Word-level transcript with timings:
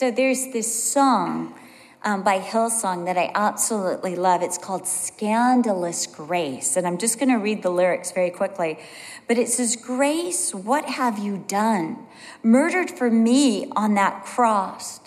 So 0.00 0.10
there's 0.10 0.46
this 0.46 0.92
song 0.92 1.52
um, 2.02 2.22
by 2.22 2.38
Hillsong 2.40 3.04
that 3.04 3.18
I 3.18 3.30
absolutely 3.34 4.16
love. 4.16 4.40
It's 4.40 4.56
called 4.56 4.86
Scandalous 4.86 6.06
Grace. 6.06 6.78
And 6.78 6.86
I'm 6.86 6.96
just 6.96 7.18
going 7.18 7.28
to 7.28 7.36
read 7.36 7.62
the 7.62 7.68
lyrics 7.68 8.10
very 8.10 8.30
quickly. 8.30 8.78
But 9.28 9.36
it 9.36 9.48
says, 9.48 9.76
Grace, 9.76 10.54
what 10.54 10.86
have 10.86 11.18
you 11.18 11.44
done? 11.46 11.98
Murdered 12.42 12.90
for 12.90 13.10
me 13.10 13.70
on 13.76 13.92
that 13.96 14.24
cross, 14.24 15.00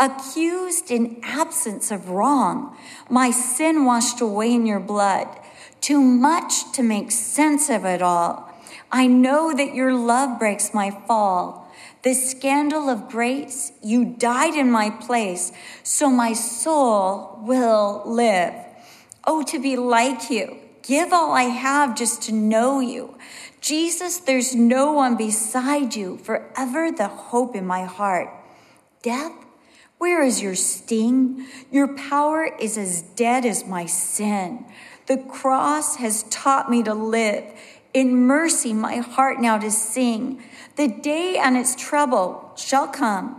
accused 0.00 0.90
in 0.90 1.20
absence 1.22 1.92
of 1.92 2.08
wrong, 2.08 2.76
my 3.08 3.30
sin 3.30 3.84
washed 3.84 4.20
away 4.20 4.52
in 4.52 4.66
your 4.66 4.80
blood. 4.80 5.28
Too 5.80 6.00
much 6.00 6.72
to 6.72 6.82
make 6.82 7.12
sense 7.12 7.70
of 7.70 7.84
it 7.84 8.02
all. 8.02 8.52
I 8.90 9.06
know 9.06 9.54
that 9.54 9.76
your 9.76 9.94
love 9.94 10.40
breaks 10.40 10.74
my 10.74 10.90
fall. 10.90 11.69
The 12.02 12.14
scandal 12.14 12.88
of 12.88 13.08
grace, 13.08 13.72
you 13.82 14.04
died 14.04 14.54
in 14.54 14.70
my 14.70 14.88
place, 14.88 15.52
so 15.82 16.08
my 16.08 16.32
soul 16.32 17.38
will 17.42 18.02
live. 18.06 18.54
Oh, 19.26 19.42
to 19.44 19.60
be 19.60 19.76
like 19.76 20.30
you. 20.30 20.56
Give 20.82 21.12
all 21.12 21.32
I 21.32 21.44
have 21.44 21.94
just 21.94 22.22
to 22.22 22.32
know 22.32 22.80
you. 22.80 23.18
Jesus, 23.60 24.18
there's 24.18 24.54
no 24.54 24.92
one 24.92 25.16
beside 25.16 25.94
you, 25.94 26.16
forever 26.16 26.90
the 26.90 27.08
hope 27.08 27.54
in 27.54 27.66
my 27.66 27.84
heart. 27.84 28.28
Death, 29.02 29.32
where 29.98 30.22
is 30.22 30.40
your 30.40 30.54
sting? 30.54 31.46
Your 31.70 31.88
power 31.88 32.46
is 32.58 32.78
as 32.78 33.02
dead 33.02 33.44
as 33.44 33.66
my 33.66 33.84
sin. 33.84 34.64
The 35.06 35.18
cross 35.18 35.96
has 35.96 36.22
taught 36.24 36.70
me 36.70 36.82
to 36.84 36.94
live. 36.94 37.44
In 37.92 38.26
mercy, 38.26 38.72
my 38.72 38.96
heart 38.96 39.40
now 39.40 39.58
to 39.58 39.70
sing. 39.70 40.42
The 40.80 40.88
day 40.88 41.36
and 41.36 41.58
its 41.58 41.76
trouble 41.76 42.52
shall 42.56 42.88
come. 42.88 43.38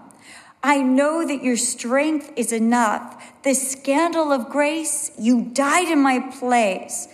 I 0.62 0.84
know 0.84 1.26
that 1.26 1.42
your 1.42 1.58
strength 1.58 2.32
is 2.36 2.52
enough. 2.52 3.42
The 3.42 3.56
scandal 3.56 4.32
of 4.32 4.48
grace, 4.48 5.10
you 5.18 5.46
died 5.46 5.88
in 5.88 6.04
my 6.04 6.20
place. 6.20 7.08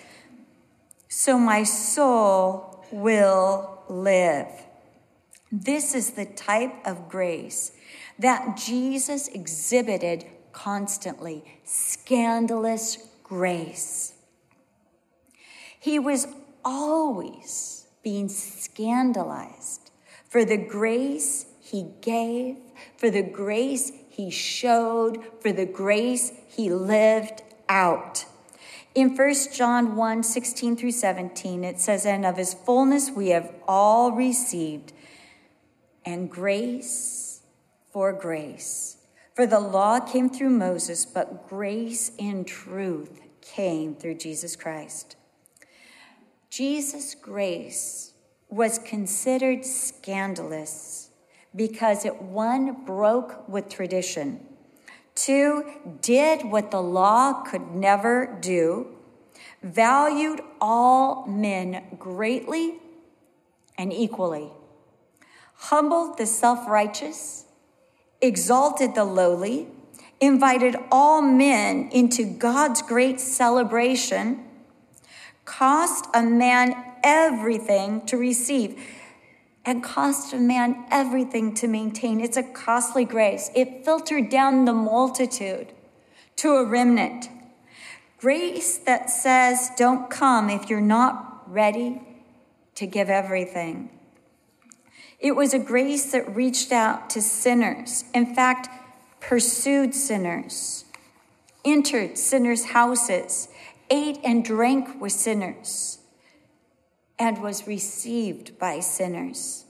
So 1.08 1.39
my 1.39 1.64
soul 1.64 2.86
will 2.92 3.81
live. 3.88 4.50
This 5.50 5.95
is 5.95 6.09
the 6.09 6.25
type 6.25 6.75
of 6.86 7.08
grace 7.08 7.72
that 8.20 8.58
Jesus 8.58 9.30
exhibited 9.30 10.25
constantly 10.52 11.45
scandalous 11.64 12.98
grace. 13.23 14.11
He 15.80 16.00
was 16.00 16.28
always 16.66 17.88
being 18.03 18.28
scandalized 18.28 19.86
for 20.30 20.45
the 20.45 20.58
grace 20.58 21.45
he 21.61 21.92
gave, 22.02 22.58
for 22.97 23.09
the 23.09 23.23
grace 23.23 23.92
he 24.09 24.30
showed, 24.30 25.23
for 25.42 25.52
the 25.52 25.66
grace 25.66 26.31
he 26.47 26.70
lived 26.70 27.44
out. 27.70 28.25
In 28.95 29.16
1 29.16 29.33
John 29.53 29.95
1 29.95 30.23
16 30.23 30.75
through 30.75 30.92
17, 30.92 31.64
it 31.64 31.80
says, 31.80 32.05
And 32.05 32.25
of 32.25 32.38
his 32.38 32.53
fullness 32.53 33.11
we 33.11 33.30
have 33.30 33.53
all 33.67 34.11
received, 34.11 34.92
and 36.05 36.31
grace 36.31 37.42
for 37.92 38.11
grace. 38.14 38.98
For 39.36 39.45
the 39.45 39.59
law 39.59 40.00
came 40.00 40.30
through 40.31 40.50
Moses, 40.50 41.05
but 41.05 41.48
grace 41.48 42.11
and 42.17 42.48
truth 42.48 43.22
came 43.42 43.94
through 43.94 44.16
Jesus 44.16 44.55
Christ. 44.55 45.16
Jesus' 46.50 47.14
grace 47.14 48.14
was 48.50 48.80
considered 48.80 49.66
scandalous 49.66 51.09
because 51.56 52.06
it 52.06 52.22
one 52.22 52.86
broke 52.86 53.48
with 53.50 53.70
tradition, 53.70 54.39
two 55.16 55.66
did 56.02 56.45
what 56.45 56.72
the 56.72 56.81
law 56.81 57.44
could 57.44 57.72
never 57.72 58.38
do, 58.39 58.88
valued 59.64 60.42
all 60.62 61.26
men 61.28 61.83
greatly 61.98 62.76
and 63.77 63.92
equally, 63.92 64.52
humbled 65.55 66.17
the 66.17 66.26
self 66.26 66.67
righteous, 66.67 67.45
exalted 68.21 68.95
the 68.95 69.04
lowly, 69.04 69.67
invited 70.20 70.76
all 70.92 71.21
men 71.21 71.89
into 71.92 72.23
God's 72.23 72.82
great 72.82 73.20
celebration 73.20 74.44
cost 75.48 76.08
a 76.14 76.21
man 76.21 76.86
everything 77.03 78.05
to 78.08 78.17
receive 78.17 78.80
and 79.65 79.83
cost 79.83 80.33
a 80.33 80.37
man 80.37 80.85
everything 80.89 81.53
to 81.55 81.67
maintain. 81.67 82.21
It's 82.21 82.37
a 82.37 82.43
costly 82.43 83.03
grace. 83.03 83.52
It 83.53 83.83
filtered 83.83 84.30
down 84.30 84.65
the 84.65 84.73
multitude 84.73 85.73
to 86.37 86.55
a 86.55 86.65
remnant. 86.65 87.30
Grace 88.17 88.77
that 88.77 89.09
says, 89.09 89.69
don't 89.77 90.09
come 90.09 90.49
if 90.49 90.69
you're 90.69 90.80
not 90.80 91.43
ready 91.52 92.02
to 92.75 92.87
give 92.87 93.09
everything. 93.09 93.89
It 95.19 95.35
was 95.35 95.53
a 95.53 95.59
grace 95.59 96.11
that 96.11 96.35
reached 96.35 96.71
out 96.71 97.09
to 97.11 97.21
sinners. 97.21 98.05
In 98.14 98.35
fact, 98.35 98.69
pursued 99.19 99.93
sinners, 99.93 100.85
entered 101.65 102.17
sinners' 102.17 102.65
houses, 102.65 103.49
ate 103.89 104.19
and 104.23 104.45
drank 104.45 105.02
with 105.02 105.11
sinners, 105.11 105.99
and 107.20 107.42
was 107.42 107.67
received 107.67 108.58
by 108.60 108.80
sinners. 108.80 109.66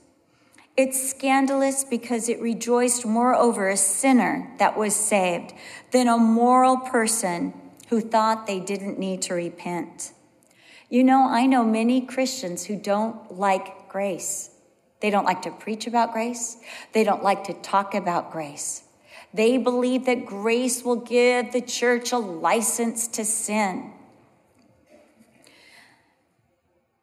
It's 0.76 1.10
scandalous 1.10 1.82
because 1.82 2.28
it 2.28 2.40
rejoiced 2.40 3.04
more 3.04 3.34
over 3.34 3.68
a 3.68 3.76
sinner 3.76 4.54
that 4.58 4.78
was 4.78 4.94
saved 4.94 5.52
than 5.90 6.06
a 6.06 6.16
moral 6.16 6.76
person 6.76 7.52
who 7.88 8.00
thought 8.00 8.46
they 8.46 8.60
didn't 8.60 8.98
need 8.98 9.22
to 9.22 9.34
repent. 9.34 10.12
You 10.88 11.02
know, 11.02 11.28
I 11.28 11.46
know 11.46 11.64
many 11.64 12.00
Christians 12.00 12.66
who 12.66 12.76
don't 12.76 13.36
like 13.36 13.88
grace. 13.88 14.50
They 15.00 15.10
don't 15.10 15.24
like 15.24 15.42
to 15.42 15.50
preach 15.50 15.86
about 15.86 16.12
grace. 16.12 16.58
They 16.92 17.04
don't 17.04 17.22
like 17.22 17.44
to 17.44 17.54
talk 17.54 17.94
about 17.94 18.30
grace. 18.30 18.84
They 19.34 19.58
believe 19.58 20.06
that 20.06 20.26
grace 20.26 20.82
will 20.82 20.96
give 20.96 21.52
the 21.52 21.60
church 21.60 22.12
a 22.12 22.18
license 22.18 23.08
to 23.08 23.24
sin. 23.24 23.92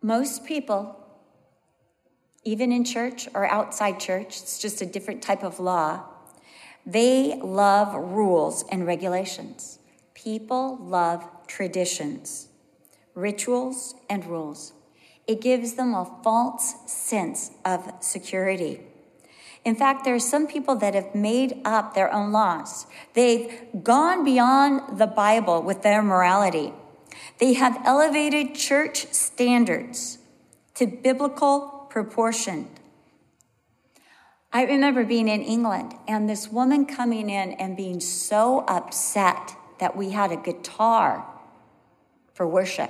Most 0.06 0.46
people, 0.46 0.96
even 2.44 2.72
in 2.72 2.84
church 2.84 3.28
or 3.34 3.48
outside 3.48 4.00
church, 4.00 4.40
it's 4.40 4.60
just 4.60 4.80
a 4.80 4.86
different 4.86 5.24
type 5.24 5.42
of 5.42 5.60
law, 5.60 6.04
they 6.86 7.40
love 7.42 7.96
rules 7.96 8.64
and 8.70 8.86
regulations. 8.86 9.80
People 10.14 10.78
love 10.80 11.28
traditions, 11.48 12.50
rituals, 13.16 13.96
and 14.08 14.24
rules. 14.28 14.74
It 15.26 15.42
gives 15.42 15.74
them 15.74 15.96
a 15.96 16.06
false 16.24 16.76
sense 16.86 17.50
of 17.66 17.92
security. 18.00 18.82
In 19.64 19.74
fact, 19.74 20.06
there 20.06 20.14
are 20.14 20.20
some 20.20 20.46
people 20.46 20.76
that 20.76 20.94
have 20.94 21.16
made 21.16 21.62
up 21.66 21.96
their 21.96 22.14
own 22.14 22.32
laws. 22.32 22.86
They've 23.16 23.50
gone 23.82 24.24
beyond 24.24 25.00
the 25.00 25.08
Bible 25.08 25.64
with 25.64 25.82
their 25.82 26.04
morality. 26.04 26.74
They 27.38 27.54
have 27.54 27.82
elevated 27.86 28.56
church 28.56 29.12
standards 29.14 30.20
to 30.76 30.88
biblical 30.88 31.88
proportion. 31.90 32.68
I 34.54 34.64
remember 34.64 35.04
being 35.04 35.28
in 35.28 35.42
England 35.42 35.96
and 36.08 36.30
this 36.30 36.50
woman 36.50 36.86
coming 36.86 37.30
in 37.30 37.52
and 37.54 37.76
being 37.76 38.00
so 38.00 38.64
upset 38.68 39.56
that 39.80 39.98
we 39.98 40.12
had 40.12 40.32
a 40.32 40.38
guitar 40.38 41.26
for 42.34 42.48
worship, 42.48 42.90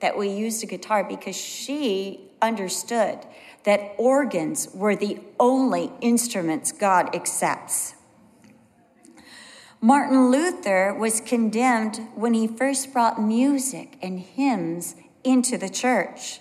that 0.00 0.16
we 0.16 0.28
used 0.28 0.62
a 0.62 0.66
guitar 0.66 1.02
because 1.02 1.36
she 1.36 2.30
understood 2.40 3.18
that 3.64 3.94
organs 3.98 4.68
were 4.74 4.94
the 4.94 5.18
only 5.40 5.90
instruments 6.00 6.70
God 6.70 7.14
accepts. 7.16 7.94
Martin 9.80 10.30
Luther 10.30 10.94
was 10.94 11.20
condemned 11.20 12.00
when 12.14 12.32
he 12.32 12.46
first 12.46 12.92
brought 12.92 13.20
music 13.20 13.98
and 14.00 14.20
hymns 14.20 14.96
into 15.22 15.58
the 15.58 15.68
church. 15.68 16.40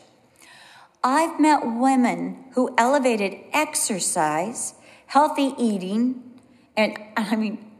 I've 1.03 1.39
met 1.39 1.65
women 1.65 2.45
who 2.53 2.73
elevated 2.77 3.37
exercise, 3.51 4.75
healthy 5.07 5.53
eating, 5.57 6.39
and 6.77 6.97
I 7.17 7.35
mean, 7.35 7.71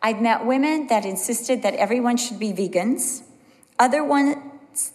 I've 0.00 0.20
met 0.20 0.46
women 0.46 0.86
that 0.86 1.04
insisted 1.04 1.62
that 1.62 1.74
everyone 1.74 2.16
should 2.16 2.38
be 2.38 2.52
vegans, 2.52 3.24
other 3.78 4.04
ones 4.04 4.36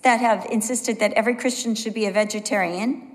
that 0.03 0.21
have 0.21 0.45
insisted 0.49 0.99
that 0.99 1.13
every 1.13 1.35
Christian 1.35 1.75
should 1.75 1.93
be 1.93 2.05
a 2.05 2.11
vegetarian, 2.11 3.05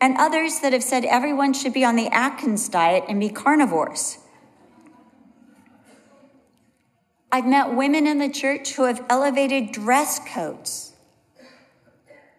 and 0.00 0.16
others 0.18 0.58
that 0.60 0.72
have 0.72 0.82
said 0.82 1.04
everyone 1.04 1.52
should 1.52 1.72
be 1.72 1.84
on 1.84 1.96
the 1.96 2.08
Atkins 2.08 2.68
diet 2.68 3.04
and 3.08 3.20
be 3.20 3.28
carnivores. 3.28 4.18
I've 7.36 7.46
met 7.46 7.74
women 7.74 8.06
in 8.06 8.16
the 8.16 8.30
church 8.30 8.72
who 8.72 8.84
have 8.84 9.04
elevated 9.10 9.70
dress 9.70 10.18
codes. 10.26 10.94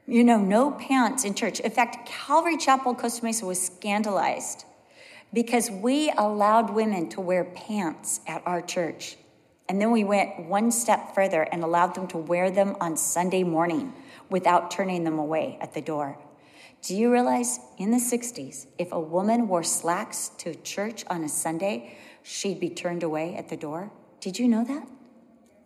You 0.07 0.23
know, 0.23 0.39
no 0.39 0.71
pants 0.71 1.23
in 1.23 1.35
church. 1.35 1.59
In 1.59 1.69
fact, 1.69 2.07
Calvary 2.07 2.57
Chapel, 2.57 2.95
Costa 2.95 3.23
Mesa 3.23 3.45
was 3.45 3.61
scandalized 3.61 4.65
because 5.31 5.69
we 5.69 6.11
allowed 6.17 6.71
women 6.71 7.09
to 7.09 7.21
wear 7.21 7.43
pants 7.43 8.21
at 8.25 8.41
our 8.47 8.59
church. 8.59 9.17
And 9.69 9.79
then 9.79 9.91
we 9.91 10.03
went 10.03 10.47
one 10.47 10.71
step 10.71 11.13
further 11.13 11.43
and 11.43 11.63
allowed 11.63 11.93
them 11.93 12.07
to 12.07 12.17
wear 12.17 12.49
them 12.49 12.75
on 12.81 12.97
Sunday 12.97 13.43
morning 13.43 13.93
without 14.31 14.71
turning 14.71 15.03
them 15.03 15.19
away 15.19 15.59
at 15.61 15.75
the 15.75 15.81
door. 15.81 16.17
Do 16.81 16.95
you 16.95 17.11
realize 17.11 17.59
in 17.77 17.91
the 17.91 17.97
60s, 17.97 18.65
if 18.79 18.91
a 18.91 18.99
woman 18.99 19.47
wore 19.47 19.61
slacks 19.61 20.29
to 20.39 20.55
church 20.55 21.05
on 21.07 21.23
a 21.23 21.29
Sunday, 21.29 21.95
she'd 22.23 22.59
be 22.59 22.71
turned 22.71 23.03
away 23.03 23.35
at 23.35 23.49
the 23.49 23.57
door? 23.57 23.91
Did 24.19 24.39
you 24.39 24.47
know 24.47 24.63
that? 24.63 24.87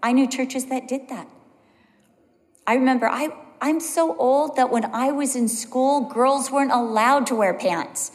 I 0.04 0.12
knew 0.12 0.28
churches 0.28 0.66
that 0.66 0.88
did 0.88 1.10
that. 1.10 1.28
I 2.66 2.76
remember 2.76 3.08
I, 3.08 3.30
I'm 3.62 3.80
so 3.80 4.16
old 4.18 4.56
that 4.56 4.72
when 4.72 4.86
I 4.86 5.12
was 5.12 5.36
in 5.36 5.48
school, 5.48 6.02
girls 6.02 6.52
weren't 6.52 6.72
allowed 6.72 7.28
to 7.28 7.36
wear 7.36 7.54
pants. 7.54 8.12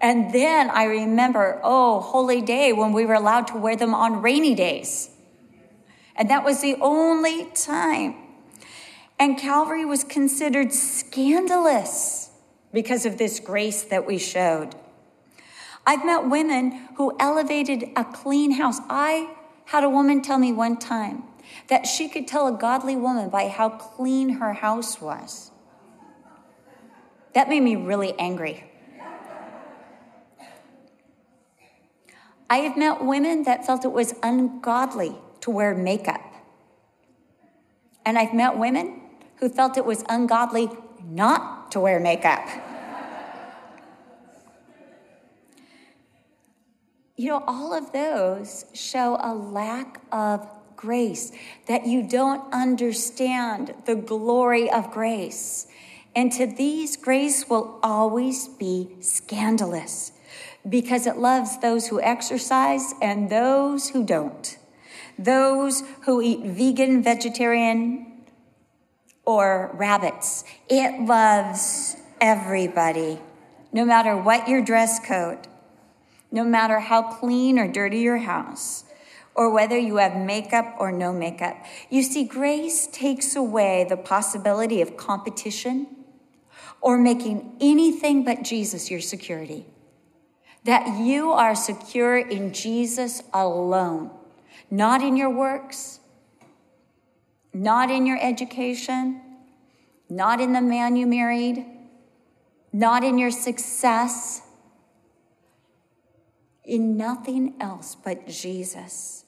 And 0.00 0.32
then 0.32 0.70
I 0.70 0.84
remember, 0.84 1.60
oh, 1.62 2.00
holy 2.00 2.42
day, 2.42 2.72
when 2.72 2.92
we 2.92 3.06
were 3.06 3.14
allowed 3.14 3.46
to 3.48 3.56
wear 3.56 3.76
them 3.76 3.94
on 3.94 4.22
rainy 4.22 4.54
days. 4.54 5.10
And 6.14 6.30
that 6.30 6.44
was 6.44 6.60
the 6.60 6.76
only 6.80 7.46
time. 7.54 8.14
And 9.18 9.38
Calvary 9.38 9.84
was 9.84 10.04
considered 10.04 10.72
scandalous 10.72 12.30
because 12.72 13.06
of 13.06 13.16
this 13.16 13.40
grace 13.40 13.82
that 13.84 14.06
we 14.06 14.18
showed. 14.18 14.74
I've 15.86 16.04
met 16.04 16.28
women 16.28 16.88
who 16.96 17.16
elevated 17.20 17.90
a 17.94 18.04
clean 18.04 18.52
house. 18.52 18.80
I 18.90 19.30
had 19.66 19.84
a 19.84 19.88
woman 19.88 20.20
tell 20.20 20.38
me 20.38 20.52
one 20.52 20.76
time 20.78 21.22
that 21.68 21.86
she 21.86 22.08
could 22.08 22.26
tell 22.26 22.48
a 22.48 22.52
godly 22.52 22.96
woman 22.96 23.30
by 23.30 23.48
how 23.48 23.68
clean 23.68 24.30
her 24.30 24.52
house 24.52 25.00
was. 25.00 25.52
That 27.34 27.48
made 27.48 27.62
me 27.62 27.76
really 27.76 28.18
angry. 28.18 28.64
I 32.48 32.58
have 32.58 32.76
met 32.76 33.04
women 33.04 33.42
that 33.44 33.66
felt 33.66 33.84
it 33.84 33.92
was 33.92 34.14
ungodly 34.22 35.16
to 35.40 35.50
wear 35.50 35.74
makeup. 35.74 36.20
And 38.04 38.18
I've 38.18 38.34
met 38.34 38.56
women 38.56 39.00
who 39.36 39.48
felt 39.48 39.76
it 39.76 39.84
was 39.84 40.04
ungodly 40.08 40.70
not 41.04 41.70
to 41.72 41.80
wear 41.80 42.00
makeup. 42.00 42.65
You 47.16 47.30
know, 47.30 47.42
all 47.46 47.72
of 47.72 47.92
those 47.92 48.66
show 48.74 49.18
a 49.20 49.34
lack 49.34 50.00
of 50.12 50.46
grace, 50.76 51.32
that 51.66 51.86
you 51.86 52.06
don't 52.06 52.52
understand 52.52 53.74
the 53.86 53.94
glory 53.94 54.70
of 54.70 54.90
grace. 54.90 55.66
And 56.14 56.30
to 56.32 56.46
these, 56.46 56.96
grace 56.96 57.48
will 57.48 57.78
always 57.82 58.48
be 58.48 58.88
scandalous 59.00 60.12
because 60.68 61.06
it 61.06 61.16
loves 61.16 61.58
those 61.60 61.88
who 61.88 62.00
exercise 62.00 62.94
and 63.00 63.30
those 63.30 63.90
who 63.90 64.04
don't. 64.04 64.58
Those 65.18 65.82
who 66.02 66.20
eat 66.20 66.40
vegan, 66.44 67.02
vegetarian, 67.02 68.06
or 69.24 69.70
rabbits. 69.74 70.44
It 70.68 71.06
loves 71.06 71.96
everybody, 72.20 73.20
no 73.72 73.84
matter 73.84 74.16
what 74.16 74.48
your 74.48 74.62
dress 74.62 75.04
code, 75.04 75.48
no 76.36 76.44
matter 76.44 76.80
how 76.80 77.00
clean 77.02 77.58
or 77.58 77.66
dirty 77.66 78.00
your 78.00 78.18
house, 78.18 78.84
or 79.34 79.50
whether 79.50 79.78
you 79.78 79.96
have 79.96 80.14
makeup 80.14 80.76
or 80.78 80.92
no 80.92 81.10
makeup. 81.10 81.56
You 81.88 82.02
see, 82.02 82.24
grace 82.24 82.86
takes 82.92 83.34
away 83.34 83.86
the 83.88 83.96
possibility 83.96 84.82
of 84.82 84.98
competition 84.98 85.86
or 86.82 86.98
making 86.98 87.56
anything 87.58 88.22
but 88.22 88.42
Jesus 88.42 88.90
your 88.90 89.00
security. 89.00 89.64
That 90.64 91.00
you 91.00 91.32
are 91.32 91.54
secure 91.54 92.18
in 92.18 92.52
Jesus 92.52 93.22
alone, 93.32 94.10
not 94.70 95.00
in 95.00 95.16
your 95.16 95.30
works, 95.30 96.00
not 97.54 97.90
in 97.90 98.04
your 98.04 98.18
education, 98.20 99.22
not 100.10 100.38
in 100.40 100.52
the 100.52 100.60
man 100.60 100.96
you 100.96 101.06
married, 101.06 101.64
not 102.74 103.02
in 103.04 103.16
your 103.16 103.30
success, 103.30 104.42
in 106.66 106.96
nothing 106.96 107.54
else 107.60 107.94
but 107.94 108.26
Jesus. 108.26 109.24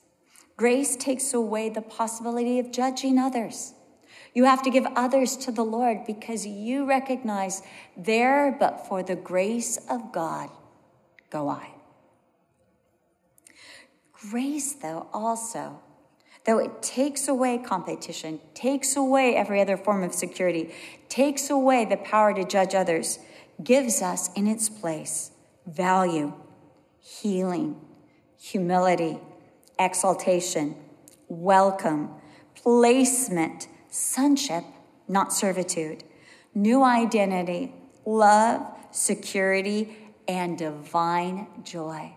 Grace 0.56 0.96
takes 0.96 1.32
away 1.32 1.68
the 1.68 1.82
possibility 1.82 2.58
of 2.58 2.72
judging 2.72 3.18
others. 3.18 3.74
You 4.34 4.44
have 4.44 4.62
to 4.64 4.70
give 4.70 4.86
others 4.96 5.36
to 5.38 5.52
the 5.52 5.64
Lord 5.64 6.04
because 6.06 6.46
you 6.46 6.84
recognize 6.84 7.62
there, 7.96 8.56
but 8.58 8.86
for 8.86 9.02
the 9.02 9.16
grace 9.16 9.78
of 9.88 10.12
God, 10.12 10.50
go 11.30 11.48
I. 11.48 11.70
Grace, 14.30 14.72
though, 14.74 15.06
also, 15.12 15.80
though 16.44 16.58
it 16.58 16.82
takes 16.82 17.28
away 17.28 17.58
competition, 17.58 18.40
takes 18.54 18.96
away 18.96 19.36
every 19.36 19.60
other 19.60 19.76
form 19.76 20.02
of 20.02 20.12
security, 20.12 20.74
takes 21.08 21.50
away 21.50 21.84
the 21.84 21.96
power 21.96 22.34
to 22.34 22.44
judge 22.44 22.74
others, 22.74 23.20
gives 23.62 24.02
us 24.02 24.30
in 24.34 24.46
its 24.46 24.68
place 24.68 25.30
value, 25.66 26.32
healing, 27.08 27.80
humility, 28.38 29.18
exaltation, 29.78 30.76
welcome, 31.28 32.10
placement, 32.54 33.66
sonship, 33.88 34.64
not 35.08 35.32
servitude, 35.32 36.04
new 36.54 36.84
identity, 36.84 37.72
love, 38.04 38.60
security, 38.90 39.96
and 40.26 40.58
divine 40.58 41.46
joy. 41.62 42.12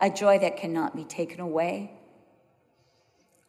A 0.00 0.08
joy 0.08 0.38
that 0.38 0.56
cannot 0.56 0.96
be 0.96 1.04
taken 1.04 1.40
away. 1.40 1.92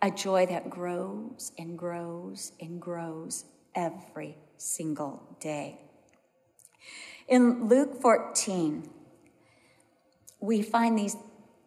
A 0.02 0.12
joy 0.12 0.46
that 0.48 0.70
grows 0.70 1.54
and 1.58 1.78
grows 1.78 2.52
and 2.60 2.82
grows 2.82 3.46
every 3.74 4.36
single 4.58 5.38
day. 5.40 5.80
In 7.30 7.70
Luke 7.70 8.02
14, 8.02 8.90
we 10.44 10.62
find 10.62 11.00
these, 11.00 11.16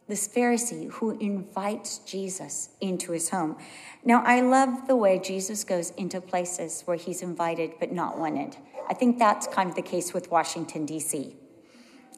this 0.06 0.28
Pharisee 0.28 0.90
who 0.90 1.18
invites 1.18 1.96
Jesus 2.00 2.68
into 2.82 3.12
his 3.12 3.30
home. 3.30 3.56
Now, 4.04 4.22
I 4.22 4.42
love 4.42 4.86
the 4.86 4.94
way 4.94 5.18
Jesus 5.18 5.64
goes 5.64 5.92
into 5.92 6.20
places 6.20 6.82
where 6.82 6.98
he's 6.98 7.22
invited 7.22 7.72
but 7.80 7.90
not 7.90 8.18
wanted. 8.18 8.58
I 8.90 8.92
think 8.92 9.18
that's 9.18 9.46
kind 9.46 9.70
of 9.70 9.76
the 9.76 9.82
case 9.82 10.12
with 10.12 10.30
Washington, 10.30 10.84
D.C. 10.84 11.36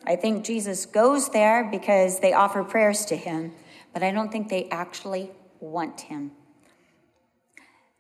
I 0.05 0.17
think 0.17 0.45
Jesus 0.45 0.85
goes 0.85 1.29
there 1.29 1.63
because 1.71 2.19
they 2.19 2.33
offer 2.33 2.65
prayers 2.65 3.05
to 3.05 3.17
him, 3.17 3.53
but 3.95 4.03
I 4.03 4.11
don't 4.11 4.33
think 4.33 4.49
they 4.49 4.69
actually 4.71 5.31
want 5.61 6.01
him. 6.01 6.33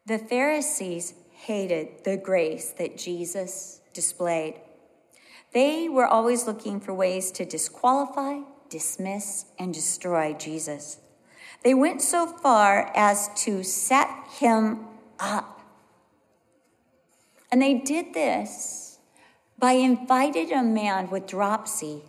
The 0.05 0.19
Pharisees 0.19 1.15
hated 1.31 2.03
the 2.05 2.17
grace 2.17 2.73
that 2.73 2.99
Jesus 2.99 3.83
displayed. 3.93 4.55
They 5.53 5.89
were 5.89 6.07
always 6.07 6.47
looking 6.47 6.81
for 6.81 6.93
ways 6.93 7.31
to 7.33 7.45
disqualify, 7.45 8.41
dismiss, 8.69 9.47
and 9.59 9.73
destroy 9.73 10.35
Jesus. 10.35 10.99
They 11.65 11.75
went 11.75 12.03
so 12.03 12.27
far 12.27 12.93
as 12.95 13.31
to 13.45 13.63
set 13.65 14.09
him 14.39 14.87
up. 15.19 15.61
And 17.51 17.63
they 17.63 17.75
did 17.75 18.15
this 18.15 18.99
by 19.59 19.73
inviting 19.73 20.53
a 20.53 20.63
man 20.63 21.11
with 21.11 21.27
dropsy 21.27 22.03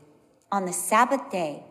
on 0.52 0.66
the 0.66 0.74
Sabbath 0.74 1.32
day 1.32 1.64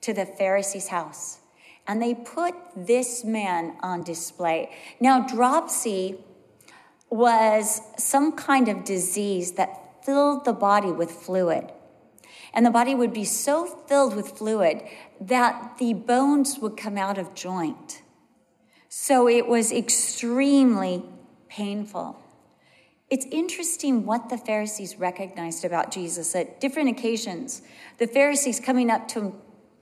to 0.00 0.12
the 0.12 0.26
Pharisee's 0.26 0.88
house. 0.88 1.40
And 1.86 2.00
they 2.00 2.14
put 2.14 2.54
this 2.74 3.24
man 3.24 3.76
on 3.82 4.02
display. 4.02 4.70
Now, 5.00 5.26
dropsy 5.26 6.18
was 7.10 7.82
some 7.98 8.32
kind 8.32 8.68
of 8.68 8.84
disease 8.84 9.52
that 9.52 9.81
filled 10.04 10.44
the 10.44 10.52
body 10.52 10.92
with 10.92 11.10
fluid. 11.10 11.70
And 12.54 12.66
the 12.66 12.70
body 12.70 12.94
would 12.94 13.12
be 13.12 13.24
so 13.24 13.64
filled 13.64 14.14
with 14.14 14.36
fluid 14.36 14.82
that 15.20 15.78
the 15.78 15.94
bones 15.94 16.58
would 16.58 16.76
come 16.76 16.98
out 16.98 17.18
of 17.18 17.34
joint. 17.34 18.02
So 18.88 19.28
it 19.28 19.46
was 19.46 19.72
extremely 19.72 21.02
painful. 21.48 22.18
It's 23.08 23.26
interesting 23.30 24.06
what 24.06 24.28
the 24.28 24.38
Pharisees 24.38 24.96
recognized 24.96 25.64
about 25.64 25.90
Jesus 25.90 26.34
at 26.34 26.60
different 26.60 26.90
occasions. 26.90 27.62
The 27.98 28.06
Pharisees 28.06 28.60
coming 28.60 28.90
up 28.90 29.08
to 29.08 29.20
him 29.20 29.32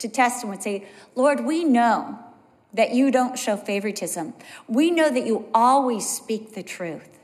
to 0.00 0.08
test 0.08 0.42
him 0.42 0.50
would 0.50 0.62
say, 0.62 0.86
Lord, 1.14 1.44
we 1.44 1.62
know 1.62 2.18
that 2.72 2.92
you 2.94 3.10
don't 3.10 3.38
show 3.38 3.56
favoritism. 3.56 4.34
We 4.66 4.90
know 4.90 5.10
that 5.10 5.26
you 5.26 5.48
always 5.54 6.08
speak 6.08 6.54
the 6.54 6.62
truth. 6.62 7.18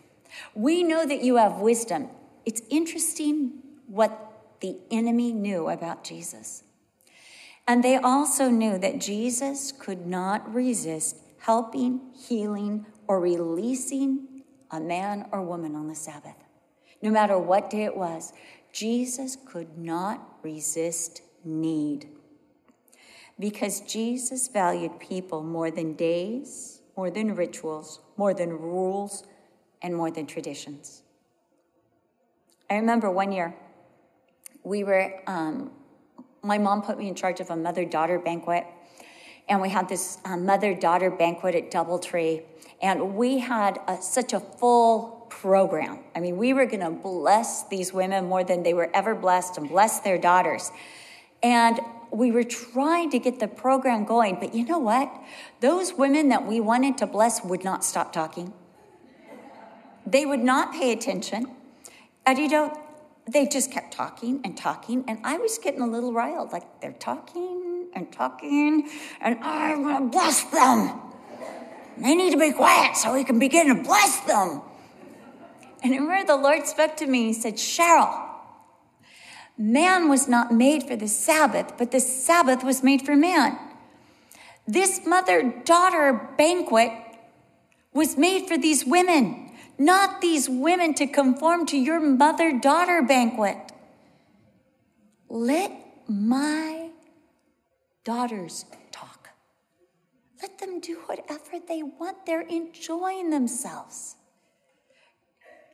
We 0.55 0.83
know 0.83 1.07
that 1.07 1.23
you 1.23 1.37
have 1.37 1.59
wisdom. 1.59 2.09
It's 2.47 2.63
interesting 2.71 3.55
what 3.89 4.59
the 4.61 4.79
enemy 4.91 5.33
knew 5.33 5.69
about 5.69 6.05
Jesus. 6.05 6.63
And 7.67 7.83
they 7.83 7.97
also 7.97 8.49
knew 8.49 8.79
that 8.79 9.01
Jesus 9.01 9.73
could 9.73 10.07
not 10.07 10.55
resist 10.55 11.17
helping, 11.39 12.01
healing, 12.15 12.87
or 13.09 13.21
releasing 13.21 14.45
a 14.71 14.81
man 14.81 15.27
or 15.33 15.43
woman 15.43 15.75
on 15.75 15.89
the 15.89 15.95
Sabbath. 15.95 16.37
No 17.03 17.11
matter 17.11 17.37
what 17.37 17.71
day 17.71 17.85
it 17.85 17.97
was, 17.97 18.33
Jesus 18.73 19.37
could 19.45 19.77
not 19.77 20.39
resist 20.43 21.23
need. 21.45 22.09
Because 23.39 23.81
Jesus 23.81 24.49
valued 24.49 24.99
people 24.99 25.43
more 25.43 25.71
than 25.71 25.95
days, 25.95 26.81
more 26.97 27.11
than 27.11 27.35
rituals, 27.35 28.01
more 28.17 28.33
than 28.33 28.51
rules, 28.51 29.25
and 29.83 29.95
more 29.95 30.11
than 30.11 30.27
traditions. 30.27 31.03
I 32.69 32.77
remember 32.77 33.11
one 33.11 33.33
year 33.33 33.55
we 34.65 34.83
were, 34.83 35.21
um, 35.29 35.71
my 36.43 36.59
mom 36.59 36.83
put 36.83 36.99
me 36.99 37.09
in 37.09 37.15
charge 37.15 37.39
of 37.41 37.51
a 37.51 37.57
mother 37.57 37.85
daughter 37.85 38.19
banquet, 38.19 38.67
and 39.49 39.63
we 39.63 39.69
had 39.69 39.89
this 39.89 40.19
uh, 40.25 40.37
mother 40.37 40.75
daughter 40.75 41.11
banquet 41.11 41.55
at 41.55 41.71
Doubletree, 41.71 42.43
and 42.83 43.15
we 43.15 43.39
had 43.39 43.79
a, 43.87 44.03
such 44.03 44.33
a 44.33 44.41
full 44.41 45.27
program. 45.31 46.01
I 46.17 46.21
mean, 46.21 46.37
we 46.37 46.53
were 46.53 46.67
going 46.67 46.81
to 46.81 46.91
bless 46.91 47.69
these 47.69 47.93
women 47.93 48.27
more 48.27 48.43
than 48.43 48.65
they 48.65 48.75
were 48.75 48.91
ever 48.95 49.15
blessed 49.15 49.59
and 49.59 49.69
bless 49.69 50.01
their 50.01 50.19
daughters. 50.19 50.73
And 51.43 51.79
we 52.11 52.33
were 52.33 52.45
trying 52.45 53.11
to 53.11 53.19
get 53.19 53.39
the 53.39 53.49
program 53.49 54.05
going, 54.05 54.39
but 54.41 54.55
you 54.55 54.65
know 54.65 54.79
what? 54.79 55.13
Those 55.61 55.95
women 55.95 56.29
that 56.31 56.47
we 56.47 56.61
wanted 56.61 56.99
to 56.99 57.07
bless 57.07 57.45
would 57.45 57.63
not 57.63 57.85
stop 57.85 58.13
talking. 58.13 58.53
They 60.07 60.27
would 60.27 60.43
not 60.43 60.73
pay 60.73 60.93
attention. 60.93 61.56
And 62.27 62.39
you 62.39 62.49
know, 62.49 62.77
they 63.31 63.47
just 63.47 63.71
kept 63.71 63.95
talking 63.95 64.41
and 64.45 64.57
talking, 64.57 65.05
and 65.07 65.21
I 65.25 65.39
was 65.39 65.59
getting 65.59 65.81
a 65.81 65.87
little 65.87 66.13
riled. 66.13 66.53
Like 66.53 66.81
they're 66.81 66.93
talking 66.93 67.87
and 67.95 68.13
talking, 68.13 68.89
and 69.21 69.39
I'm 69.41 69.85
gonna 69.85 70.07
bless 70.07 70.43
them. 70.45 71.01
They 71.99 72.15
need 72.15 72.33
to 72.33 72.39
be 72.39 72.53
quiet 72.53 72.97
so 72.97 73.15
we 73.15 73.25
can 73.25 73.39
begin 73.39 73.69
to 73.75 73.83
bless 73.83 74.21
them. 74.21 74.61
And 75.83 75.95
I 75.95 75.99
remember 75.99 76.27
the 76.27 76.37
Lord 76.37 76.67
spoke 76.67 76.97
to 76.97 77.07
me. 77.07 77.29
He 77.29 77.33
said, 77.33 77.55
Cheryl, 77.55 78.29
man 79.57 80.09
was 80.09 80.29
not 80.29 80.53
made 80.53 80.83
for 80.83 80.97
the 80.97 81.09
Sabbath, 81.09 81.75
but 81.79 81.93
the 81.93 82.01
Sabbath 82.01 82.65
was 82.65 82.83
made 82.83 83.03
for 83.03 83.17
man. 83.17 83.59
This 84.67 85.07
mother 85.07 85.55
daughter 85.65 86.29
banquet 86.37 86.93
was 87.93 88.19
made 88.19 88.47
for 88.49 88.59
these 88.59 88.85
women 88.85 89.46
not 89.79 90.21
these 90.21 90.49
women 90.49 90.95
to 90.95 91.07
conform 91.07 91.67
to 91.67 91.77
your 91.77 92.01
mother 92.01 92.59
daughter 92.59 93.03
banquet. 93.03 93.59
Let 95.29 95.73
my 96.09 96.91
daughters 98.05 98.65
talk. 98.91 99.31
Let 100.41 100.59
them 100.59 100.81
do 100.81 101.01
whatever 101.07 101.61
they 101.67 101.83
want. 101.83 102.27
They're 102.27 102.43
enjoying 102.43 103.31
themselves. 103.31 104.17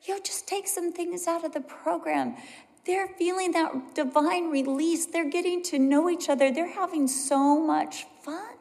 You 0.04 0.14
know, 0.14 0.20
just 0.20 0.48
take 0.48 0.66
some 0.66 0.92
things 0.92 1.26
out 1.28 1.44
of 1.44 1.52
the 1.52 1.60
program. 1.60 2.36
They're 2.84 3.08
feeling 3.18 3.52
that 3.52 3.94
divine 3.94 4.50
release. 4.50 5.06
They're 5.06 5.30
getting 5.30 5.62
to 5.64 5.78
know 5.78 6.10
each 6.10 6.28
other. 6.28 6.50
They're 6.50 6.74
having 6.74 7.06
so 7.06 7.60
much 7.60 8.06
fun. 8.24 8.56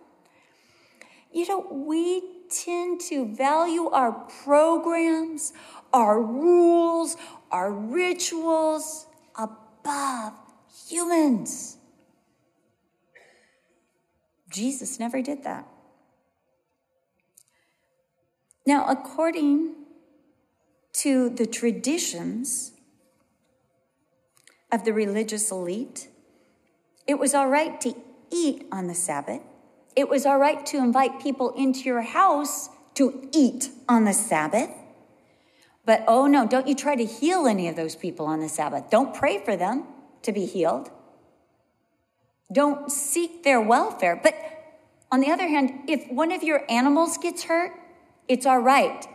You 1.34 1.48
know, 1.48 1.66
we 1.72 2.22
tend 2.52 3.02
to 3.02 3.26
value 3.26 3.88
our 3.90 4.12
programs, 4.44 5.54
our 5.94 6.22
rules, 6.22 7.18
our 7.52 7.72
rituals 7.72 9.08
above 9.36 10.34
humans. 10.88 11.78
Jesus 14.50 15.00
never 15.00 15.22
did 15.22 15.44
that. 15.44 15.68
Now, 18.66 18.86
according 18.88 19.76
to 20.94 21.30
the 21.30 21.46
traditions 21.46 22.74
of 24.72 24.86
the 24.86 24.94
religious 24.94 25.52
elite, 25.52 26.10
it 27.08 27.16
was 27.16 27.34
all 27.34 27.48
right 27.48 27.80
to 27.82 27.96
eat 28.30 28.68
on 28.72 28.88
the 28.88 28.94
Sabbath 28.94 29.42
it 29.96 30.10
was 30.10 30.26
all 30.26 30.38
right 30.38 30.66
to 30.68 30.78
invite 30.78 31.22
people 31.22 31.54
into 31.56 31.82
your 31.82 32.02
house 32.02 32.70
to 32.96 33.30
eat 33.34 33.70
on 33.88 34.06
the 34.06 34.14
Sabbath. 34.14 34.70
But 35.86 36.04
oh 36.08 36.28
no, 36.28 36.48
don't 36.48 36.68
you 36.68 36.76
try 36.76 36.96
to 36.96 37.06
heal 37.06 37.48
any 37.48 37.68
of 37.68 37.76
those 37.76 37.96
people 37.96 38.26
on 38.26 38.40
the 38.40 38.50
Sabbath. 38.50 38.90
Don't 38.90 39.14
pray 39.14 39.44
for 39.44 39.56
them 39.56 39.86
to 40.24 40.32
be 40.32 40.46
healed. 40.46 40.90
Don't 42.54 42.92
seek 42.92 43.44
their 43.44 43.62
welfare. 43.62 44.20
But 44.22 44.36
on 45.12 45.20
the 45.20 45.32
other 45.32 45.48
hand, 45.48 45.90
if 45.90 46.10
one 46.12 46.32
of 46.32 46.44
your 46.44 46.64
animals 46.70 47.18
gets 47.18 47.44
hurt, 47.44 47.72
it's 48.28 48.46
all 48.46 48.60
right 48.60 49.06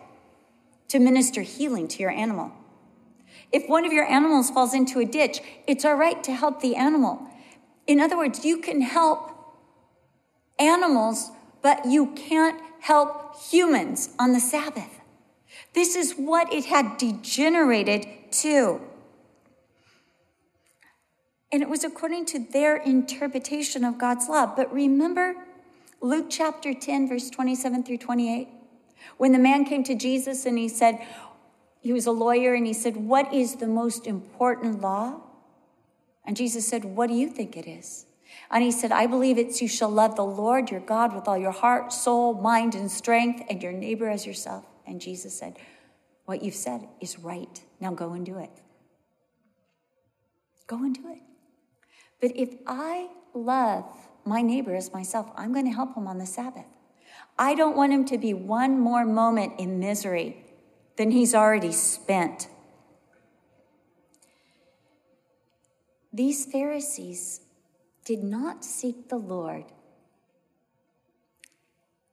to 0.88 0.98
minister 0.98 1.42
healing 1.42 1.88
to 1.88 1.98
your 2.00 2.10
animal. 2.10 2.52
If 3.52 3.68
one 3.68 3.84
of 3.84 3.92
your 3.92 4.04
animals 4.04 4.50
falls 4.50 4.74
into 4.74 4.98
a 4.98 5.04
ditch, 5.04 5.40
it's 5.66 5.84
all 5.84 5.94
right 5.94 6.22
to 6.24 6.32
help 6.32 6.60
the 6.60 6.76
animal. 6.76 7.26
In 7.86 8.00
other 8.00 8.16
words, 8.16 8.44
you 8.44 8.58
can 8.58 8.80
help 8.80 9.35
animals, 10.58 11.30
but 11.62 11.86
you 11.86 12.12
can't 12.14 12.60
help 12.80 13.40
humans 13.50 14.10
on 14.18 14.32
the 14.32 14.40
Sabbath. 14.40 15.00
This 15.74 15.96
is 15.96 16.14
what 16.14 16.52
it 16.52 16.66
had 16.66 16.96
degenerated 16.98 18.06
to. 18.32 18.80
And 21.52 21.62
it 21.62 21.68
was 21.68 21.84
according 21.84 22.26
to 22.26 22.38
their 22.38 22.76
interpretation 22.76 23.84
of 23.84 23.98
God's 23.98 24.28
law. 24.28 24.52
But 24.54 24.72
remember 24.72 25.34
Luke 26.00 26.26
chapter 26.28 26.74
10, 26.74 27.08
verse 27.08 27.30
27 27.30 27.84
through 27.84 27.98
28? 27.98 28.48
When 29.16 29.32
the 29.32 29.38
man 29.38 29.64
came 29.64 29.84
to 29.84 29.94
Jesus 29.94 30.46
and 30.46 30.58
he 30.58 30.68
said, 30.68 31.06
he 31.86 31.92
was 31.92 32.06
a 32.06 32.10
lawyer, 32.10 32.52
and 32.52 32.66
he 32.66 32.72
said, 32.72 32.96
What 32.96 33.32
is 33.32 33.54
the 33.54 33.68
most 33.68 34.08
important 34.08 34.80
law? 34.80 35.20
And 36.24 36.36
Jesus 36.36 36.66
said, 36.66 36.84
What 36.84 37.06
do 37.06 37.14
you 37.14 37.28
think 37.28 37.56
it 37.56 37.68
is? 37.68 38.06
And 38.50 38.62
he 38.62 38.70
said, 38.70 38.92
I 38.92 39.06
believe 39.06 39.38
it's 39.38 39.60
you 39.60 39.68
shall 39.68 39.90
love 39.90 40.16
the 40.16 40.24
Lord 40.24 40.70
your 40.70 40.80
God 40.80 41.14
with 41.14 41.26
all 41.26 41.36
your 41.36 41.52
heart, 41.52 41.92
soul, 41.92 42.34
mind, 42.34 42.74
and 42.74 42.90
strength, 42.90 43.42
and 43.50 43.62
your 43.62 43.72
neighbor 43.72 44.08
as 44.08 44.26
yourself. 44.26 44.64
And 44.86 45.00
Jesus 45.00 45.36
said, 45.36 45.58
What 46.26 46.42
you've 46.42 46.54
said 46.54 46.86
is 47.00 47.18
right. 47.18 47.60
Now 47.80 47.92
go 47.92 48.12
and 48.12 48.24
do 48.24 48.38
it. 48.38 48.50
Go 50.66 50.76
and 50.78 50.94
do 50.94 51.08
it. 51.10 51.22
But 52.20 52.36
if 52.36 52.50
I 52.66 53.08
love 53.34 53.84
my 54.24 54.42
neighbor 54.42 54.74
as 54.74 54.92
myself, 54.92 55.30
I'm 55.36 55.52
going 55.52 55.66
to 55.66 55.72
help 55.72 55.96
him 55.96 56.06
on 56.06 56.18
the 56.18 56.26
Sabbath. 56.26 56.64
I 57.38 57.54
don't 57.54 57.76
want 57.76 57.92
him 57.92 58.04
to 58.06 58.18
be 58.18 58.32
one 58.32 58.78
more 58.78 59.04
moment 59.04 59.54
in 59.58 59.78
misery 59.78 60.44
than 60.96 61.10
he's 61.10 61.34
already 61.34 61.72
spent. 61.72 62.48
These 66.12 66.46
Pharisees 66.46 67.40
did 68.06 68.22
not 68.22 68.64
seek 68.64 69.08
the 69.08 69.16
Lord 69.16 69.64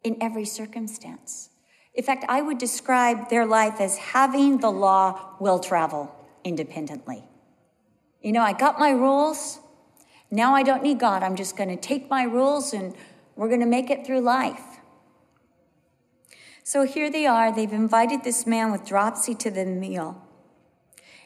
in 0.04 0.18
every 0.20 0.44
circumstance. 0.44 1.50
In 1.94 2.04
fact, 2.04 2.26
I 2.28 2.42
would 2.42 2.58
describe 2.58 3.30
their 3.30 3.46
life 3.46 3.80
as 3.80 3.98
having 3.98 4.58
the 4.58 4.72
law 4.72 5.36
will 5.40 5.60
travel 5.60 6.14
independently. 6.44 7.24
You 8.22 8.32
know, 8.32 8.42
I 8.42 8.54
got 8.54 8.80
my 8.80 8.90
rules. 8.90 9.60
Now 10.32 10.56
I 10.56 10.64
don't 10.64 10.82
need 10.82 11.00
God. 11.00 11.22
I'm 11.22 11.36
just 11.36 11.56
going 11.56 11.70
to 11.70 11.78
take 11.78 12.10
my 12.10 12.24
rules 12.24 12.74
and 12.74 12.96
we're 13.36 13.50
going 13.50 13.60
to 13.60 13.68
make 13.68 13.92
it 13.92 14.04
through 14.04 14.22
life. 14.22 14.64
So 16.64 16.84
here 16.84 17.12
they 17.12 17.28
are. 17.28 17.54
They've 17.54 17.72
invited 17.72 18.24
this 18.24 18.48
man 18.48 18.72
with 18.72 18.84
dropsy 18.84 19.36
to 19.36 19.52
the 19.52 19.66
meal 19.66 20.23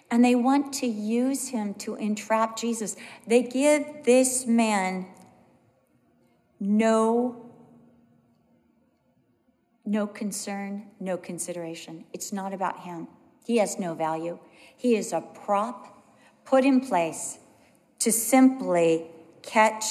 and 0.09 0.23
they 0.23 0.35
want 0.35 0.73
to 0.73 0.87
use 0.87 1.49
him 1.49 1.73
to 1.75 1.95
entrap 1.95 2.57
Jesus. 2.57 2.95
They 3.25 3.43
give 3.43 4.03
this 4.03 4.45
man 4.45 5.07
no 6.59 7.43
no 9.85 10.05
concern, 10.05 10.85
no 10.99 11.15
consideration. 11.15 12.03
It's 12.11 12.33
not 12.33 12.53
about 12.53 12.81
him. 12.81 13.07
He 13.45 13.57
has 13.57 13.79
no 13.79 13.93
value. 13.93 14.37
He 14.75 14.97
is 14.97 15.13
a 15.13 15.21
prop 15.21 16.03
put 16.43 16.65
in 16.65 16.81
place 16.81 17.39
to 17.99 18.11
simply 18.11 19.05
catch 19.41 19.85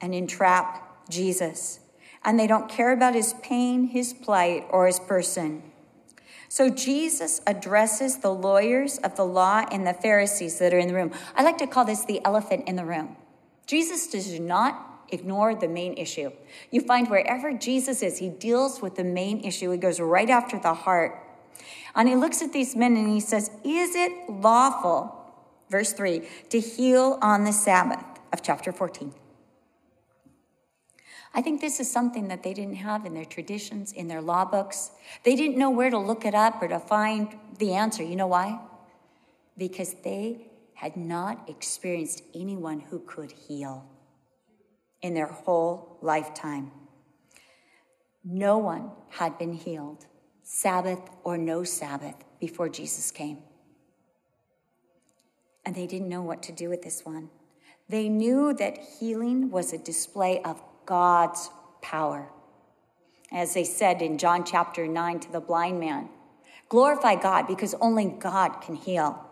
and 0.00 0.14
entrap 0.14 1.10
Jesus. 1.10 1.80
And 2.24 2.40
they 2.40 2.46
don't 2.46 2.70
care 2.70 2.92
about 2.92 3.14
his 3.14 3.34
pain, 3.42 3.88
his 3.88 4.14
plight, 4.14 4.64
or 4.70 4.86
his 4.86 4.98
person. 4.98 5.62
So 6.54 6.70
Jesus 6.70 7.40
addresses 7.48 8.18
the 8.18 8.30
lawyers 8.30 8.98
of 8.98 9.16
the 9.16 9.24
law 9.24 9.64
and 9.72 9.84
the 9.84 9.92
Pharisees 9.92 10.60
that 10.60 10.72
are 10.72 10.78
in 10.78 10.86
the 10.86 10.94
room. 10.94 11.10
I 11.34 11.42
like 11.42 11.58
to 11.58 11.66
call 11.66 11.84
this 11.84 12.04
the 12.04 12.24
elephant 12.24 12.68
in 12.68 12.76
the 12.76 12.84
room. 12.84 13.16
Jesus 13.66 14.06
does 14.06 14.38
not 14.38 15.04
ignore 15.08 15.56
the 15.56 15.66
main 15.66 15.94
issue. 15.94 16.30
You 16.70 16.82
find 16.82 17.10
wherever 17.10 17.52
Jesus 17.52 18.04
is, 18.04 18.18
he 18.18 18.28
deals 18.28 18.80
with 18.80 18.94
the 18.94 19.02
main 19.02 19.40
issue. 19.40 19.68
He 19.72 19.78
goes 19.78 19.98
right 19.98 20.30
after 20.30 20.56
the 20.56 20.74
heart. 20.74 21.18
And 21.96 22.08
he 22.08 22.14
looks 22.14 22.40
at 22.40 22.52
these 22.52 22.76
men 22.76 22.96
and 22.96 23.08
he 23.08 23.18
says, 23.18 23.50
Is 23.64 23.96
it 23.96 24.12
lawful, 24.30 25.12
verse 25.70 25.92
3, 25.92 26.22
to 26.50 26.60
heal 26.60 27.18
on 27.20 27.42
the 27.42 27.52
Sabbath 27.52 28.04
of 28.32 28.42
chapter 28.42 28.70
14? 28.70 29.12
I 31.34 31.42
think 31.42 31.60
this 31.60 31.80
is 31.80 31.90
something 31.90 32.28
that 32.28 32.42
they 32.44 32.54
didn't 32.54 32.76
have 32.76 33.04
in 33.04 33.14
their 33.14 33.24
traditions, 33.24 33.92
in 33.92 34.08
their 34.08 34.22
law 34.22 34.44
books. 34.44 34.92
They 35.24 35.36
didn't 35.36 35.58
know 35.58 35.70
where 35.70 35.90
to 35.90 35.98
look 35.98 36.24
it 36.24 36.34
up 36.34 36.62
or 36.62 36.68
to 36.68 36.78
find 36.78 37.36
the 37.58 37.74
answer. 37.74 38.02
You 38.04 38.16
know 38.16 38.28
why? 38.28 38.60
Because 39.58 39.94
they 40.04 40.46
had 40.74 40.96
not 40.96 41.48
experienced 41.48 42.22
anyone 42.34 42.80
who 42.80 43.00
could 43.00 43.32
heal. 43.32 43.86
in 45.02 45.14
their 45.14 45.26
whole 45.26 45.98
lifetime. 46.00 46.72
No 48.24 48.56
one 48.58 48.90
had 49.10 49.38
been 49.38 49.52
healed, 49.52 50.06
Sabbath 50.42 51.00
or 51.24 51.36
no 51.36 51.62
Sabbath, 51.62 52.16
before 52.40 52.70
Jesus 52.70 53.10
came. 53.10 53.38
And 55.64 55.74
they 55.74 55.86
didn't 55.86 56.08
know 56.08 56.22
what 56.22 56.42
to 56.44 56.52
do 56.52 56.70
with 56.70 56.82
this 56.82 57.04
one. 57.04 57.28
They 57.88 58.08
knew 58.08 58.54
that 58.54 58.78
healing 58.98 59.50
was 59.50 59.72
a 59.72 59.78
display 59.78 60.40
of 60.42 60.62
God's 60.86 61.50
power. 61.82 62.28
As 63.32 63.54
they 63.54 63.64
said 63.64 64.00
in 64.02 64.18
John 64.18 64.44
chapter 64.44 64.86
9 64.86 65.20
to 65.20 65.32
the 65.32 65.40
blind 65.40 65.80
man, 65.80 66.08
glorify 66.68 67.16
God 67.16 67.46
because 67.46 67.74
only 67.80 68.06
God 68.06 68.60
can 68.60 68.76
heal. 68.76 69.24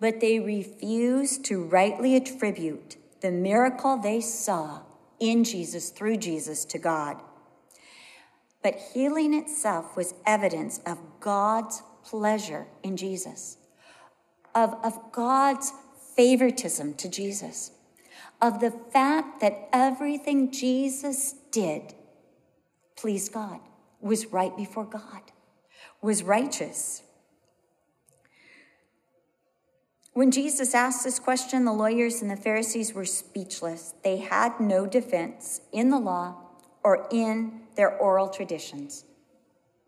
But 0.00 0.20
they 0.20 0.40
refused 0.40 1.44
to 1.46 1.64
rightly 1.64 2.16
attribute 2.16 2.96
the 3.20 3.30
miracle 3.30 3.96
they 3.96 4.20
saw 4.20 4.82
in 5.18 5.44
Jesus, 5.44 5.90
through 5.90 6.18
Jesus, 6.18 6.64
to 6.66 6.78
God. 6.78 7.22
But 8.62 8.76
healing 8.92 9.34
itself 9.34 9.96
was 9.96 10.14
evidence 10.26 10.80
of 10.86 10.98
God's 11.20 11.82
pleasure 12.04 12.66
in 12.82 12.96
Jesus, 12.96 13.58
of, 14.54 14.74
of 14.82 15.12
God's 15.12 15.72
favoritism 16.16 16.94
to 16.94 17.08
Jesus, 17.08 17.72
of 18.44 18.60
the 18.60 18.70
fact 18.70 19.40
that 19.40 19.70
everything 19.72 20.52
Jesus 20.52 21.34
did 21.50 21.94
pleased 22.94 23.32
God, 23.32 23.58
was 24.02 24.26
right 24.26 24.54
before 24.54 24.84
God, 24.84 25.22
was 26.02 26.22
righteous. 26.22 27.02
When 30.12 30.30
Jesus 30.30 30.74
asked 30.74 31.04
this 31.04 31.18
question, 31.18 31.64
the 31.64 31.72
lawyers 31.72 32.20
and 32.20 32.30
the 32.30 32.36
Pharisees 32.36 32.92
were 32.92 33.06
speechless. 33.06 33.94
They 34.04 34.18
had 34.18 34.60
no 34.60 34.86
defense 34.86 35.62
in 35.72 35.88
the 35.88 35.98
law 35.98 36.36
or 36.82 37.08
in 37.10 37.62
their 37.76 37.96
oral 37.96 38.28
traditions. 38.28 39.06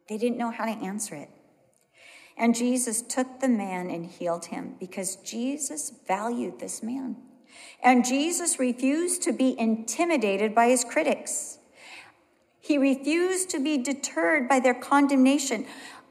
They 0.09 0.17
didn't 0.17 0.39
know 0.39 0.51
how 0.51 0.65
to 0.65 0.83
answer 0.83 1.15
it. 1.15 1.29
And 2.39 2.55
Jesus 2.55 3.03
took 3.03 3.41
the 3.41 3.49
man 3.49 3.91
and 3.91 4.07
healed 4.07 4.47
him 4.47 4.77
because 4.81 5.17
Jesus 5.17 5.93
valued 6.09 6.59
this 6.59 6.83
man. 6.83 7.17
And 7.83 8.05
Jesus 8.05 8.59
refused 8.59 9.23
to 9.23 9.33
be 9.33 9.59
intimidated 9.59 10.55
by 10.55 10.69
his 10.69 10.85
critics. 10.85 11.59
He 12.61 12.79
refused 12.79 13.51
to 13.51 13.61
be 13.61 13.79
deterred 13.79 14.49
by 14.49 14.61
their 14.61 14.75
condemnation. 14.75 15.67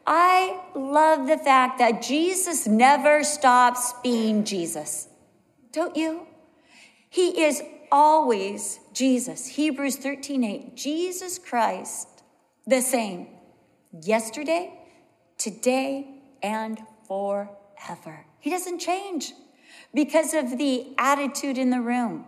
I 0.08 0.62
love 0.74 1.28
the 1.28 1.38
fact 1.38 1.80
that 1.80 2.02
Jesus 2.02 2.68
never 2.68 3.24
stops 3.24 3.94
being 4.04 4.46
Jesus. 4.46 5.10
Don't 5.72 5.98
you? 5.98 6.28
He 7.10 7.44
is 7.44 7.62
always 7.92 8.80
Jesus. 8.94 9.48
Hebrews 9.48 9.98
13 9.98 10.44
8. 10.44 10.76
Jesus 10.76 11.40
Christ, 11.40 12.08
the 12.66 12.82
same 12.82 13.28
yesterday, 14.02 14.80
today, 15.38 16.22
and 16.44 16.80
forever. 17.08 18.26
He 18.40 18.50
doesn't 18.50 18.80
change 18.80 19.34
because 19.94 20.34
of 20.34 20.58
the 20.58 20.88
attitude 20.98 21.58
in 21.58 21.70
the 21.70 21.82
room, 21.82 22.26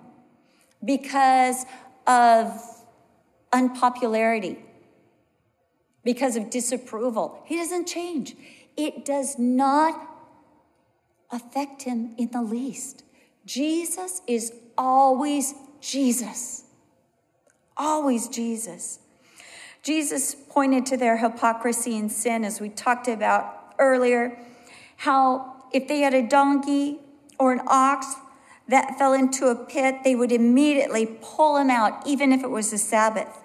because 0.83 1.65
of 2.05 2.51
unpopularity, 3.51 4.57
because 6.03 6.35
of 6.35 6.49
disapproval. 6.49 7.41
He 7.45 7.57
doesn't 7.57 7.87
change. 7.87 8.35
It 8.75 9.05
does 9.05 9.37
not 9.37 9.99
affect 11.31 11.83
him 11.83 12.13
in 12.17 12.31
the 12.31 12.41
least. 12.41 13.03
Jesus 13.45 14.21
is 14.27 14.53
always 14.77 15.53
Jesus. 15.81 16.63
Always 17.75 18.27
Jesus. 18.27 18.99
Jesus 19.83 20.35
pointed 20.49 20.85
to 20.87 20.97
their 20.97 21.17
hypocrisy 21.17 21.97
and 21.97 22.11
sin, 22.11 22.43
as 22.43 22.59
we 22.59 22.69
talked 22.69 23.07
about 23.07 23.73
earlier, 23.79 24.37
how 24.97 25.63
if 25.71 25.87
they 25.87 25.99
had 25.99 26.13
a 26.13 26.27
donkey 26.27 26.99
or 27.39 27.51
an 27.51 27.61
ox 27.67 28.15
that 28.67 28.97
fell 28.97 29.13
into 29.13 29.47
a 29.47 29.55
pit, 29.55 30.03
they 30.03 30.15
would 30.15 30.31
immediately 30.31 31.05
pull 31.21 31.57
him 31.57 31.69
out, 31.69 32.05
even 32.05 32.33
if 32.33 32.43
it 32.43 32.49
was 32.49 32.71
the 32.71 32.77
Sabbath. 32.77 33.39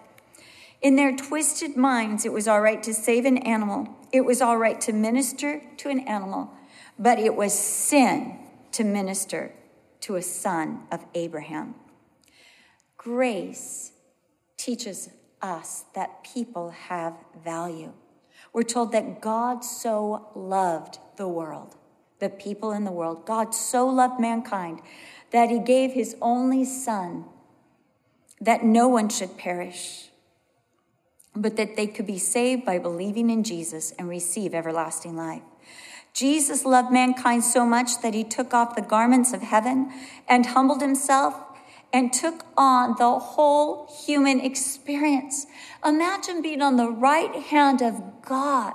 In 0.81 0.97
their 0.97 1.15
twisted 1.17 1.77
minds, 1.77 2.25
it 2.25 2.33
was 2.33 2.49
all 2.49 2.61
right 2.61 2.83
to 2.83 2.93
save 2.93 3.25
an 3.25 3.39
animal, 3.39 3.89
it 4.13 4.23
was 4.23 4.43
all 4.43 4.59
right 4.59 4.81
to 4.83 4.93
minister 4.93 5.63
to 5.79 5.89
an 5.89 6.01
animal, 6.01 6.51
but 6.99 7.19
it 7.19 7.35
was 7.35 7.57
sin 7.57 8.39
to 8.73 8.85
minister 8.85 9.53
to 10.01 10.17
a 10.17 10.23
son 10.23 10.83
of 10.91 11.05
Abraham. 11.15 11.77
Grace 12.97 13.93
teaches 14.57 15.11
us 15.41 15.85
that 15.95 16.25
people 16.25 16.71
have 16.71 17.17
value. 17.45 17.93
We're 18.53 18.63
told 18.63 18.93
that 18.93 19.21
God 19.21 19.65
so 19.65 20.29
loved 20.35 20.99
the 21.17 21.29
world, 21.29 21.77
the 22.23 22.31
people 22.31 22.71
in 22.71 22.85
the 22.85 22.93
world. 22.93 23.27
God 23.27 23.55
so 23.55 23.87
loved 23.87 24.21
mankind 24.21 24.81
that 25.33 25.51
he 25.51 25.59
gave 25.59 25.93
his 25.93 26.15
only 26.23 26.65
son 26.65 27.25
that 28.41 28.65
no 28.65 28.87
one 28.87 29.09
should 29.09 29.37
perish, 29.37 30.09
but 31.35 31.57
that 31.57 31.77
they 31.77 31.87
could 31.87 32.07
be 32.07 32.19
saved 32.19 32.65
by 32.65 32.79
believing 32.79 33.29
in 33.29 33.43
Jesus 33.43 33.93
and 33.99 34.09
receive 34.09 34.55
everlasting 34.55 35.17
life. 35.17 35.43
Jesus 36.15 36.65
loved 36.65 36.93
mankind 36.93 37.43
so 37.43 37.67
much 37.67 38.01
that 38.03 38.15
he 38.15 38.23
took 38.23 38.55
off 38.55 38.77
the 38.77 38.83
garments 38.83 39.33
of 39.33 39.43
heaven 39.43 39.91
and 40.29 40.47
humbled 40.47 40.81
himself 40.81 41.35
and 41.93 42.13
took 42.13 42.45
on 42.57 42.95
the 42.99 43.19
whole 43.19 43.89
human 44.07 44.39
experience. 44.39 45.47
Imagine 45.85 46.41
being 46.41 46.63
on 46.63 46.77
the 46.77 46.89
right 46.89 47.35
hand 47.35 47.83
of 47.83 48.01
God 48.23 48.75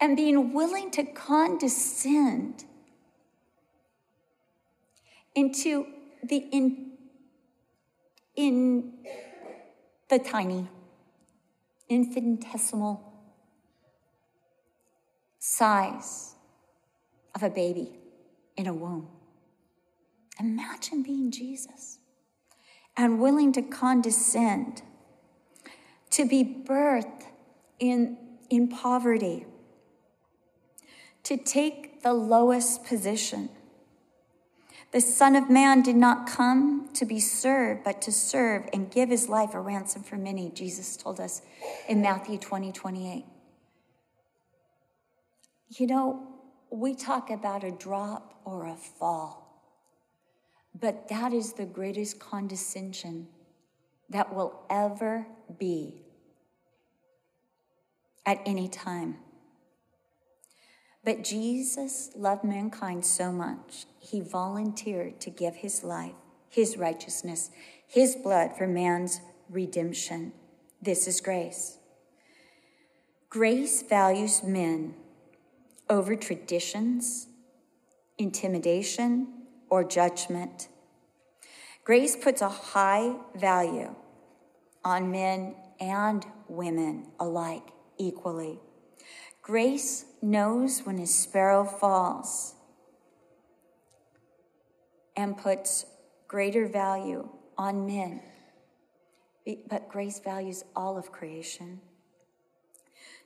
and 0.00 0.16
being 0.16 0.52
willing 0.52 0.90
to 0.90 1.04
condescend 1.04 2.64
into 5.34 5.86
the 6.22 6.36
in, 6.36 6.92
in 8.34 8.92
the 10.08 10.18
tiny 10.18 10.68
infinitesimal 11.88 13.12
size 15.38 16.34
of 17.34 17.42
a 17.42 17.50
baby 17.50 17.92
in 18.56 18.66
a 18.66 18.74
womb. 18.74 19.08
Imagine 20.40 21.02
being 21.02 21.30
Jesus 21.30 21.98
and 22.96 23.20
willing 23.20 23.52
to 23.52 23.62
condescend, 23.62 24.82
to 26.10 26.26
be 26.26 26.44
birthed 26.66 27.24
in, 27.78 28.16
in 28.50 28.68
poverty, 28.68 29.46
to 31.26 31.36
take 31.36 32.02
the 32.02 32.12
lowest 32.12 32.84
position. 32.84 33.48
The 34.92 35.00
Son 35.00 35.34
of 35.34 35.50
Man 35.50 35.82
did 35.82 35.96
not 35.96 36.28
come 36.28 36.88
to 36.94 37.04
be 37.04 37.18
served, 37.18 37.82
but 37.82 38.00
to 38.02 38.12
serve 38.12 38.68
and 38.72 38.88
give 38.88 39.08
his 39.08 39.28
life 39.28 39.52
a 39.52 39.60
ransom 39.60 40.04
for 40.04 40.14
many, 40.16 40.50
Jesus 40.50 40.96
told 40.96 41.18
us 41.18 41.42
in 41.88 42.00
Matthew 42.00 42.38
20, 42.38 42.70
28. 42.70 43.24
You 45.70 45.86
know, 45.88 46.28
we 46.70 46.94
talk 46.94 47.28
about 47.30 47.64
a 47.64 47.72
drop 47.72 48.40
or 48.44 48.66
a 48.66 48.76
fall. 48.76 49.42
But 50.78 51.08
that 51.08 51.32
is 51.32 51.54
the 51.54 51.66
greatest 51.66 52.20
condescension 52.20 53.26
that 54.10 54.32
will 54.32 54.64
ever 54.70 55.26
be 55.58 56.02
at 58.24 58.40
any 58.46 58.68
time. 58.68 59.16
But 61.06 61.22
Jesus 61.22 62.10
loved 62.16 62.42
mankind 62.42 63.06
so 63.06 63.30
much, 63.30 63.86
he 64.00 64.20
volunteered 64.20 65.20
to 65.20 65.30
give 65.30 65.54
his 65.54 65.84
life, 65.84 66.16
his 66.48 66.76
righteousness, 66.76 67.50
his 67.86 68.16
blood 68.16 68.58
for 68.58 68.66
man's 68.66 69.20
redemption. 69.48 70.32
This 70.82 71.06
is 71.06 71.20
grace. 71.20 71.78
Grace 73.30 73.82
values 73.82 74.42
men 74.42 74.94
over 75.88 76.16
traditions, 76.16 77.28
intimidation, 78.18 79.28
or 79.70 79.84
judgment. 79.84 80.66
Grace 81.84 82.16
puts 82.16 82.42
a 82.42 82.48
high 82.48 83.14
value 83.36 83.94
on 84.84 85.12
men 85.12 85.54
and 85.78 86.26
women 86.48 87.06
alike 87.20 87.68
equally. 87.96 88.58
Grace 89.46 90.06
knows 90.20 90.80
when 90.80 90.98
a 90.98 91.06
sparrow 91.06 91.64
falls 91.64 92.56
and 95.16 95.38
puts 95.38 95.86
greater 96.26 96.66
value 96.66 97.28
on 97.56 97.86
men, 97.86 98.20
but 99.68 99.88
grace 99.88 100.18
values 100.18 100.64
all 100.74 100.98
of 100.98 101.12
creation. 101.12 101.80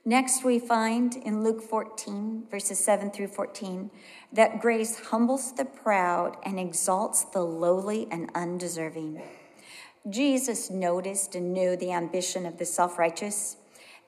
Next, 0.04 0.44
we 0.44 0.58
find 0.58 1.16
in 1.16 1.42
Luke 1.42 1.62
14, 1.62 2.48
verses 2.50 2.78
7 2.78 3.10
through 3.12 3.28
14, 3.28 3.90
that 4.30 4.60
grace 4.60 5.00
humbles 5.00 5.54
the 5.54 5.64
proud 5.64 6.36
and 6.44 6.60
exalts 6.60 7.24
the 7.24 7.40
lowly 7.40 8.06
and 8.10 8.30
undeserving. 8.34 9.22
Jesus 10.06 10.68
noticed 10.68 11.34
and 11.34 11.54
knew 11.54 11.76
the 11.76 11.92
ambition 11.92 12.44
of 12.44 12.58
the 12.58 12.66
self 12.66 12.98
righteous. 12.98 13.56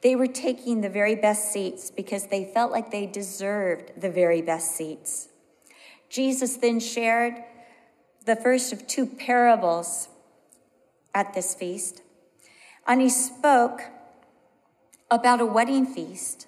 They 0.03 0.17
were 0.17 0.27
taking 0.27 0.81
the 0.81 0.89
very 0.89 1.15
best 1.15 1.53
seats 1.53 1.91
because 1.91 2.27
they 2.27 2.45
felt 2.45 2.73
like 2.73 2.91
they 2.91 3.07
deserved 3.07 3.93
the 3.97 4.11
very 4.11 4.43
best 4.43 4.77
seats. 4.77 5.29
Jesus 6.09 6.57
then 6.57 6.81
shared 6.81 7.35
the 8.27 8.37
first 8.37 8.73
of 8.73 8.87
two 8.87 9.07
parables 9.07 10.09
at 11.15 11.35
this 11.35 11.55
feast, 11.55 12.03
and 12.87 13.01
he 13.01 13.09
spoke 13.09 13.83
about 15.11 15.41
a 15.41 15.47
wedding 15.47 15.87
feast 15.87 16.47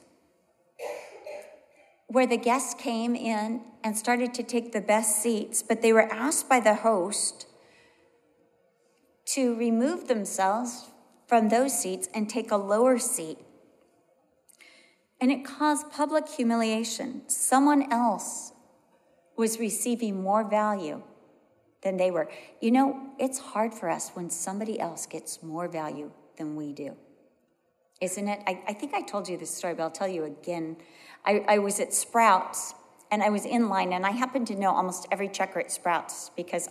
where 2.07 2.27
the 2.27 2.37
guests 2.37 2.75
came 2.75 3.14
in 3.14 3.61
and 3.83 3.97
started 3.97 4.33
to 4.35 4.43
take 4.43 4.73
the 4.73 4.81
best 4.81 5.21
seats, 5.21 5.62
but 5.62 5.83
they 5.83 5.93
were 5.93 6.12
asked 6.12 6.49
by 6.49 6.61
the 6.61 6.75
host 6.75 7.47
to 9.27 9.55
remove 9.57 10.07
themselves 10.07 10.90
from 11.35 11.49
those 11.49 11.77
seats 11.77 12.09
and 12.14 12.31
take 12.31 12.53
a 12.53 12.57
lower 12.57 12.97
seat. 12.97 13.38
And 15.20 15.33
it 15.33 15.44
caused 15.44 15.90
public 15.90 16.29
humiliation. 16.29 17.23
Someone 17.29 17.92
else 17.92 18.53
was 19.37 19.59
receiving 19.59 20.23
more 20.23 20.49
value 20.49 21.03
than 21.83 21.97
they 21.97 22.12
were. 22.12 22.31
You 22.61 22.70
know, 22.70 23.11
it's 23.18 23.40
hard 23.40 23.75
for 23.75 23.90
us 23.90 24.11
when 24.14 24.31
somebody 24.31 24.79
else 24.79 25.07
gets 25.07 25.42
more 25.42 25.66
value 25.66 26.12
than 26.38 26.55
we 26.55 26.73
do 26.73 26.94
isn't 28.01 28.29
it? 28.29 28.40
I, 28.47 28.61
I 28.68 28.73
think 28.75 28.92
I 28.92 29.01
told 29.01 29.29
you 29.29 29.38
this 29.38 29.51
story, 29.51 29.75
but 29.75 29.83
I'll 29.83 29.90
tell 29.90 30.09
you 30.09 30.25
again. 30.25 30.77
I, 31.25 31.44
I 31.49 31.59
was 31.59 31.81
at 31.81 31.94
Sprouts 31.94 32.75
and 33.11 33.23
I 33.23 33.31
was 33.31 33.44
in 33.44 33.68
line, 33.68 33.92
and 33.92 34.05
I 34.05 34.11
happen 34.11 34.44
to 34.47 34.55
know 34.55 34.70
almost 34.70 35.07
every 35.11 35.29
checker 35.29 35.61
at 35.61 35.70
Sprouts 35.70 36.31
because 36.37 36.68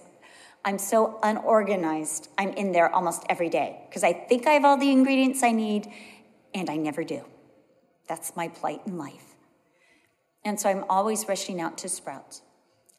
I'm 0.66 0.78
so 0.78 1.20
unorganized. 1.24 2.30
I'm 2.38 2.50
in 2.50 2.72
there 2.72 2.94
almost 2.94 3.24
every 3.30 3.50
day 3.50 3.82
because 3.90 4.04
I 4.04 4.14
think 4.14 4.48
I 4.48 4.52
have 4.52 4.64
all 4.64 4.78
the 4.78 4.92
ingredients 4.92 5.44
I 5.44 5.52
need, 5.52 5.92
and 6.54 6.70
I 6.70 6.78
never 6.78 7.04
do. 7.04 7.24
That's 8.08 8.36
my 8.36 8.48
plight 8.48 8.82
in 8.86 8.98
life. 8.98 9.36
And 10.46 10.60
so 10.60 10.70
I'm 10.70 10.86
always 10.90 11.28
rushing 11.28 11.60
out 11.60 11.78
to 11.80 11.90
Sprouts. 11.90 12.42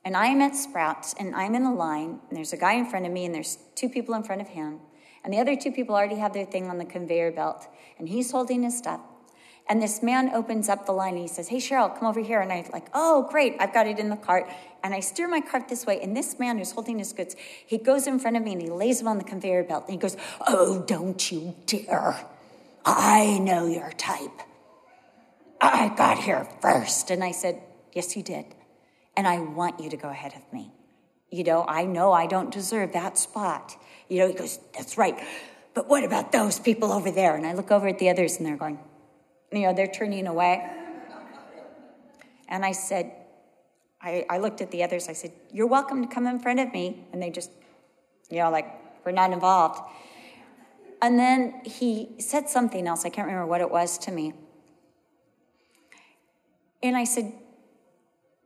And 0.05 0.17
I'm 0.17 0.43
at 0.43 0.55
Sprouts, 0.55 1.15
and 1.19 1.35
I'm 1.35 1.55
in 1.55 1.63
a 1.63 1.73
line, 1.73 2.21
and 2.29 2.37
there's 2.37 2.53
a 2.53 2.59
guy 2.59 2.75
in 2.75 2.87
front 2.87 3.07
of 3.07 3.13
me, 3.13 3.25
and 3.25 3.35
there's 3.35 3.59
two 3.75 3.89
people 3.89 4.15
in 4.15 4.23
front 4.23 4.43
of 4.43 4.49
him. 4.49 4.81
And 5.23 5.33
the 5.33 5.39
other 5.39 5.57
two 5.57 5.73
people 5.73 5.95
already 5.95 6.17
have 6.17 6.35
their 6.35 6.45
thing 6.45 6.69
on 6.69 6.77
the 6.77 6.85
conveyor 6.85 7.33
belt, 7.33 7.67
and 7.99 8.09
he's 8.09 8.31
holding 8.31 8.63
his 8.63 8.77
stuff. 8.77 9.01
And 9.67 9.81
this 9.81 10.03
man 10.03 10.31
opens 10.35 10.69
up 10.69 10.85
the 10.85 10.93
line 10.93 11.15
and 11.15 11.23
he 11.23 11.29
says, 11.29 11.49
Hey, 11.49 11.57
Cheryl, 11.57 11.99
come 11.99 12.07
over 12.07 12.21
here. 12.21 12.41
And 12.41 12.53
I'm 12.53 12.65
like, 12.73 12.87
Oh, 12.93 13.27
great, 13.31 13.57
I've 13.59 13.73
got 13.73 13.87
it 13.87 13.99
in 13.99 14.11
the 14.11 14.17
cart. 14.17 14.47
And 14.83 14.93
I 14.95 15.01
steer 15.01 15.27
my 15.27 15.41
cart 15.41 15.69
this 15.69 15.87
way. 15.87 16.01
And 16.03 16.15
this 16.15 16.39
man 16.39 16.59
who's 16.59 16.73
holding 16.73 16.99
his 16.99 17.13
goods, 17.13 17.35
he 17.67 17.79
goes 17.79 18.07
in 18.07 18.19
front 18.19 18.37
of 18.37 18.43
me 18.43 18.53
and 18.53 18.61
he 18.61 18.69
lays 18.69 18.99
them 18.99 19.09
on 19.09 19.17
the 19.17 19.25
conveyor 19.25 19.65
belt. 19.65 19.85
And 19.85 19.93
he 19.93 19.99
goes, 19.99 20.17
Oh, 20.47 20.85
don't 20.87 21.33
you 21.33 21.55
dare. 21.67 22.27
I 22.85 23.39
know 23.39 23.67
your 23.67 23.91
type. 23.93 24.43
I 25.61 25.89
got 25.97 26.19
here 26.19 26.47
first. 26.61 27.11
And 27.11 27.25
I 27.25 27.33
said, 27.33 27.63
Yes, 27.93 28.17
you 28.17 28.23
did. 28.23 28.45
And 29.17 29.27
I 29.27 29.39
want 29.39 29.81
you 29.81 29.89
to 29.89 29.97
go 29.97 30.11
ahead 30.11 30.35
of 30.35 30.53
me. 30.53 30.73
You 31.31 31.43
know, 31.45 31.65
I 31.67 31.85
know 31.85 32.13
I 32.13 32.27
don't 32.27 32.53
deserve 32.53 32.93
that 32.93 33.17
spot. 33.17 33.77
You 34.11 34.19
know, 34.19 34.29
he 34.29 34.35
goes, 34.35 34.59
That's 34.75 34.99
right. 34.99 35.19
But 35.73 35.89
what 35.89 36.05
about 36.05 36.33
those 36.33 36.61
people 36.61 36.93
over 36.93 37.11
there? 37.11 37.35
And 37.35 37.47
I 37.47 37.55
look 37.55 37.71
over 37.71 37.89
at 37.89 37.99
the 37.99 38.11
others 38.11 38.37
and 38.37 38.47
they're 38.47 38.57
going, 38.57 38.79
You 39.53 39.61
know, 39.61 39.75
they're 39.75 39.87
turning 39.87 40.27
away. 40.27 40.69
And 42.49 42.65
I 42.65 42.73
said, 42.73 43.13
I, 44.01 44.27
I 44.29 44.39
looked 44.39 44.61
at 44.61 44.71
the 44.71 44.83
others. 44.85 45.09
I 45.09 45.15
said, 45.15 45.33
You're 45.53 45.67
welcome 45.67 46.07
to 46.07 46.13
come 46.13 46.27
in 46.27 46.39
front 46.39 46.61
of 46.61 46.73
me. 46.73 47.05
And 47.13 47.23
they 47.23 47.31
just, 47.31 47.51
you 48.31 48.39
know, 48.39 48.51
like, 48.51 48.67
we're 49.05 49.13
not 49.13 49.33
involved. 49.33 49.81
And 51.01 51.19
then 51.19 51.61
he 51.65 52.11
said 52.19 52.49
something 52.49 52.87
else. 52.87 53.05
I 53.05 53.09
can't 53.11 53.27
remember 53.27 53.47
what 53.47 53.61
it 53.61 53.71
was 53.71 53.99
to 53.99 54.13
me. 54.13 54.35
And 56.83 56.97
I 56.97 57.05
said, 57.05 57.33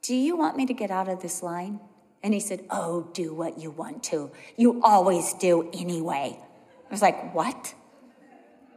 Do 0.02 0.14
you 0.14 0.36
want 0.36 0.56
me 0.56 0.66
to 0.66 0.74
get 0.74 0.90
out 0.90 1.08
of 1.08 1.20
this 1.20 1.42
line? 1.42 1.80
And 2.22 2.34
he 2.34 2.40
said, 2.40 2.64
Oh, 2.70 3.10
do 3.12 3.34
what 3.34 3.58
you 3.58 3.70
want 3.70 4.02
to. 4.04 4.30
You 4.56 4.80
always 4.82 5.34
do 5.34 5.68
anyway. 5.72 6.38
I 6.86 6.90
was 6.90 7.02
like, 7.02 7.34
What? 7.34 7.74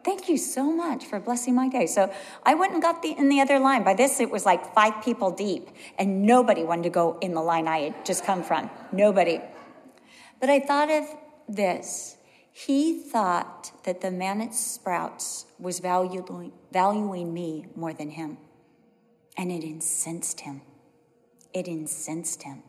Thank 0.03 0.29
you 0.29 0.37
so 0.37 0.71
much 0.71 1.05
for 1.05 1.19
blessing 1.19 1.53
my 1.53 1.69
day. 1.69 1.85
So 1.85 2.11
I 2.43 2.55
went 2.55 2.73
and 2.73 2.81
got 2.81 3.01
the, 3.01 3.11
in 3.11 3.29
the 3.29 3.39
other 3.39 3.59
line. 3.59 3.83
By 3.83 3.93
this, 3.93 4.19
it 4.19 4.31
was 4.31 4.45
like 4.45 4.73
five 4.73 5.03
people 5.03 5.31
deep, 5.31 5.69
and 5.97 6.23
nobody 6.23 6.63
wanted 6.63 6.83
to 6.83 6.89
go 6.89 7.17
in 7.21 7.33
the 7.33 7.41
line 7.41 7.67
I 7.67 7.79
had 7.79 8.05
just 8.05 8.25
come 8.25 8.43
from. 8.43 8.69
Nobody. 8.91 9.39
But 10.39 10.49
I 10.49 10.59
thought 10.59 10.89
of 10.89 11.05
this. 11.47 12.17
He 12.51 12.99
thought 12.99 13.71
that 13.83 14.01
the 14.01 14.11
man 14.11 14.41
at 14.41 14.53
Sprouts 14.53 15.45
was 15.59 15.79
valuing, 15.79 16.51
valuing 16.71 17.33
me 17.33 17.67
more 17.75 17.93
than 17.93 18.09
him. 18.09 18.37
And 19.37 19.51
it 19.51 19.63
incensed 19.63 20.41
him. 20.41 20.61
It 21.53 21.67
incensed 21.67 22.43
him. 22.43 22.63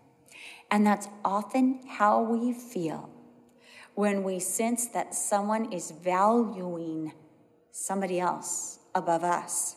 And 0.71 0.87
that's 0.87 1.09
often 1.25 1.81
how 1.87 2.23
we 2.23 2.53
feel 2.53 3.11
when 3.95 4.23
we 4.23 4.39
sense 4.39 4.87
that 4.89 5.15
someone 5.15 5.73
is 5.73 5.91
valuing 5.91 7.13
somebody 7.71 8.21
else 8.21 8.79
above 8.95 9.25
us. 9.25 9.77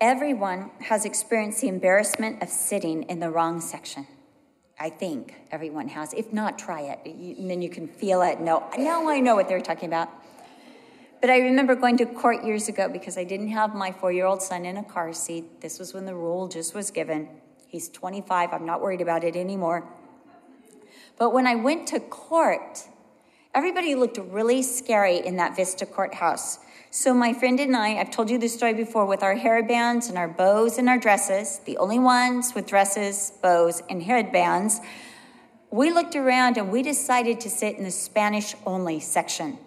Everyone 0.00 0.70
has 0.80 1.06
experienced 1.06 1.62
the 1.62 1.68
embarrassment 1.68 2.42
of 2.42 2.50
sitting 2.50 3.04
in 3.04 3.20
the 3.20 3.30
wrong 3.30 3.60
section. 3.60 4.06
I 4.78 4.90
think 4.90 5.34
everyone 5.50 5.88
has. 5.88 6.12
If 6.12 6.34
not, 6.34 6.58
try 6.58 6.82
it. 6.82 6.98
and 7.06 7.50
then 7.50 7.62
you 7.62 7.70
can 7.70 7.88
feel 7.88 8.20
it. 8.20 8.40
No, 8.40 8.68
now 8.76 9.08
I 9.08 9.20
know 9.20 9.34
what 9.34 9.48
they're 9.48 9.60
talking 9.60 9.88
about. 9.88 10.10
But 11.22 11.30
I 11.30 11.38
remember 11.38 11.74
going 11.74 11.96
to 11.96 12.06
court 12.06 12.44
years 12.44 12.68
ago 12.68 12.90
because 12.90 13.16
I 13.16 13.24
didn't 13.24 13.48
have 13.48 13.74
my 13.74 13.90
four 13.90 14.12
year 14.12 14.26
old 14.26 14.42
son 14.42 14.66
in 14.66 14.76
a 14.76 14.84
car 14.84 15.14
seat. 15.14 15.62
This 15.62 15.78
was 15.78 15.94
when 15.94 16.04
the 16.04 16.14
rule 16.14 16.46
just 16.46 16.74
was 16.74 16.90
given. 16.90 17.28
He's 17.66 17.88
25. 17.88 18.52
I'm 18.52 18.66
not 18.66 18.82
worried 18.82 19.00
about 19.00 19.24
it 19.24 19.34
anymore. 19.34 19.88
But 21.18 21.32
when 21.32 21.46
I 21.46 21.54
went 21.54 21.88
to 21.88 22.00
court, 22.00 22.86
everybody 23.54 23.94
looked 23.94 24.18
really 24.18 24.62
scary 24.62 25.18
in 25.18 25.36
that 25.36 25.56
Vista 25.56 25.86
courthouse. 25.86 26.58
So 26.90 27.12
my 27.12 27.32
friend 27.32 27.58
and 27.60 27.76
I, 27.76 27.98
I've 27.98 28.10
told 28.10 28.30
you 28.30 28.38
this 28.38 28.54
story 28.54 28.74
before, 28.74 29.06
with 29.06 29.22
our 29.22 29.34
hairbands 29.34 30.08
and 30.08 30.16
our 30.16 30.28
bows 30.28 30.78
and 30.78 30.88
our 30.88 30.98
dresses, 30.98 31.60
the 31.64 31.76
only 31.78 31.98
ones 31.98 32.54
with 32.54 32.66
dresses, 32.66 33.32
bows, 33.42 33.82
and 33.88 34.02
headbands, 34.02 34.80
we 35.70 35.90
looked 35.90 36.16
around 36.16 36.56
and 36.56 36.70
we 36.70 36.82
decided 36.82 37.40
to 37.40 37.50
sit 37.50 37.76
in 37.76 37.84
the 37.84 37.90
Spanish 37.90 38.54
only 38.64 39.00
section. 39.00 39.58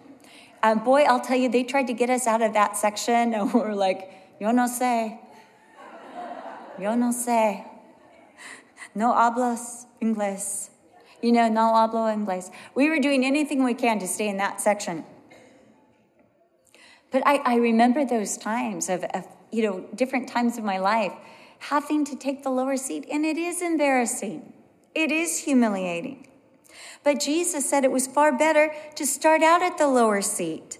And 0.62 0.82
boy, 0.82 1.02
I'll 1.02 1.20
tell 1.20 1.36
you, 1.36 1.48
they 1.48 1.62
tried 1.62 1.86
to 1.86 1.92
get 1.92 2.10
us 2.10 2.26
out 2.26 2.42
of 2.42 2.52
that 2.54 2.76
section, 2.76 3.34
and 3.34 3.52
we 3.52 3.60
were 3.60 3.74
like, 3.74 4.10
yo 4.40 4.50
no 4.50 4.64
sé. 4.64 5.18
Yo 6.78 6.94
no 6.94 7.12
sé 7.12 7.70
no 8.94 9.14
hablas 9.14 9.86
inglés. 10.00 10.70
You 11.22 11.32
know, 11.32 11.48
no 11.48 11.72
hablo 11.72 12.12
inglés. 12.14 12.50
We 12.74 12.88
were 12.88 12.98
doing 12.98 13.24
anything 13.24 13.62
we 13.64 13.74
can 13.74 13.98
to 13.98 14.06
stay 14.06 14.28
in 14.28 14.36
that 14.38 14.60
section. 14.60 15.04
But 17.10 17.22
I, 17.26 17.36
I 17.38 17.56
remember 17.56 18.04
those 18.04 18.36
times 18.36 18.88
of, 18.88 19.04
of, 19.04 19.26
you 19.50 19.62
know, 19.62 19.80
different 19.94 20.28
times 20.28 20.58
of 20.58 20.64
my 20.64 20.78
life 20.78 21.12
having 21.58 22.04
to 22.06 22.16
take 22.16 22.42
the 22.42 22.50
lower 22.50 22.76
seat, 22.76 23.06
and 23.12 23.24
it 23.24 23.36
is 23.36 23.60
embarrassing. 23.60 24.52
It 24.94 25.12
is 25.12 25.40
humiliating. 25.40 26.26
But 27.04 27.20
Jesus 27.20 27.68
said 27.68 27.84
it 27.84 27.92
was 27.92 28.06
far 28.06 28.36
better 28.36 28.72
to 28.94 29.06
start 29.06 29.42
out 29.42 29.62
at 29.62 29.76
the 29.76 29.86
lower 29.86 30.22
seat 30.22 30.78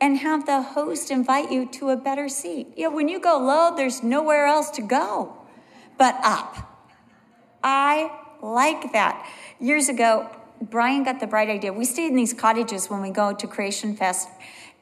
and 0.00 0.18
have 0.18 0.46
the 0.46 0.62
host 0.62 1.10
invite 1.10 1.50
you 1.50 1.66
to 1.66 1.90
a 1.90 1.96
better 1.96 2.28
seat. 2.28 2.68
Yeah, 2.76 2.88
when 2.88 3.08
you 3.08 3.20
go 3.20 3.38
low, 3.38 3.74
there's 3.74 4.02
nowhere 4.02 4.46
else 4.46 4.70
to 4.72 4.82
go 4.82 5.36
but 6.00 6.18
up. 6.22 6.56
I 7.62 8.10
like 8.42 8.92
that. 8.92 9.26
Years 9.58 9.88
ago, 9.88 10.30
Brian 10.60 11.04
got 11.04 11.20
the 11.20 11.26
bright 11.26 11.48
idea. 11.48 11.72
We 11.72 11.84
stayed 11.84 12.08
in 12.08 12.16
these 12.16 12.34
cottages 12.34 12.90
when 12.90 13.00
we 13.00 13.10
go 13.10 13.32
to 13.32 13.46
Creation 13.46 13.96
Fest, 13.96 14.28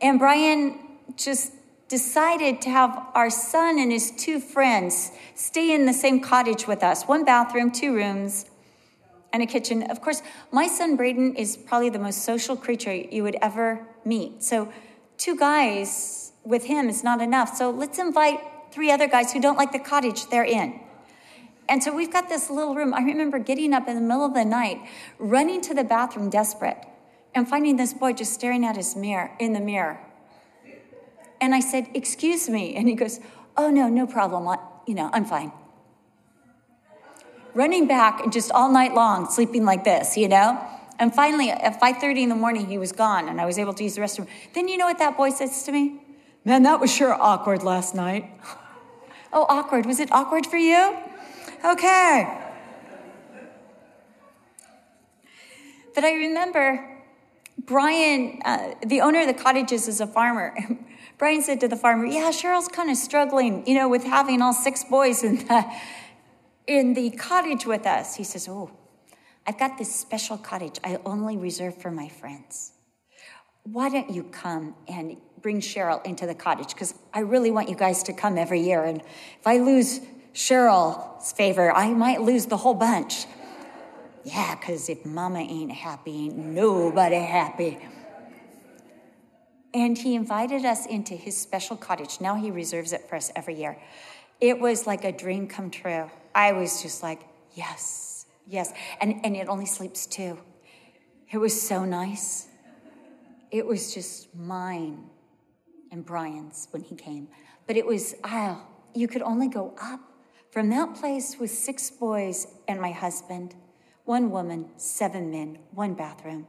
and 0.01 0.19
Brian 0.19 0.79
just 1.17 1.53
decided 1.89 2.61
to 2.63 2.71
have 2.71 3.07
our 3.15 3.31
son 3.31 3.79
and 3.79 3.91
his 3.91 4.11
two 4.11 4.39
friends 4.39 5.11
stay 5.35 5.75
in 5.75 5.87
the 5.87 5.93
same 5.93 6.21
cottage 6.21 6.67
with 6.67 6.83
us 6.83 7.05
one 7.05 7.25
bathroom, 7.25 7.71
two 7.71 7.95
rooms, 7.95 8.45
and 9.33 9.43
a 9.43 9.47
kitchen. 9.47 9.83
Of 9.91 10.01
course, 10.01 10.23
my 10.53 10.67
son 10.67 10.97
Braden 10.97 11.37
is 11.37 11.57
probably 11.57 11.91
the 11.91 11.99
most 11.99 12.25
social 12.25 12.57
creature 12.57 12.95
you 12.95 13.23
would 13.23 13.37
ever 13.41 13.87
meet. 14.05 14.43
So, 14.43 14.73
two 15.17 15.37
guys 15.37 16.33
with 16.45 16.65
him 16.65 16.89
is 16.89 17.03
not 17.03 17.21
enough. 17.21 17.57
So, 17.57 17.71
let's 17.71 17.99
invite 17.99 18.41
three 18.71 18.91
other 18.91 19.09
guys 19.09 19.33
who 19.33 19.41
don't 19.41 19.57
like 19.57 19.73
the 19.73 19.79
cottage 19.79 20.29
they're 20.29 20.45
in. 20.45 20.81
And 21.69 21.83
so 21.83 21.95
we've 21.95 22.13
got 22.13 22.29
this 22.29 22.49
little 22.49 22.75
room. 22.75 22.95
I 22.95 23.01
remember 23.01 23.39
getting 23.39 23.75
up 23.75 23.89
in 23.89 23.95
the 23.95 24.01
middle 24.01 24.25
of 24.25 24.35
the 24.35 24.45
night, 24.45 24.81
running 25.19 25.61
to 25.63 25.75
the 25.75 25.85
bathroom 25.85 26.31
desperate, 26.31 26.79
and 27.35 27.49
finding 27.49 27.77
this 27.77 27.93
boy 27.93 28.15
just 28.15 28.33
staring 28.33 28.65
at 28.65 28.77
his 28.77 28.97
mirror 28.97 29.31
in 29.39 29.53
the 29.53 29.61
mirror. 29.61 30.01
And 31.41 31.55
I 31.55 31.61
said, 31.61 31.89
Excuse 31.95 32.49
me. 32.49 32.75
And 32.75 32.89
he 32.89 32.95
goes, 32.95 33.21
Oh, 33.57 33.71
no, 33.71 33.89
no 33.89 34.07
problem. 34.07 34.49
I, 34.49 34.59
you 34.87 34.95
know, 34.95 35.11
I'm 35.13 35.25
fine. 35.25 35.53
Running 37.55 37.87
back 37.87 38.21
and 38.21 38.33
just 38.33 38.51
all 38.53 38.71
night 38.71 38.95
long, 38.95 39.29
sleeping 39.29 39.65
like 39.65 39.85
this, 39.85 40.17
you 40.17 40.29
know? 40.29 40.61
And 40.99 41.15
finally, 41.15 41.51
at 41.51 41.81
5.30 41.81 42.23
in 42.23 42.29
the 42.29 42.35
morning, 42.35 42.67
he 42.67 42.79
was 42.79 42.93
gone, 42.93 43.29
and 43.29 43.41
I 43.41 43.47
was 43.47 43.59
able 43.59 43.73
to 43.75 43.85
use 43.85 43.95
the 43.95 44.01
restroom. 44.01 44.27
Then 44.53 44.69
you 44.69 44.77
know 44.77 44.87
what 44.87 44.99
that 44.99 45.17
boy 45.17 45.31
says 45.31 45.63
to 45.65 45.73
me? 45.73 46.01
Man, 46.45 46.63
that 46.65 46.81
was 46.81 46.93
sure 46.93 47.15
awkward 47.15 47.63
last 47.63 47.95
night. 47.95 48.31
oh, 49.33 49.47
awkward. 49.49 49.87
Was 49.87 50.01
it 50.01 50.11
awkward 50.11 50.47
for 50.47 50.57
you? 50.57 50.97
Okay. 51.65 52.45
But 55.95 56.05
I 56.05 56.13
remember 56.15 56.99
Brian, 57.59 58.41
uh, 58.45 58.75
the 58.87 59.01
owner 59.01 59.23
of 59.23 59.27
the 59.27 59.35
cottages, 59.35 59.89
is 59.89 60.01
a 60.01 60.07
farmer. 60.07 60.57
Brian 61.19 61.43
said 61.43 61.61
to 61.61 61.69
the 61.69 61.77
farmer, 61.77 62.07
Yeah, 62.07 62.31
Cheryl's 62.31 62.69
kind 62.69 62.89
of 62.89 62.97
struggling, 62.97 63.67
you 63.67 63.75
know, 63.75 63.89
with 63.89 64.05
having 64.05 64.41
all 64.41 64.53
six 64.53 64.85
boys 64.85 65.25
in 65.25 65.39
the, 65.39 65.65
in 66.69 66.95
the 66.95 67.11
cottage 67.11 67.67
with 67.67 67.85
us. 67.87 68.15
He 68.15 68.23
says, 68.23 68.47
Oh, 68.49 68.71
I've 69.45 69.59
got 69.59 69.77
this 69.79 69.93
special 69.93 70.39
cottage 70.39 70.79
I 70.85 70.99
only 71.05 71.37
reserve 71.37 71.77
for 71.77 71.91
my 71.91 72.09
friends. 72.09 72.73
Why 73.65 73.89
don't 73.89 74.11
you 74.11 74.23
come 74.23 74.77
and 74.87 75.17
bring 75.43 75.61
Cheryl 75.61 76.05
into 76.07 76.27
the 76.27 76.35
cottage? 76.35 76.69
Because 76.69 76.95
I 77.13 77.21
really 77.21 77.51
want 77.51 77.69
you 77.69 77.75
guys 77.75 78.05
to 78.05 78.13
come 78.13 78.39
every 78.39 78.61
year. 78.61 78.85
And 78.85 79.01
if 79.01 79.47
I 79.47 79.59
lose 79.59 80.01
Cheryl's 80.35 81.33
favor, 81.33 81.73
I 81.73 81.91
might 81.91 82.23
lose 82.23 82.47
the 82.47 82.57
whole 82.57 82.75
bunch. 82.75 83.27
Yeah, 84.25 84.55
because 84.55 84.89
if 84.89 85.05
mama 85.07 85.41
ain't 85.41 85.73
happy, 85.73 86.27
ain't 86.27 86.37
nobody 86.37 87.17
happy. 87.17 87.79
And 89.73 89.97
he 89.97 90.15
invited 90.15 90.65
us 90.65 90.87
into 90.87 91.15
his 91.15 91.37
special 91.37 91.77
cottage. 91.77 92.21
Now 92.21 92.35
he 92.35 92.51
reserves 92.51 92.93
it 92.93 93.09
for 93.09 93.17
us 93.17 93.31
every 93.37 93.55
year. 93.55 93.79
It 94.41 94.59
was 94.61 94.87
like 94.87 95.05
a 95.05 95.13
dream 95.13 95.47
come 95.47 95.71
true. 95.71 96.11
I 96.35 96.53
was 96.53 96.83
just 96.83 97.03
like, 97.03 97.21
yes, 97.55 98.27
yes. 98.47 98.73
And, 99.01 99.21
and 99.25 99.37
it 99.37 99.49
only 99.49 99.67
sleeps 99.67 100.07
two. 100.07 100.39
It 101.31 101.39
was 101.39 101.61
so 101.61 101.85
nice. 101.85 102.49
It 103.51 103.67
was 103.67 103.95
just 103.95 104.35
mine 104.35 105.05
and 105.91 106.05
Brian's 106.05 106.69
when 106.71 106.83
he 106.83 106.95
came. 106.95 107.29
But 107.67 107.77
it 107.77 107.87
was, 107.87 108.15
ah, 108.25 108.65
you 108.95 109.09
could 109.09 109.23
only 109.23 109.49
go 109.49 109.75
up 109.81 110.01
from 110.51 110.71
that 110.71 110.95
place 110.95 111.37
with 111.39 111.51
six 111.51 111.91
boys 111.91 112.47
and 112.67 112.81
my 112.81 112.93
husband 112.93 113.55
one 114.09 114.31
woman, 114.31 114.67
seven 114.79 115.31
men, 115.31 115.59
one 115.73 115.93
bathroom, 115.93 116.47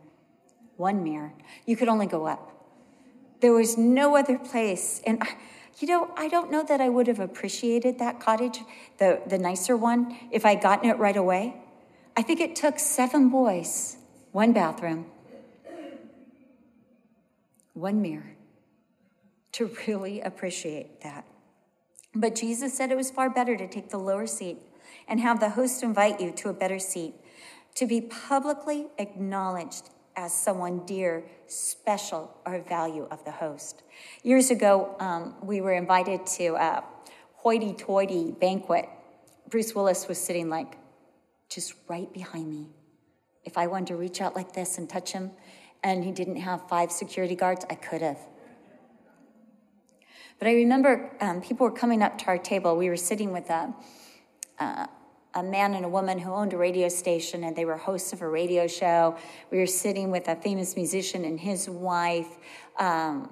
one 0.78 1.04
mirror. 1.04 1.34
You 1.66 1.76
could 1.76 1.90
only 1.90 2.06
go 2.06 2.26
up. 2.26 2.56
There 3.42 3.52
was 3.52 3.78
no 3.78 4.16
other 4.16 4.38
place. 4.38 5.02
And, 5.06 5.22
you 5.80 5.88
know, 5.90 6.10
I 6.16 6.30
don't 6.30 6.50
know 6.50 6.64
that 6.64 6.80
I 6.80 6.88
would 6.88 7.08
have 7.08 7.20
appreciated 7.20 8.00
that 8.00 8.22
cottage, 8.22 8.62
the, 8.98 9.22
the 9.28 9.38
nicer 9.38 9.76
one, 9.76 10.18
if 10.32 10.46
I'd 10.46 10.62
gotten 10.62 10.90
it 10.90 10.98
right 10.98 11.18
away. 11.18 11.62
I 12.16 12.22
think 12.22 12.40
it 12.40 12.56
took 12.56 12.80
seven 12.80 13.28
boys, 13.28 13.98
one 14.32 14.54
bathroom, 14.54 15.08
one 17.74 18.02
mirror, 18.02 18.38
to 19.52 19.70
really 19.86 20.22
appreciate 20.22 21.02
that. 21.02 21.26
But 22.16 22.36
Jesus 22.36 22.76
said 22.76 22.92
it 22.92 22.98
was 22.98 23.12
far 23.12 23.30
better 23.30 23.56
to 23.56 23.68
take 23.68 23.90
the 23.90 23.98
lower 23.98 24.26
seat 24.26 24.58
and 25.08 25.20
have 25.20 25.40
the 25.40 25.52
host 25.52 25.84
invite 25.84 26.20
you 26.20 26.32
to 26.32 26.50
a 26.50 26.54
better 26.54 26.80
seat 26.80 27.14
to 27.76 27.86
be 27.86 28.02
publicly 28.02 28.88
acknowledged 28.98 29.90
as 30.16 30.34
someone 30.34 30.86
dear, 30.86 31.24
special, 31.48 32.36
or 32.46 32.60
value 32.60 33.08
of 33.10 33.24
the 33.24 33.32
host. 33.32 33.84
Years 34.24 34.52
ago, 34.52 34.96
um, 35.00 35.36
we 35.42 35.62
were 35.62 35.74
invited 35.74 36.26
to 36.26 36.56
a 36.56 36.84
hoity 37.36 37.74
toity 37.74 38.32
banquet. 38.32 38.90
Bruce 39.50 39.74
Willis 39.74 40.08
was 40.08 40.18
sitting 40.18 40.50
like 40.50 40.78
just 41.50 41.74
right 41.88 42.12
behind 42.12 42.50
me. 42.50 42.68
If 43.46 43.58
I 43.58 43.68
wanted 43.68 43.88
to 43.88 43.96
reach 43.96 44.20
out 44.20 44.36
like 44.36 44.52
this 44.52 44.78
and 44.78 44.90
touch 44.90 45.14
him, 45.14 45.32
and 45.84 46.04
he 46.04 46.12
didn't 46.12 46.36
have 46.36 46.68
five 46.68 46.92
security 46.92 47.36
guards, 47.36 47.66
I 47.70 47.76
could 47.76 48.02
have. 48.02 48.20
But 50.40 50.48
I 50.48 50.54
remember 50.54 51.12
um, 51.20 51.42
people 51.42 51.66
were 51.66 51.76
coming 51.76 52.02
up 52.02 52.18
to 52.20 52.28
our 52.28 52.38
table. 52.38 52.78
We 52.78 52.90
were 52.90 52.96
sitting 52.96 53.34
with 53.34 53.50
a, 53.50 53.74
uh, 54.58 54.88
a 55.36 55.44
man 55.44 55.74
and 55.74 55.84
a 55.84 55.90
woman 55.90 56.18
who 56.18 56.32
owned 56.32 56.54
a 56.54 56.58
radio 56.58 56.88
station 56.88 57.44
and 57.44 57.56
they 57.56 57.66
were 57.66 57.76
hosts 57.76 58.14
of 58.14 58.22
a 58.22 58.28
radio 58.28 58.66
show. 58.66 59.18
We 59.52 59.58
were 59.58 59.68
sitting 59.68 60.12
with 60.12 60.30
a 60.30 60.38
famous 60.38 60.78
musician 60.78 61.26
and 61.26 61.38
his 61.38 61.70
wife. 61.70 62.38
Um, 62.78 63.30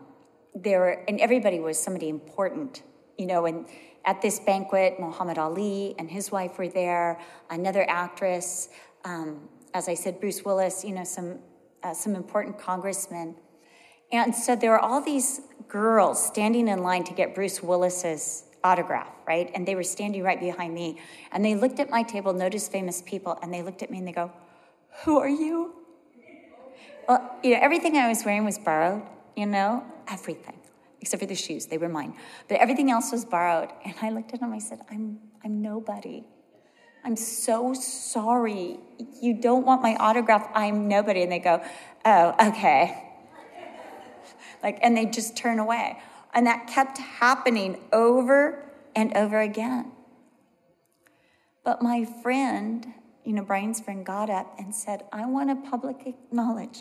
there 0.53 0.79
were, 0.79 1.03
and 1.07 1.21
everybody 1.21 1.59
was 1.59 1.81
somebody 1.81 2.09
important, 2.09 2.83
you 3.17 3.25
know, 3.25 3.45
and 3.45 3.65
at 4.03 4.21
this 4.21 4.39
banquet, 4.39 4.99
Muhammad 4.99 5.37
Ali 5.37 5.95
and 5.97 6.09
his 6.09 6.31
wife 6.31 6.57
were 6.57 6.67
there, 6.67 7.19
another 7.49 7.85
actress, 7.89 8.69
um, 9.05 9.47
as 9.73 9.87
I 9.87 9.93
said, 9.93 10.19
Bruce 10.19 10.43
Willis, 10.43 10.83
you 10.83 10.93
know, 10.93 11.03
some, 11.03 11.39
uh, 11.83 11.93
some 11.93 12.15
important 12.15 12.57
congressmen. 12.57 13.35
And 14.11 14.33
so 14.33 14.55
there 14.55 14.71
were 14.71 14.79
all 14.79 15.01
these 15.01 15.41
girls 15.67 16.25
standing 16.25 16.67
in 16.67 16.81
line 16.81 17.03
to 17.05 17.13
get 17.13 17.35
Bruce 17.35 17.61
Willis's 17.61 18.43
autograph, 18.63 19.09
right? 19.27 19.51
And 19.53 19.67
they 19.67 19.75
were 19.75 19.83
standing 19.83 20.23
right 20.23 20.39
behind 20.39 20.73
me. 20.73 20.99
And 21.31 21.43
they 21.43 21.55
looked 21.55 21.79
at 21.79 21.89
my 21.89 22.03
table, 22.03 22.33
noticed 22.33 22.71
famous 22.71 23.01
people, 23.01 23.37
and 23.41 23.53
they 23.53 23.61
looked 23.61 23.83
at 23.83 23.91
me 23.91 23.97
and 23.97 24.07
they 24.07 24.11
go, 24.11 24.31
Who 25.03 25.19
are 25.19 25.29
you? 25.29 25.73
Well, 27.07 27.37
you 27.43 27.51
know, 27.51 27.59
everything 27.61 27.95
I 27.97 28.07
was 28.07 28.25
wearing 28.25 28.43
was 28.43 28.57
borrowed, 28.57 29.01
you 29.35 29.45
know, 29.45 29.85
everything, 30.09 30.59
except 30.99 31.21
for 31.21 31.27
the 31.27 31.35
shoes. 31.35 31.65
They 31.65 31.77
were 31.77 31.87
mine. 31.87 32.15
But 32.49 32.57
everything 32.57 32.91
else 32.91 33.11
was 33.11 33.23
borrowed. 33.23 33.69
And 33.85 33.95
I 34.01 34.09
looked 34.09 34.33
at 34.33 34.41
them, 34.41 34.51
I 34.51 34.59
said, 34.59 34.81
I'm, 34.89 35.19
I'm 35.43 35.61
nobody. 35.61 36.25
I'm 37.05 37.15
so 37.15 37.73
sorry. 37.73 38.79
You 39.21 39.33
don't 39.33 39.65
want 39.65 39.81
my 39.81 39.95
autograph. 39.95 40.49
I'm 40.53 40.89
nobody. 40.89 41.23
And 41.23 41.31
they 41.31 41.39
go, 41.39 41.63
Oh, 42.03 42.35
okay. 42.49 43.06
Like, 44.63 44.79
and 44.81 44.95
they 44.95 45.05
just 45.05 45.35
turn 45.35 45.59
away. 45.59 45.99
And 46.33 46.45
that 46.47 46.67
kept 46.67 46.97
happening 46.97 47.79
over 47.91 48.65
and 48.95 49.15
over 49.15 49.39
again. 49.39 49.91
But 51.63 51.81
my 51.81 52.05
friend, 52.05 52.85
you 53.23 53.33
know, 53.33 53.43
Brian's 53.43 53.79
friend 53.79 54.05
got 54.05 54.29
up 54.29 54.55
and 54.57 54.73
said, 54.73 55.03
I 55.11 55.25
want 55.25 55.49
to 55.49 55.69
publicly 55.69 56.15
acknowledge 56.27 56.79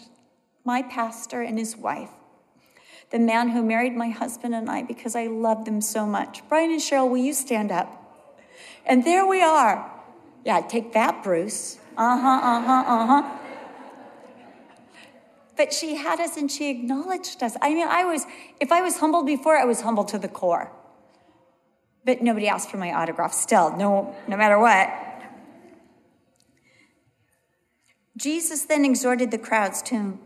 my 0.64 0.82
pastor 0.82 1.42
and 1.42 1.58
his 1.58 1.76
wife, 1.76 2.10
the 3.10 3.18
man 3.18 3.50
who 3.50 3.62
married 3.62 3.94
my 3.96 4.08
husband 4.10 4.54
and 4.54 4.68
I 4.70 4.82
because 4.82 5.14
I 5.16 5.26
love 5.26 5.64
them 5.64 5.80
so 5.80 6.06
much. 6.06 6.42
Brian 6.48 6.70
and 6.70 6.80
Cheryl, 6.80 7.08
will 7.08 7.18
you 7.18 7.32
stand 7.32 7.70
up? 7.70 8.02
And 8.84 9.04
there 9.04 9.26
we 9.26 9.42
are. 9.42 9.90
Yeah, 10.44 10.60
take 10.60 10.92
that, 10.92 11.22
Bruce. 11.22 11.78
Uh 11.96 12.20
huh, 12.20 12.40
uh 12.42 12.60
huh, 12.60 12.84
uh 12.86 13.06
huh. 13.06 13.38
But 15.56 15.72
she 15.72 15.96
had 15.96 16.20
us 16.20 16.36
and 16.36 16.50
she 16.50 16.70
acknowledged 16.70 17.42
us. 17.42 17.56
I 17.62 17.72
mean, 17.74 17.88
I 17.88 18.04
was, 18.04 18.26
if 18.60 18.70
I 18.70 18.82
was 18.82 18.98
humbled 18.98 19.26
before, 19.26 19.56
I 19.56 19.64
was 19.64 19.80
humbled 19.80 20.08
to 20.08 20.18
the 20.18 20.28
core. 20.28 20.70
But 22.04 22.22
nobody 22.22 22.46
asked 22.46 22.70
for 22.70 22.76
my 22.76 22.92
autograph 22.92 23.32
still, 23.32 23.76
no, 23.76 24.14
no 24.28 24.36
matter 24.36 24.58
what. 24.58 24.90
Jesus 28.16 28.64
then 28.64 28.84
exhorted 28.84 29.30
the 29.30 29.38
crowds 29.38 29.82
to 29.82 30.18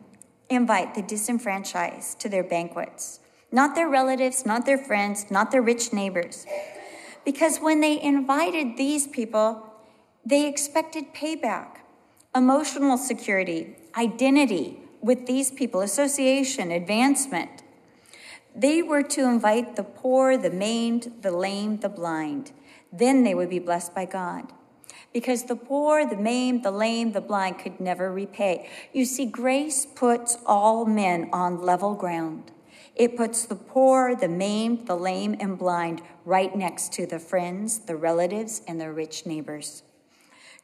invite 0.48 0.94
the 0.94 1.02
disenfranchised 1.02 2.20
to 2.20 2.28
their 2.28 2.44
banquets, 2.44 3.20
not 3.50 3.74
their 3.74 3.88
relatives, 3.88 4.44
not 4.44 4.66
their 4.66 4.78
friends, 4.78 5.30
not 5.30 5.50
their 5.50 5.62
rich 5.62 5.92
neighbors. 5.92 6.44
Because 7.24 7.58
when 7.58 7.80
they 7.80 8.00
invited 8.00 8.76
these 8.76 9.06
people, 9.06 9.66
they 10.24 10.46
expected 10.46 11.14
payback, 11.14 11.78
emotional 12.34 12.96
security, 12.96 13.76
identity, 13.96 14.80
with 15.00 15.26
these 15.26 15.50
people 15.50 15.80
association, 15.80 16.70
advancement. 16.70 17.62
They 18.54 18.82
were 18.82 19.02
to 19.02 19.28
invite 19.28 19.76
the 19.76 19.84
poor, 19.84 20.36
the 20.36 20.50
maimed, 20.50 21.12
the 21.22 21.30
lame, 21.30 21.78
the 21.78 21.88
blind. 21.88 22.52
Then 22.92 23.22
they 23.22 23.34
would 23.34 23.50
be 23.50 23.58
blessed 23.58 23.94
by 23.94 24.06
God. 24.06 24.52
Because 25.12 25.44
the 25.44 25.56
poor, 25.56 26.06
the 26.06 26.16
maimed, 26.16 26.62
the 26.62 26.70
lame, 26.70 27.12
the 27.12 27.20
blind 27.20 27.58
could 27.58 27.80
never 27.80 28.12
repay. 28.12 28.68
You 28.92 29.04
see, 29.04 29.26
grace 29.26 29.86
puts 29.86 30.38
all 30.46 30.84
men 30.84 31.28
on 31.32 31.62
level 31.62 31.94
ground. 31.94 32.52
It 32.94 33.16
puts 33.16 33.44
the 33.44 33.56
poor, 33.56 34.14
the 34.14 34.28
maimed, 34.28 34.86
the 34.86 34.96
lame, 34.96 35.36
and 35.40 35.58
blind 35.58 36.02
right 36.24 36.54
next 36.54 36.92
to 36.94 37.06
the 37.06 37.18
friends, 37.18 37.80
the 37.80 37.96
relatives, 37.96 38.62
and 38.68 38.80
their 38.80 38.92
rich 38.92 39.26
neighbors. 39.26 39.82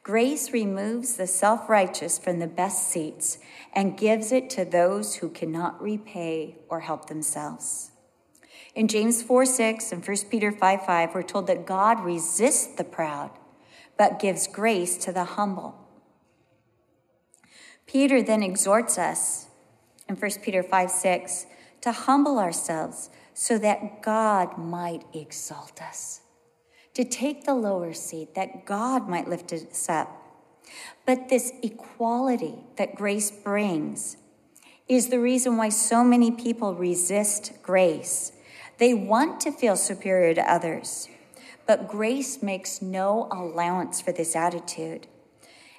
Grace 0.07 0.53
removes 0.53 1.17
the 1.17 1.27
self 1.27 1.67
righteous 1.67 2.17
from 2.17 2.39
the 2.39 2.47
best 2.47 2.87
seats 2.87 3.39
and 3.73 3.97
gives 3.97 4.31
it 4.31 4.49
to 4.49 4.63
those 4.63 5.15
who 5.15 5.27
cannot 5.27 5.81
repay 5.81 6.55
or 6.69 6.79
help 6.79 7.09
themselves. 7.09 7.91
In 8.73 8.87
James 8.87 9.21
4 9.21 9.45
6 9.45 9.91
and 9.91 10.07
1 10.07 10.17
Peter 10.31 10.49
5 10.49 10.85
5, 10.85 11.13
we're 11.13 11.23
told 11.23 11.47
that 11.47 11.65
God 11.65 12.05
resists 12.05 12.67
the 12.67 12.85
proud, 12.85 13.31
but 13.97 14.17
gives 14.17 14.47
grace 14.47 14.95
to 14.99 15.11
the 15.11 15.25
humble. 15.25 15.75
Peter 17.85 18.21
then 18.21 18.41
exhorts 18.41 18.97
us 18.97 19.47
in 20.07 20.15
1 20.15 20.31
Peter 20.41 20.63
5 20.63 20.89
6 20.89 21.47
to 21.81 21.91
humble 21.91 22.39
ourselves 22.39 23.09
so 23.33 23.57
that 23.57 24.01
God 24.01 24.57
might 24.57 25.03
exalt 25.13 25.81
us, 25.81 26.21
to 26.97 27.03
take 27.03 27.43
the 27.43 27.53
lower 27.53 27.93
seat, 27.93 28.33
that 28.33 28.65
God 28.65 29.07
might 29.07 29.29
lift 29.29 29.53
us 29.53 29.87
up. 29.87 30.09
But 31.05 31.29
this 31.29 31.53
equality 31.61 32.55
that 32.77 32.95
grace 32.95 33.29
brings 33.29 34.17
is 34.87 35.09
the 35.09 35.19
reason 35.19 35.57
why 35.57 35.69
so 35.69 36.03
many 36.03 36.31
people 36.31 36.73
resist 36.73 37.53
grace. 37.61 38.31
They 38.79 38.95
want 38.95 39.39
to 39.41 39.51
feel 39.51 39.75
superior 39.75 40.33
to 40.33 40.51
others, 40.51 41.07
but 41.67 41.87
grace 41.87 42.41
makes 42.41 42.81
no 42.81 43.27
allowance 43.31 44.01
for 44.01 44.11
this 44.11 44.35
attitude. 44.35 45.05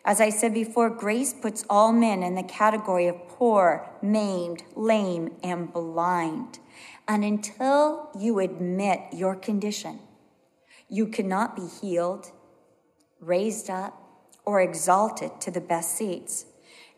As 0.04 0.20
I 0.20 0.31
said 0.31 0.54
before, 0.54 0.88
grace 0.88 1.33
puts 1.33 1.64
all 1.68 1.92
men 1.92 2.22
in 2.22 2.37
the 2.37 2.44
category 2.44 3.09
of 3.09 3.26
poor, 3.26 3.90
maimed, 4.00 4.62
lame, 4.76 5.33
and 5.42 5.72
blind. 5.72 6.61
And 7.09 7.24
until 7.24 8.09
you 8.16 8.38
admit 8.38 9.00
your 9.12 9.35
condition, 9.35 9.98
you 10.88 11.07
cannot 11.07 11.55
be 11.55 11.66
healed, 11.66 12.33
raised 13.20 13.68
up, 13.70 14.03
or 14.44 14.61
exalted 14.61 15.40
to 15.40 15.51
the 15.51 15.61
best 15.61 15.96
seats. 15.96 16.46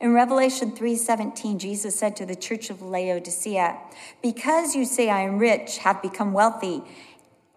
In 0.01 0.15
Revelation 0.15 0.73
3:17, 0.73 1.59
Jesus 1.59 1.99
said 1.99 2.17
to 2.17 2.25
the 2.25 2.37
church 2.37 2.71
of 2.71 2.81
Laodicea, 2.81 3.79
"Because 4.23 4.75
you 4.75 4.85
say 4.85 5.11
I 5.11 5.21
am 5.21 5.39
rich, 5.39 5.79
have 5.79 6.01
become 6.01 6.33
wealthy, 6.33 6.83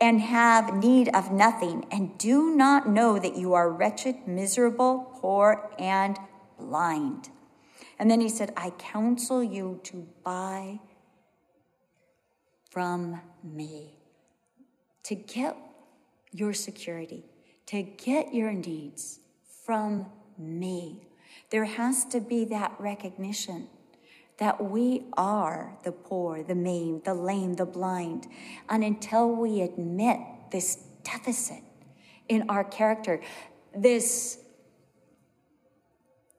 and 0.01 0.19
have 0.19 0.75
need 0.75 1.07
of 1.15 1.31
nothing, 1.31 1.85
and 1.89 2.17
do 2.17 2.53
not 2.55 2.89
know 2.89 3.17
that 3.17 3.37
you 3.37 3.53
are 3.53 3.69
wretched, 3.69 4.27
miserable, 4.27 5.11
poor, 5.21 5.69
and 5.79 6.19
blind." 6.57 7.29
And 7.97 8.11
then 8.11 8.19
he 8.19 8.27
said, 8.27 8.51
"I 8.57 8.71
counsel 8.71 9.41
you 9.41 9.79
to 9.83 10.07
buy 10.23 10.81
from 12.69 13.21
me. 13.43 13.99
To 15.03 15.15
get 15.15 15.55
your 16.33 16.53
security, 16.53 17.23
to 17.67 17.83
get 17.83 18.33
your 18.33 18.51
needs 18.51 19.19
from 19.65 20.07
me. 20.37 21.07
There 21.49 21.65
has 21.65 22.05
to 22.05 22.19
be 22.19 22.45
that 22.45 22.75
recognition 22.79 23.67
that 24.37 24.63
we 24.63 25.05
are 25.15 25.77
the 25.83 25.91
poor, 25.91 26.43
the 26.43 26.55
maimed, 26.55 27.03
the 27.05 27.13
lame, 27.13 27.53
the 27.53 27.65
blind. 27.65 28.27
And 28.67 28.83
until 28.83 29.29
we 29.29 29.61
admit 29.61 30.19
this 30.51 30.83
deficit 31.03 31.61
in 32.27 32.49
our 32.49 32.63
character, 32.63 33.21
this, 33.75 34.39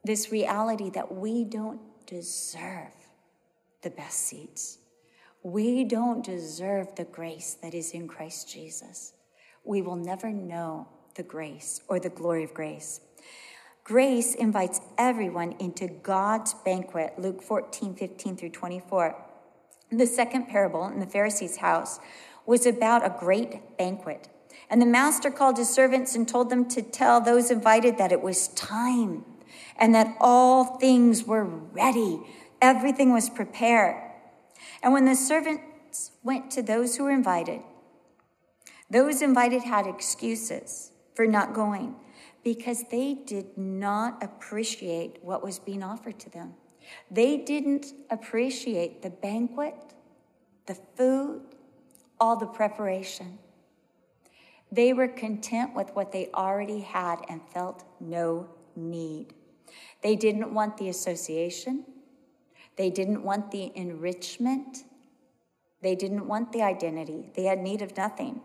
this 0.05 0.31
reality 0.31 0.91
that 0.91 1.15
we 1.15 1.45
don't 1.45 1.81
deserve 2.07 2.93
the 3.83 3.91
best 3.91 4.19
seats, 4.27 4.79
we 5.43 5.85
don't 5.85 6.25
deserve 6.25 6.95
the 6.97 7.05
grace 7.05 7.57
that 7.63 7.75
is 7.75 7.93
in 7.93 8.09
Christ 8.09 8.51
Jesus. 8.51 9.14
We 9.65 9.83
will 9.83 9.97
never 9.97 10.31
know 10.31 10.89
the 11.15 11.23
grace 11.23 11.81
or 11.89 11.99
the 11.99 12.11
glory 12.11 12.45
of 12.45 12.55
grace. 12.55 13.01
Grace 13.83 14.35
invites 14.35 14.81
everyone 14.97 15.53
into 15.59 15.89
God's 15.89 16.55
banquet, 16.65 17.15
Luke 17.19 17.43
14, 17.43 17.95
15 17.95 18.37
through 18.37 18.51
24. 18.51 19.15
The 19.91 20.07
second 20.07 20.49
parable 20.49 20.87
in 20.87 21.01
the 21.01 21.07
Pharisee's 21.07 21.59
house 21.59 22.01
was 22.47 22.67
about 22.67 23.05
a 23.05 23.15
great 23.19 23.77
banquet. 23.77 24.29
And 24.71 24.81
the 24.81 24.87
master 24.87 25.31
called 25.31 25.59
his 25.59 25.69
servants 25.69 26.15
and 26.15 26.27
told 26.27 26.51
them 26.51 26.69
to 26.71 26.83
tell 26.83 27.21
those 27.21 27.51
invited 27.51 27.99
that 27.99 28.13
it 28.13 28.23
was 28.23 28.49
time 28.49 29.25
and 29.79 29.95
that 29.95 30.17
all 30.21 30.79
things 30.79 31.25
were 31.25 31.45
ready. 31.45 32.21
Everything 32.63 33.13
was 33.13 33.29
prepared. 33.29 33.97
And 34.83 34.93
when 34.93 35.05
the 35.05 35.15
servants 35.15 36.11
went 36.23 36.51
to 36.53 36.63
those 36.63 36.97
who 36.97 37.05
were 37.05 37.11
invited, 37.11 37.61
those 38.91 39.23
invited 39.23 39.63
had 39.63 39.87
excuses 39.87 40.93
for 41.15 41.27
not 41.27 41.55
going 41.55 41.97
because 42.43 42.85
they 42.91 43.15
did 43.15 43.57
not 43.57 44.23
appreciate 44.23 45.19
what 45.23 45.43
was 45.43 45.59
being 45.59 45.83
offered 45.83 46.19
to 46.21 46.31
them. 46.31 46.55
They 47.11 47.39
didn't 47.39 47.87
appreciate 48.11 49.03
the 49.03 49.11
banquet, 49.11 49.75
the 50.67 50.75
food, 50.97 51.43
all 52.21 52.37
the 52.37 52.47
preparation. 52.47 53.39
They 54.71 54.93
were 54.93 55.09
content 55.09 55.75
with 55.75 55.91
what 55.95 56.13
they 56.13 56.29
already 56.35 56.81
had 56.81 57.21
and 57.29 57.41
felt 57.53 57.85
no 58.01 58.49
need. 58.77 59.33
They 60.03 60.17
didn't 60.17 60.53
want 60.53 60.77
the 60.77 60.89
association. 60.89 61.85
They 62.77 62.91
didn't 62.91 63.23
want 63.23 63.51
the 63.51 63.73
enrichment. 63.75 64.85
They 65.81 65.95
didn't 65.95 66.27
want 66.27 66.53
the 66.53 66.63
identity. 66.63 67.31
They 67.35 67.45
had 67.45 67.61
need 67.61 67.83
of 67.83 67.97
nothing. 67.97 68.41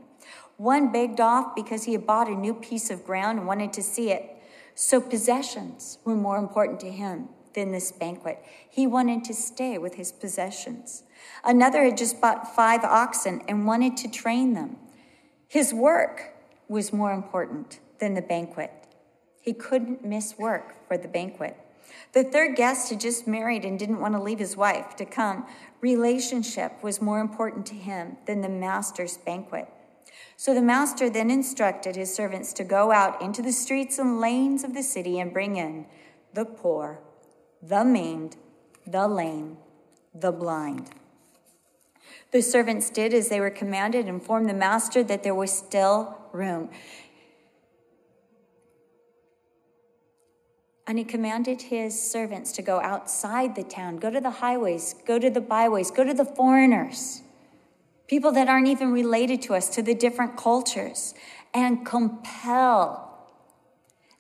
One 0.60 0.92
begged 0.92 1.22
off 1.22 1.56
because 1.56 1.86
he 1.86 1.94
had 1.94 2.06
bought 2.06 2.28
a 2.28 2.36
new 2.36 2.54
piece 2.54 2.90
of 2.90 3.06
ground 3.06 3.40
and 3.40 3.48
wanted 3.48 3.72
to 3.72 3.82
see 3.82 4.12
it. 4.12 4.36
So 4.76 5.00
possessions 5.00 6.00
were 6.04 6.16
more 6.16 6.38
important 6.38 6.82
to 6.82 6.92
him 6.92 7.30
than 7.54 7.72
this 7.72 7.94
banquet. 7.94 8.44
He 8.70 8.86
wanted 8.86 9.24
to 9.24 9.34
stay 9.34 9.78
with 9.78 9.96
his 9.96 10.12
possessions. 10.12 11.04
Another 11.46 11.86
had 11.86 11.96
just 11.96 12.20
bought 12.20 12.54
five 12.58 12.84
oxen 12.84 13.42
and 13.48 13.66
wanted 13.66 13.96
to 13.98 14.12
train 14.12 14.54
them. 14.54 14.76
His 15.48 15.74
work 15.74 16.34
was 16.68 16.92
more 16.92 17.14
important 17.14 17.80
than 18.00 18.14
the 18.14 18.22
banquet. 18.22 18.74
He 19.40 19.54
couldn't 19.54 20.04
miss 20.04 20.38
work 20.38 20.86
for 20.90 20.98
the 20.98 21.08
banquet. 21.08 21.56
The 22.12 22.26
third 22.26 22.58
guest 22.58 22.90
had 22.90 23.00
just 23.00 23.26
married 23.26 23.64
and 23.64 23.80
didn't 23.80 24.02
want 24.02 24.14
to 24.14 24.22
leave 24.22 24.40
his 24.40 24.58
wife 24.58 24.98
to 24.98 25.06
come. 25.06 25.48
Relationship 25.80 26.84
was 26.84 27.02
more 27.02 27.22
important 27.22 27.66
to 27.68 27.76
him 27.76 28.18
than 28.26 28.42
the 28.42 28.50
master's 28.50 29.16
banquet. 29.16 29.70
So 30.40 30.54
the 30.54 30.62
master 30.62 31.10
then 31.10 31.30
instructed 31.30 31.98
his 31.98 32.16
servants 32.16 32.54
to 32.54 32.64
go 32.64 32.94
out 32.94 33.22
into 33.22 33.42
the 33.42 33.52
streets 33.52 34.00
and 34.00 34.22
lanes 34.22 34.64
of 34.64 34.74
the 34.74 34.84
city 34.84 35.20
and 35.20 35.34
bring 35.34 35.58
in 35.58 35.86
the 36.34 36.46
poor, 36.46 37.02
the 37.62 37.84
maimed, 37.84 38.38
the 38.88 39.06
lame, 39.06 39.58
the 40.16 40.32
blind. 40.32 40.92
The 42.32 42.42
servants 42.42 42.90
did 42.90 43.14
as 43.14 43.28
they 43.28 43.42
were 43.42 43.50
commanded 43.50 44.06
and 44.06 44.16
informed 44.16 44.50
the 44.50 44.54
master 44.54 45.04
that 45.04 45.24
there 45.24 45.36
was 45.36 45.52
still 45.52 46.18
room. 46.32 46.70
And 50.88 50.98
he 50.98 51.04
commanded 51.04 51.64
his 51.64 52.02
servants 52.02 52.54
to 52.54 52.62
go 52.62 52.80
outside 52.80 53.56
the 53.56 53.64
town, 53.64 53.98
go 53.98 54.10
to 54.10 54.22
the 54.22 54.32
highways, 54.32 54.96
go 55.06 55.20
to 55.20 55.30
the 55.30 55.42
byways, 55.42 55.92
go 55.92 56.06
to 56.06 56.14
the 56.14 56.24
foreigners, 56.24 57.24
people 58.10 58.34
that 58.34 58.50
aren't 58.50 58.68
even 58.68 58.92
related 58.92 59.42
to 59.44 59.54
us, 59.54 59.70
to 59.70 59.82
the 59.82 59.96
different 59.96 60.36
cultures, 60.36 61.14
and 61.54 61.86
compel 61.86 63.30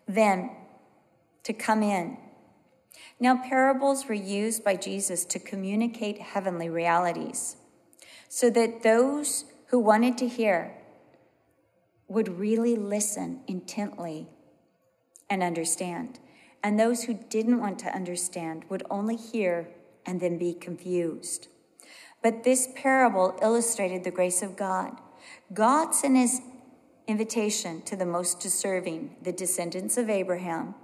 them 0.08 0.50
to 1.44 1.52
come 1.52 1.84
in. 1.84 2.18
Now, 3.20 3.42
parables 3.44 4.08
were 4.08 4.14
used 4.14 4.64
by 4.64 4.78
Jesus 4.78 5.26
to 5.26 5.40
communicate 5.40 6.22
heavenly 6.22 6.70
realities 6.70 7.58
so 8.30 8.50
that 8.52 8.84
those 8.84 9.44
who 9.68 9.80
wanted 9.80 10.18
to 10.20 10.28
hear 10.28 10.76
would 12.08 12.40
really 12.40 12.78
listen 12.78 13.42
intently 13.48 14.28
and 15.30 15.44
understand 15.44 16.20
and 16.64 16.80
those 16.80 17.04
who 17.04 17.14
didn't 17.14 17.60
want 17.60 17.80
to 17.80 17.96
understand 17.96 18.66
would 18.70 18.84
only 18.90 19.16
hear 19.16 19.70
and 20.06 20.20
then 20.20 20.38
be 20.38 20.54
confused. 20.54 21.48
But 22.22 22.44
this 22.44 22.68
parable 22.76 23.38
illustrated 23.42 24.04
the 24.04 24.12
grace 24.12 24.42
of 24.42 24.56
God. 24.56 24.98
God 25.54 25.92
sent 25.96 26.18
his 26.18 26.42
invitation 27.08 27.82
to 27.84 27.96
the 27.96 28.06
most 28.06 28.40
deserving, 28.40 29.16
the 29.22 29.32
descendants 29.32 29.98
of 29.98 30.10
Abraham, 30.10 30.76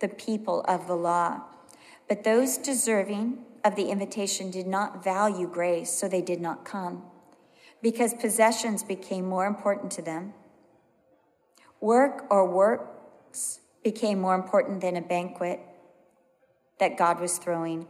the 0.00 0.08
people 0.08 0.62
of 0.62 0.86
the 0.86 0.96
law. 0.96 1.42
But 2.08 2.24
those 2.24 2.58
deserving 2.58 3.44
of 3.64 3.76
the 3.76 3.90
invitation 3.90 4.50
did 4.50 4.66
not 4.66 5.02
value 5.02 5.48
grace, 5.48 5.90
so 5.90 6.08
they 6.08 6.22
did 6.22 6.40
not 6.40 6.64
come, 6.64 7.02
because 7.82 8.14
possessions 8.14 8.82
became 8.82 9.28
more 9.28 9.46
important 9.46 9.90
to 9.92 10.02
them. 10.02 10.32
Work 11.80 12.26
or 12.30 12.48
works 12.48 13.60
became 13.84 14.20
more 14.20 14.34
important 14.34 14.80
than 14.80 14.96
a 14.96 15.02
banquet 15.02 15.60
that 16.78 16.96
God 16.96 17.20
was 17.20 17.38
throwing, 17.38 17.86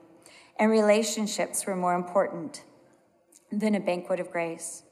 and 0.59 0.71
relationships 0.71 1.67
were 1.67 1.77
more 1.77 1.95
important 1.95 2.65
than 3.53 3.75
a 3.75 3.81
banquet 3.81 4.21
of 4.21 4.31
grace. 4.31 4.83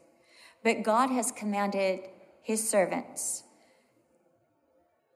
But 0.63 0.83
God 0.83 1.09
has 1.09 1.31
commanded 1.31 2.01
his 2.43 2.67
servants. 2.69 3.43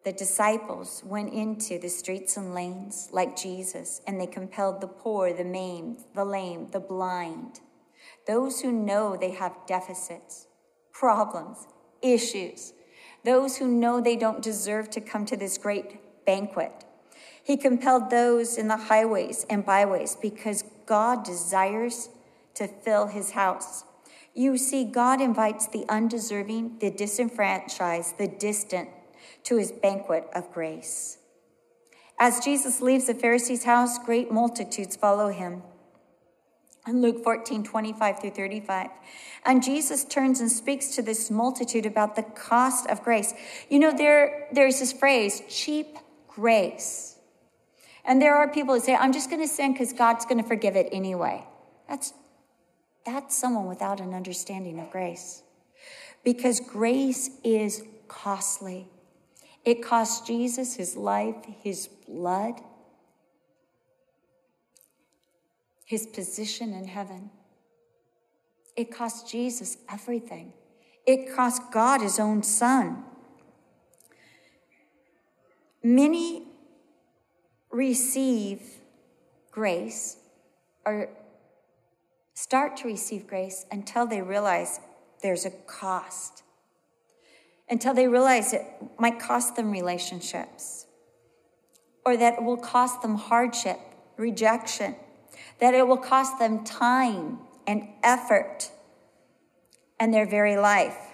The 0.05 0.11
disciples 0.13 1.03
went 1.05 1.33
into 1.33 1.77
the 1.77 1.89
streets 1.89 2.37
and 2.37 2.53
lanes 2.53 3.09
like 3.11 3.35
Jesus, 3.35 4.01
and 4.07 4.19
they 4.19 4.27
compelled 4.27 4.81
the 4.81 4.87
poor, 4.87 5.33
the 5.33 5.43
maimed, 5.43 5.99
the 6.15 6.25
lame, 6.25 6.69
the 6.71 6.79
blind, 6.79 7.59
those 8.25 8.61
who 8.61 8.71
know 8.71 9.17
they 9.17 9.31
have 9.31 9.55
deficits, 9.67 10.47
problems, 10.93 11.67
issues, 12.01 12.73
those 13.25 13.57
who 13.57 13.67
know 13.67 13.99
they 13.99 14.15
don't 14.15 14.41
deserve 14.41 14.89
to 14.91 15.01
come 15.01 15.25
to 15.25 15.35
this 15.35 15.57
great 15.57 16.25
banquet. 16.25 16.85
He 17.49 17.57
compelled 17.57 18.11
those 18.11 18.59
in 18.59 18.67
the 18.67 18.77
highways 18.77 19.43
and 19.49 19.65
byways 19.65 20.15
because 20.15 20.63
God 20.85 21.25
desires 21.25 22.09
to 22.53 22.67
fill 22.67 23.07
his 23.07 23.31
house. 23.31 23.85
You 24.35 24.55
see, 24.55 24.83
God 24.83 25.19
invites 25.19 25.65
the 25.65 25.83
undeserving, 25.89 26.77
the 26.77 26.91
disenfranchised, 26.91 28.19
the 28.19 28.27
distant 28.27 28.89
to 29.45 29.57
his 29.57 29.71
banquet 29.71 30.25
of 30.31 30.53
grace. 30.53 31.17
As 32.19 32.39
Jesus 32.39 32.81
leaves 32.81 33.07
the 33.07 33.15
Pharisee's 33.15 33.63
house, 33.63 33.97
great 33.97 34.31
multitudes 34.31 34.95
follow 34.95 35.29
him. 35.29 35.63
In 36.85 37.01
Luke 37.01 37.23
14, 37.23 37.63
25 37.63 38.19
through 38.19 38.29
35. 38.29 38.91
And 39.43 39.63
Jesus 39.63 40.03
turns 40.03 40.39
and 40.39 40.51
speaks 40.51 40.89
to 40.89 41.01
this 41.01 41.31
multitude 41.31 41.87
about 41.87 42.15
the 42.15 42.21
cost 42.21 42.87
of 42.91 43.01
grace. 43.01 43.33
You 43.69 43.79
know, 43.79 43.91
there, 43.91 44.47
there's 44.51 44.79
this 44.79 44.93
phrase, 44.93 45.41
cheap 45.49 45.97
grace. 46.27 47.15
And 48.05 48.21
there 48.21 48.35
are 48.35 48.47
people 48.47 48.75
who 48.75 48.79
say, 48.79 48.95
I'm 48.95 49.13
just 49.13 49.29
going 49.29 49.41
to 49.41 49.47
sin 49.47 49.73
because 49.73 49.93
God's 49.93 50.25
going 50.25 50.41
to 50.41 50.47
forgive 50.47 50.75
it 50.75 50.89
anyway. 50.91 51.45
That's, 51.87 52.13
that's 53.05 53.35
someone 53.35 53.67
without 53.67 53.99
an 53.99 54.13
understanding 54.13 54.79
of 54.79 54.89
grace. 54.89 55.43
Because 56.23 56.59
grace 56.59 57.29
is 57.43 57.83
costly. 58.07 58.87
It 59.65 59.83
cost 59.83 60.25
Jesus 60.25 60.75
his 60.75 60.95
life, 60.95 61.35
his 61.61 61.87
blood, 62.07 62.61
his 65.85 66.05
position 66.05 66.73
in 66.73 66.87
heaven. 66.87 67.29
It 68.75 68.91
cost 68.91 69.29
Jesus 69.29 69.77
everything. 69.91 70.53
It 71.05 71.35
cost 71.35 71.71
God 71.71 72.01
his 72.01 72.19
own 72.19 72.43
son. 72.43 73.03
Many 75.83 76.48
receive 77.71 78.61
grace 79.51 80.17
or 80.85 81.09
start 82.33 82.77
to 82.77 82.87
receive 82.87 83.27
grace 83.27 83.65
until 83.71 84.07
they 84.07 84.21
realize 84.21 84.79
there's 85.21 85.45
a 85.45 85.51
cost 85.51 86.43
until 87.69 87.93
they 87.93 88.07
realize 88.07 88.53
it 88.53 88.65
might 88.97 89.19
cost 89.19 89.55
them 89.55 89.71
relationships 89.71 90.87
or 92.05 92.17
that 92.17 92.33
it 92.39 92.43
will 92.43 92.57
cost 92.57 93.01
them 93.01 93.15
hardship, 93.15 93.77
rejection, 94.17 94.95
that 95.59 95.73
it 95.73 95.87
will 95.87 95.97
cost 95.97 96.39
them 96.39 96.63
time 96.63 97.37
and 97.67 97.87
effort 98.03 98.71
and 99.99 100.13
their 100.13 100.25
very 100.25 100.57
life. 100.57 101.08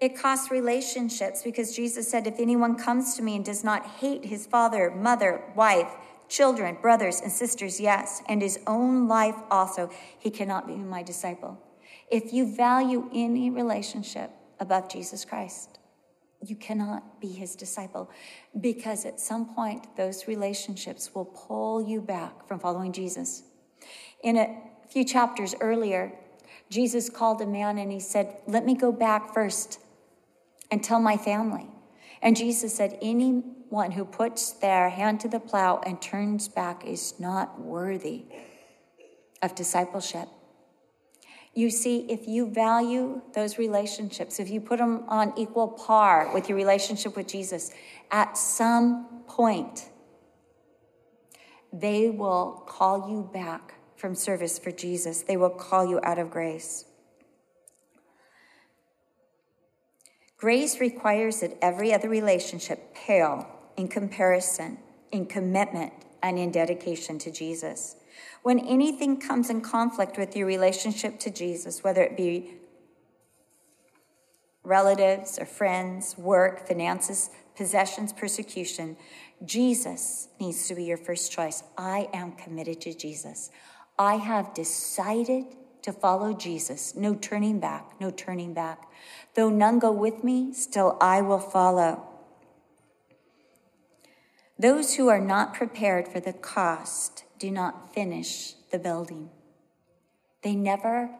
It 0.00 0.16
costs 0.16 0.50
relationships 0.50 1.42
because 1.42 1.74
Jesus 1.74 2.08
said, 2.08 2.26
If 2.26 2.38
anyone 2.38 2.76
comes 2.76 3.14
to 3.16 3.22
me 3.22 3.34
and 3.36 3.44
does 3.44 3.64
not 3.64 3.84
hate 3.84 4.26
his 4.26 4.46
father, 4.46 4.92
mother, 4.92 5.42
wife, 5.56 5.92
children, 6.28 6.76
brothers, 6.80 7.20
and 7.20 7.32
sisters, 7.32 7.80
yes, 7.80 8.22
and 8.28 8.40
his 8.40 8.60
own 8.66 9.08
life 9.08 9.34
also, 9.50 9.90
he 10.18 10.30
cannot 10.30 10.68
be 10.68 10.76
my 10.76 11.02
disciple. 11.02 11.58
If 12.10 12.32
you 12.32 12.54
value 12.54 13.10
any 13.12 13.50
relationship 13.50 14.30
above 14.60 14.88
Jesus 14.88 15.24
Christ, 15.24 15.78
you 16.40 16.54
cannot 16.54 17.20
be 17.20 17.28
his 17.28 17.56
disciple 17.56 18.08
because 18.60 19.04
at 19.04 19.18
some 19.18 19.52
point 19.54 19.96
those 19.96 20.28
relationships 20.28 21.12
will 21.12 21.24
pull 21.24 21.82
you 21.82 22.00
back 22.00 22.46
from 22.46 22.60
following 22.60 22.92
Jesus. 22.92 23.42
In 24.22 24.36
a 24.36 24.60
few 24.88 25.04
chapters 25.04 25.56
earlier, 25.60 26.12
Jesus 26.70 27.10
called 27.10 27.40
a 27.40 27.46
man 27.46 27.78
and 27.78 27.90
he 27.90 27.98
said, 27.98 28.36
Let 28.46 28.64
me 28.64 28.76
go 28.76 28.92
back 28.92 29.34
first 29.34 29.80
and 30.70 30.82
tell 30.82 31.00
my 31.00 31.16
family. 31.16 31.66
And 32.22 32.36
Jesus 32.36 32.74
said, 32.74 32.98
Anyone 33.00 33.92
who 33.92 34.04
puts 34.04 34.52
their 34.52 34.90
hand 34.90 35.20
to 35.20 35.28
the 35.28 35.40
plow 35.40 35.80
and 35.84 36.00
turns 36.00 36.48
back 36.48 36.84
is 36.86 37.18
not 37.18 37.60
worthy 37.60 38.24
of 39.42 39.54
discipleship. 39.54 40.28
You 41.54 41.70
see, 41.70 42.00
if 42.10 42.28
you 42.28 42.50
value 42.50 43.20
those 43.34 43.58
relationships, 43.58 44.38
if 44.38 44.48
you 44.48 44.60
put 44.60 44.78
them 44.78 45.04
on 45.08 45.32
equal 45.36 45.68
par 45.68 46.30
with 46.32 46.48
your 46.48 46.56
relationship 46.56 47.16
with 47.16 47.26
Jesus, 47.26 47.72
at 48.10 48.36
some 48.36 49.22
point, 49.26 49.88
they 51.72 52.10
will 52.10 52.62
call 52.66 53.10
you 53.10 53.28
back 53.32 53.74
from 53.96 54.14
service 54.14 54.58
for 54.58 54.70
Jesus. 54.70 55.22
They 55.22 55.36
will 55.36 55.50
call 55.50 55.84
you 55.84 56.00
out 56.02 56.18
of 56.18 56.30
grace. 56.30 56.84
Grace 60.38 60.78
requires 60.80 61.40
that 61.40 61.58
every 61.60 61.92
other 61.92 62.08
relationship 62.08 62.94
pale 62.94 63.46
in 63.76 63.88
comparison, 63.88 64.78
in 65.10 65.26
commitment, 65.26 65.92
and 66.22 66.38
in 66.38 66.52
dedication 66.52 67.18
to 67.18 67.30
Jesus. 67.30 67.96
When 68.42 68.60
anything 68.60 69.20
comes 69.20 69.50
in 69.50 69.60
conflict 69.60 70.16
with 70.16 70.36
your 70.36 70.46
relationship 70.46 71.18
to 71.20 71.30
Jesus, 71.30 71.82
whether 71.82 72.02
it 72.02 72.16
be 72.16 72.54
relatives 74.62 75.38
or 75.40 75.44
friends, 75.44 76.16
work, 76.16 76.68
finances, 76.68 77.30
possessions, 77.56 78.12
persecution, 78.12 78.96
Jesus 79.44 80.28
needs 80.38 80.68
to 80.68 80.74
be 80.76 80.84
your 80.84 80.96
first 80.96 81.32
choice. 81.32 81.64
I 81.76 82.08
am 82.12 82.32
committed 82.32 82.80
to 82.82 82.94
Jesus. 82.94 83.50
I 83.98 84.16
have 84.16 84.54
decided 84.54 85.46
to 85.82 85.92
follow 85.92 86.32
Jesus. 86.34 86.94
No 86.94 87.14
turning 87.14 87.60
back, 87.60 88.00
no 88.00 88.10
turning 88.10 88.54
back. 88.54 88.90
Though 89.34 89.50
none 89.50 89.78
go 89.78 89.92
with 89.92 90.24
me, 90.24 90.52
still 90.52 90.96
I 91.00 91.22
will 91.22 91.38
follow. 91.38 92.06
Those 94.58 94.94
who 94.94 95.08
are 95.08 95.20
not 95.20 95.54
prepared 95.54 96.08
for 96.08 96.18
the 96.18 96.32
cost 96.32 97.24
do 97.38 97.50
not 97.50 97.94
finish 97.94 98.54
the 98.72 98.78
building. 98.78 99.30
They 100.42 100.56
never 100.56 101.10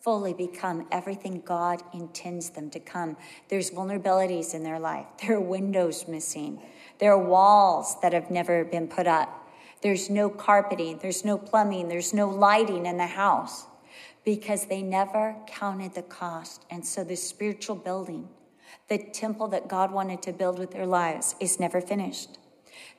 fully 0.00 0.32
become 0.32 0.86
everything 0.90 1.42
God 1.44 1.82
intends 1.92 2.50
them 2.50 2.70
to 2.70 2.80
come. 2.80 3.16
There's 3.48 3.70
vulnerabilities 3.70 4.54
in 4.54 4.64
their 4.64 4.80
life. 4.80 5.06
There 5.22 5.36
are 5.36 5.40
windows 5.40 6.08
missing. 6.08 6.60
There 6.98 7.12
are 7.12 7.22
walls 7.22 8.00
that 8.02 8.12
have 8.12 8.30
never 8.30 8.64
been 8.64 8.88
put 8.88 9.06
up. 9.06 9.48
There's 9.80 10.10
no 10.10 10.28
carpeting. 10.28 10.98
There's 10.98 11.24
no 11.24 11.38
plumbing. 11.38 11.88
There's 11.88 12.12
no 12.12 12.28
lighting 12.28 12.86
in 12.86 12.96
the 12.96 13.06
house 13.06 13.66
because 14.28 14.66
they 14.66 14.82
never 14.82 15.34
counted 15.46 15.94
the 15.94 16.02
cost. 16.02 16.66
And 16.68 16.84
so 16.84 17.02
the 17.02 17.16
spiritual 17.16 17.76
building, 17.76 18.28
the 18.88 18.98
temple 18.98 19.48
that 19.48 19.68
God 19.68 19.90
wanted 19.90 20.20
to 20.20 20.34
build 20.34 20.58
with 20.58 20.70
their 20.70 20.84
lives, 20.84 21.34
is 21.40 21.58
never 21.58 21.80
finished. 21.80 22.36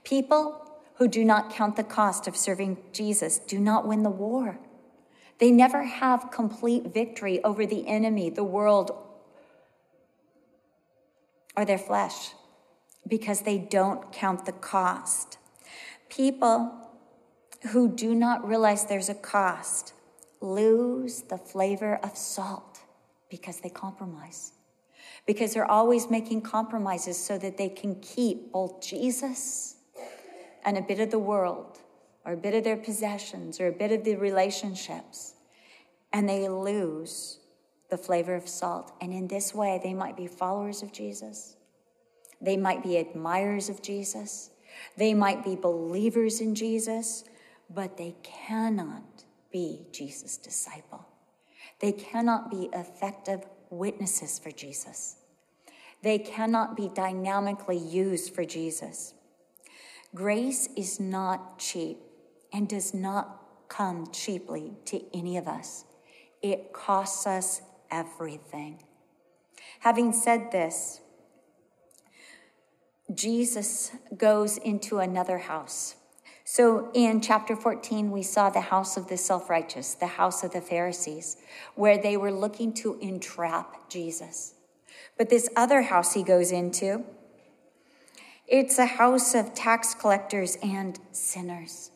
People 0.03 0.79
who 0.95 1.07
do 1.07 1.23
not 1.23 1.53
count 1.53 1.75
the 1.75 1.83
cost 1.83 2.27
of 2.27 2.35
serving 2.35 2.79
Jesus 2.93 3.37
do 3.37 3.59
not 3.59 3.87
win 3.87 4.01
the 4.01 4.09
war. 4.09 4.57
They 5.37 5.51
never 5.51 5.83
have 5.83 6.31
complete 6.31 6.95
victory 6.95 7.43
over 7.43 7.63
the 7.67 7.87
enemy, 7.87 8.31
the 8.31 8.43
world, 8.43 8.89
or 11.55 11.63
their 11.63 11.77
flesh 11.77 12.31
because 13.07 13.41
they 13.41 13.59
don't 13.59 14.11
count 14.11 14.47
the 14.47 14.51
cost. 14.51 15.37
People 16.09 16.89
who 17.67 17.87
do 17.87 18.15
not 18.15 18.47
realize 18.47 18.85
there's 18.85 19.09
a 19.09 19.13
cost 19.13 19.93
lose 20.41 21.21
the 21.23 21.37
flavor 21.37 21.99
of 22.03 22.17
salt 22.17 22.79
because 23.29 23.59
they 23.59 23.69
compromise. 23.69 24.53
Because 25.25 25.53
they're 25.53 25.69
always 25.69 26.09
making 26.09 26.41
compromises 26.41 27.17
so 27.17 27.37
that 27.37 27.57
they 27.57 27.69
can 27.69 27.95
keep 27.95 28.51
both 28.51 28.81
Jesus 28.81 29.75
and 30.63 30.77
a 30.77 30.81
bit 30.81 30.99
of 30.99 31.11
the 31.11 31.19
world, 31.19 31.79
or 32.25 32.33
a 32.33 32.37
bit 32.37 32.53
of 32.53 32.63
their 32.63 32.77
possessions, 32.77 33.59
or 33.59 33.67
a 33.67 33.71
bit 33.71 33.91
of 33.91 34.03
the 34.03 34.15
relationships, 34.15 35.33
and 36.11 36.27
they 36.27 36.49
lose 36.49 37.39
the 37.89 37.97
flavor 37.97 38.35
of 38.35 38.47
salt. 38.47 38.91
And 39.01 39.13
in 39.13 39.27
this 39.27 39.53
way, 39.53 39.79
they 39.81 39.93
might 39.93 40.17
be 40.17 40.27
followers 40.27 40.83
of 40.83 40.91
Jesus, 40.91 41.55
they 42.41 42.57
might 42.57 42.83
be 42.83 42.97
admirers 42.97 43.69
of 43.69 43.81
Jesus, 43.81 44.51
they 44.97 45.13
might 45.13 45.43
be 45.43 45.55
believers 45.55 46.41
in 46.41 46.55
Jesus, 46.55 47.23
but 47.69 47.97
they 47.97 48.15
cannot 48.23 49.03
be 49.51 49.87
Jesus' 49.91 50.37
disciple. 50.37 51.05
They 51.79 51.91
cannot 51.91 52.49
be 52.49 52.69
effective 52.73 53.45
witnesses 53.69 54.39
for 54.39 54.51
Jesus. 54.51 55.17
They 56.01 56.17
cannot 56.17 56.77
be 56.77 56.89
dynamically 56.93 57.77
used 57.77 58.33
for 58.33 58.45
Jesus. 58.45 59.13
Grace 60.15 60.69
is 60.75 60.99
not 60.99 61.59
cheap 61.59 61.99
and 62.51 62.67
does 62.67 62.93
not 62.93 63.67
come 63.67 64.07
cheaply 64.11 64.73
to 64.85 65.01
any 65.13 65.37
of 65.37 65.47
us. 65.47 65.85
It 66.41 66.73
costs 66.73 67.27
us 67.27 67.61
everything. 67.91 68.83
Having 69.81 70.13
said 70.13 70.51
this, 70.51 71.01
Jesus 73.13 73.91
goes 74.17 74.57
into 74.57 74.99
another 74.99 75.39
house. 75.39 75.95
So 76.51 76.89
in 76.95 77.21
chapter 77.21 77.55
14, 77.55 78.09
we 78.09 78.23
saw 78.23 78.49
the 78.49 78.59
house 78.59 78.97
of 78.97 79.07
the 79.07 79.17
self 79.17 79.51
righteous, 79.51 79.93
the 79.93 80.07
house 80.07 80.43
of 80.43 80.51
the 80.51 80.61
Pharisees, 80.61 81.37
where 81.75 82.01
they 82.01 82.17
were 82.17 82.31
looking 82.31 82.73
to 82.73 82.97
entrap 83.01 83.87
Jesus. 83.87 84.55
But 85.15 85.29
this 85.29 85.47
other 85.55 85.83
house 85.83 86.15
he 86.15 86.23
goes 86.23 86.51
into, 86.51 87.03
it's 88.47 88.79
a 88.79 88.87
house 88.87 89.35
of 89.35 89.53
tax 89.53 89.93
collectors 89.93 90.57
and 90.63 90.99
sinners. 91.11 91.91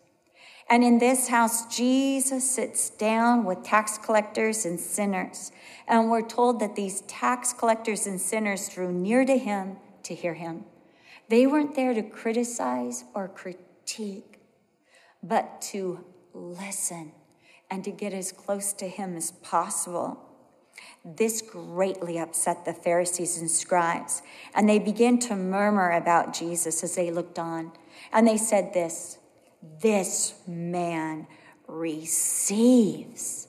And 0.70 0.84
in 0.84 1.00
this 1.00 1.30
house, 1.30 1.76
Jesus 1.76 2.48
sits 2.48 2.92
down 2.92 3.46
with 3.46 3.64
tax 3.64 3.98
collectors 3.98 4.68
and 4.68 4.80
sinners. 4.80 5.52
And 5.88 6.12
we're 6.12 6.28
told 6.28 6.60
that 6.60 6.76
these 6.76 7.02
tax 7.02 7.54
collectors 7.54 8.06
and 8.06 8.22
sinners 8.22 8.70
drew 8.70 8.92
near 8.92 9.26
to 9.26 9.36
him 9.36 9.78
to 10.04 10.14
hear 10.14 10.36
him. 10.36 10.66
They 11.28 11.48
weren't 11.48 11.74
there 11.74 11.96
to 11.96 12.04
criticize 12.04 13.04
or 13.16 13.28
critique, 13.28 14.33
but 15.24 15.62
to 15.62 16.04
listen 16.34 17.14
and 17.72 17.84
to 17.84 17.92
get 17.92 18.14
as 18.14 18.32
close 18.32 18.74
to 18.74 18.88
him 18.88 19.16
as 19.16 19.32
possible. 19.32 20.20
This 21.06 21.42
greatly 21.42 22.20
upset 22.20 22.66
the 22.66 22.74
Pharisees 22.74 23.38
and 23.38 23.50
scribes, 23.50 24.22
and 24.54 24.68
they 24.68 24.80
began 24.80 25.18
to 25.20 25.36
murmur 25.36 25.92
about 25.92 26.34
Jesus 26.34 26.84
as 26.84 26.96
they 26.96 27.10
looked 27.10 27.40
on. 27.40 27.72
And 28.12 28.28
they 28.28 28.38
said 28.38 28.74
this 28.74 29.18
This 29.82 30.36
man 30.48 31.28
receives. 31.68 33.48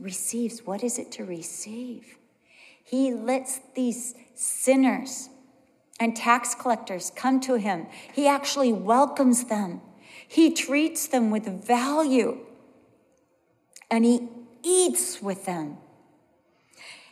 Receives. 0.00 0.64
What 0.64 0.82
is 0.82 0.98
it 0.98 1.12
to 1.12 1.24
receive? 1.24 2.16
He 2.82 3.12
lets 3.14 3.60
these 3.74 4.14
sinners 4.34 5.30
and 5.98 6.14
tax 6.14 6.54
collectors 6.54 7.10
come 7.14 7.40
to 7.40 7.54
him. 7.54 7.86
He 8.12 8.26
actually 8.28 8.72
welcomes 8.72 9.44
them. 9.44 9.80
He 10.34 10.52
treats 10.52 11.06
them 11.06 11.30
with 11.30 11.46
value 11.64 12.40
and 13.88 14.04
he 14.04 14.28
eats 14.64 15.22
with 15.22 15.44
them. 15.44 15.76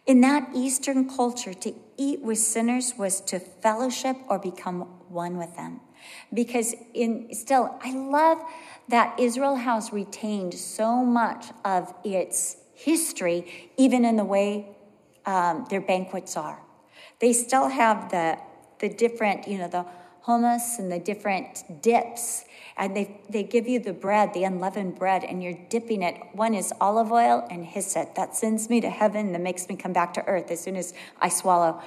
In 0.06 0.20
that 0.22 0.48
Eastern 0.56 1.08
culture, 1.08 1.54
to 1.54 1.72
eat 1.96 2.20
with 2.20 2.38
sinners 2.38 2.94
was 2.98 3.20
to 3.20 3.38
fellowship 3.38 4.16
or 4.28 4.40
become 4.40 4.80
one 5.08 5.38
with 5.38 5.54
them. 5.54 5.78
Because 6.34 6.74
in 6.94 7.32
still, 7.32 7.78
I 7.80 7.92
love 7.92 8.38
that 8.88 9.20
Israel 9.20 9.54
has 9.54 9.92
retained 9.92 10.54
so 10.54 11.04
much 11.04 11.46
of 11.64 11.94
its 12.02 12.56
history, 12.74 13.70
even 13.76 14.04
in 14.04 14.16
the 14.16 14.24
way 14.24 14.66
um, 15.26 15.64
their 15.70 15.80
banquets 15.80 16.36
are. 16.36 16.60
They 17.20 17.32
still 17.32 17.68
have 17.68 18.10
the 18.10 18.38
the 18.80 18.88
different, 18.88 19.46
you 19.46 19.58
know, 19.58 19.68
the 19.68 19.86
hummus 20.26 20.80
and 20.80 20.90
the 20.90 20.98
different 20.98 21.80
dips. 21.82 22.46
And 22.76 22.96
they, 22.96 23.20
they 23.28 23.42
give 23.42 23.68
you 23.68 23.78
the 23.78 23.92
bread, 23.92 24.32
the 24.34 24.44
unleavened 24.44 24.98
bread, 24.98 25.24
and 25.24 25.42
you're 25.42 25.58
dipping 25.68 26.02
it. 26.02 26.16
One 26.32 26.54
is 26.54 26.72
olive 26.80 27.12
oil 27.12 27.46
and 27.50 27.64
hyssop. 27.64 28.14
That 28.14 28.34
sends 28.34 28.70
me 28.70 28.80
to 28.80 28.90
heaven, 28.90 29.32
that 29.32 29.40
makes 29.40 29.68
me 29.68 29.76
come 29.76 29.92
back 29.92 30.14
to 30.14 30.24
earth 30.26 30.50
as 30.50 30.60
soon 30.60 30.76
as 30.76 30.94
I 31.20 31.28
swallow. 31.28 31.82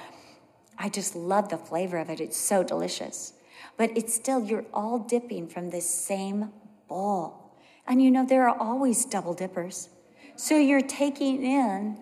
I 0.78 0.88
just 0.88 1.16
love 1.16 1.48
the 1.48 1.58
flavor 1.58 1.98
of 1.98 2.10
it. 2.10 2.20
It's 2.20 2.36
so 2.36 2.62
delicious. 2.62 3.32
But 3.76 3.96
it's 3.96 4.14
still, 4.14 4.44
you're 4.44 4.66
all 4.72 4.98
dipping 4.98 5.48
from 5.48 5.70
this 5.70 5.88
same 5.88 6.52
bowl. 6.88 7.52
And 7.86 8.02
you 8.02 8.10
know, 8.10 8.24
there 8.26 8.48
are 8.48 8.56
always 8.58 9.04
double 9.04 9.34
dippers. 9.34 9.88
So 10.36 10.56
you're 10.56 10.80
taking 10.80 11.44
in 11.44 11.98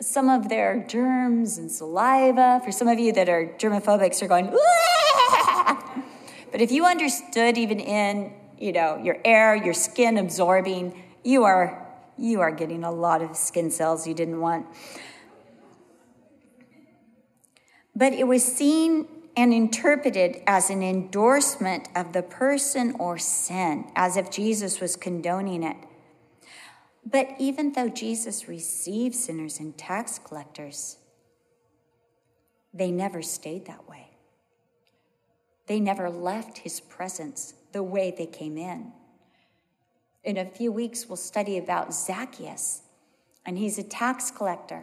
some 0.00 0.28
of 0.28 0.48
their 0.48 0.84
germs 0.86 1.58
and 1.58 1.70
saliva. 1.70 2.60
For 2.64 2.72
some 2.72 2.88
of 2.88 2.98
you 2.98 3.12
that 3.12 3.28
are 3.28 3.54
germophobics, 3.58 4.20
you're 4.20 4.28
going! 4.28 4.56
But 6.50 6.60
if 6.60 6.72
you 6.72 6.84
understood 6.86 7.56
even 7.58 7.80
in 7.80 8.32
you 8.58 8.72
know 8.72 8.96
your 8.96 9.18
air, 9.24 9.54
your 9.54 9.74
skin 9.74 10.18
absorbing, 10.18 11.02
you 11.24 11.44
are 11.44 11.86
you 12.18 12.40
are 12.40 12.50
getting 12.50 12.84
a 12.84 12.90
lot 12.92 13.22
of 13.22 13.36
skin 13.36 13.70
cells 13.70 14.06
you 14.06 14.14
didn't 14.14 14.40
want. 14.40 14.66
But 17.94 18.12
it 18.12 18.26
was 18.26 18.44
seen 18.44 19.08
and 19.36 19.54
interpreted 19.54 20.42
as 20.46 20.70
an 20.70 20.82
endorsement 20.82 21.88
of 21.94 22.12
the 22.12 22.22
person 22.22 22.94
or 22.98 23.16
sin, 23.18 23.90
as 23.96 24.16
if 24.16 24.30
Jesus 24.30 24.80
was 24.80 24.96
condoning 24.96 25.62
it. 25.62 25.76
But 27.04 27.28
even 27.38 27.72
though 27.72 27.88
Jesus 27.88 28.48
received 28.48 29.14
sinners 29.14 29.58
and 29.58 29.76
tax 29.76 30.18
collectors, 30.18 30.98
they 32.74 32.90
never 32.90 33.22
stayed 33.22 33.66
that 33.66 33.88
way. 33.88 34.09
They 35.70 35.78
never 35.78 36.10
left 36.10 36.58
his 36.58 36.80
presence 36.80 37.54
the 37.70 37.84
way 37.84 38.10
they 38.10 38.26
came 38.26 38.58
in. 38.58 38.90
In 40.24 40.36
a 40.36 40.44
few 40.44 40.72
weeks, 40.72 41.06
we'll 41.08 41.14
study 41.14 41.58
about 41.58 41.94
Zacchaeus, 41.94 42.82
and 43.46 43.56
he's 43.56 43.78
a 43.78 43.84
tax 43.84 44.32
collector. 44.32 44.82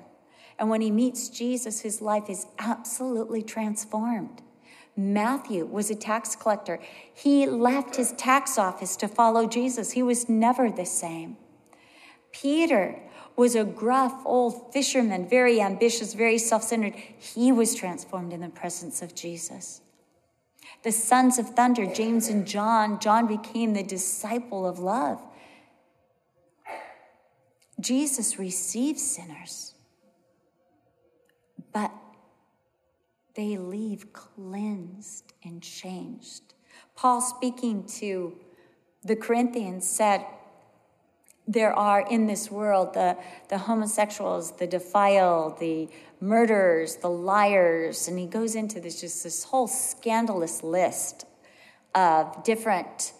And 0.57 0.69
when 0.69 0.79
he 0.79 0.89
meets 0.89 1.27
Jesus, 1.27 1.81
his 1.81 2.01
life 2.01 2.29
is 2.29 2.47
absolutely 2.57 3.43
transformed. 3.43 4.41
Matthew 4.95 5.65
was 5.65 5.89
a 5.89 5.95
tax 5.95 6.37
collector. 6.37 6.79
He 7.13 7.45
left 7.47 7.97
his 7.97 8.13
tax 8.13 8.57
office 8.57 8.95
to 8.95 9.09
follow 9.09 9.45
Jesus. 9.45 9.91
He 9.91 10.03
was 10.03 10.29
never 10.29 10.71
the 10.71 10.85
same. 10.85 11.35
Peter 12.31 12.97
was 13.35 13.55
a 13.55 13.65
gruff 13.65 14.21
old 14.23 14.71
fisherman, 14.71 15.27
very 15.27 15.59
ambitious, 15.59 16.13
very 16.13 16.37
self 16.37 16.63
centered. 16.63 16.95
He 16.95 17.51
was 17.51 17.75
transformed 17.75 18.31
in 18.31 18.39
the 18.39 18.47
presence 18.47 19.01
of 19.01 19.13
Jesus. 19.13 19.81
The 20.83 20.91
sons 20.91 21.37
of 21.39 21.49
thunder, 21.49 21.85
James 21.85 22.29
and 22.29 22.45
John, 22.45 22.99
John 22.99 23.27
became 23.27 23.73
the 23.73 23.83
disciple 23.83 24.65
of 24.65 24.79
love. 24.79 25.21
Jesus 27.79 28.39
receives 28.39 29.01
sinners, 29.03 29.75
but 31.71 31.91
they 33.35 33.57
leave 33.57 34.13
cleansed 34.13 35.33
and 35.43 35.61
changed. 35.61 36.41
Paul, 36.95 37.21
speaking 37.21 37.83
to 37.99 38.35
the 39.03 39.15
Corinthians, 39.15 39.87
said, 39.87 40.25
there 41.47 41.73
are 41.73 42.05
in 42.09 42.27
this 42.27 42.51
world 42.51 42.93
the, 42.93 43.17
the 43.49 43.57
homosexuals, 43.57 44.51
the 44.57 44.67
defiled, 44.67 45.59
the 45.59 45.87
murderers, 46.19 46.97
the 46.97 47.09
liars, 47.09 48.07
and 48.07 48.19
he 48.19 48.25
goes 48.25 48.55
into 48.55 48.79
this 48.79 48.99
just 48.99 49.23
this 49.23 49.45
whole 49.45 49.67
scandalous 49.67 50.63
list 50.63 51.25
of 51.95 52.43
different 52.43 53.13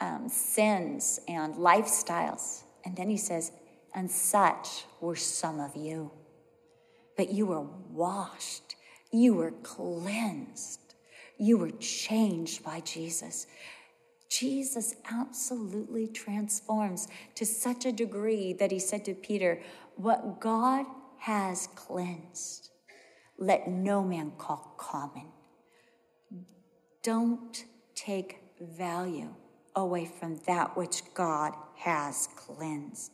um, 0.00 0.28
sins 0.28 1.20
and 1.28 1.54
lifestyles. 1.54 2.62
And 2.84 2.96
then 2.96 3.08
he 3.08 3.16
says, 3.16 3.52
and 3.94 4.10
such 4.10 4.84
were 5.00 5.16
some 5.16 5.60
of 5.60 5.76
you. 5.76 6.10
But 7.16 7.30
you 7.32 7.46
were 7.46 7.62
washed, 7.90 8.76
you 9.12 9.34
were 9.34 9.52
cleansed, 9.62 10.94
you 11.38 11.58
were 11.58 11.70
changed 11.70 12.64
by 12.64 12.80
Jesus. 12.80 13.46
Jesus 14.38 14.96
absolutely 15.10 16.08
transforms 16.08 17.06
to 17.36 17.46
such 17.46 17.84
a 17.84 17.92
degree 17.92 18.52
that 18.54 18.72
he 18.72 18.78
said 18.78 19.04
to 19.04 19.14
Peter, 19.14 19.60
What 19.96 20.40
God 20.40 20.86
has 21.18 21.68
cleansed, 21.76 22.70
let 23.38 23.68
no 23.68 24.02
man 24.02 24.32
call 24.36 24.74
common. 24.76 25.28
Don't 27.02 27.64
take 27.94 28.40
value 28.60 29.34
away 29.76 30.06
from 30.06 30.40
that 30.46 30.76
which 30.76 31.02
God 31.14 31.54
has 31.76 32.28
cleansed. 32.34 33.12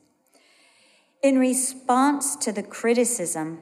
In 1.23 1.39
response 1.39 2.35
to 2.37 2.53
the 2.53 2.63
criticism 2.63 3.61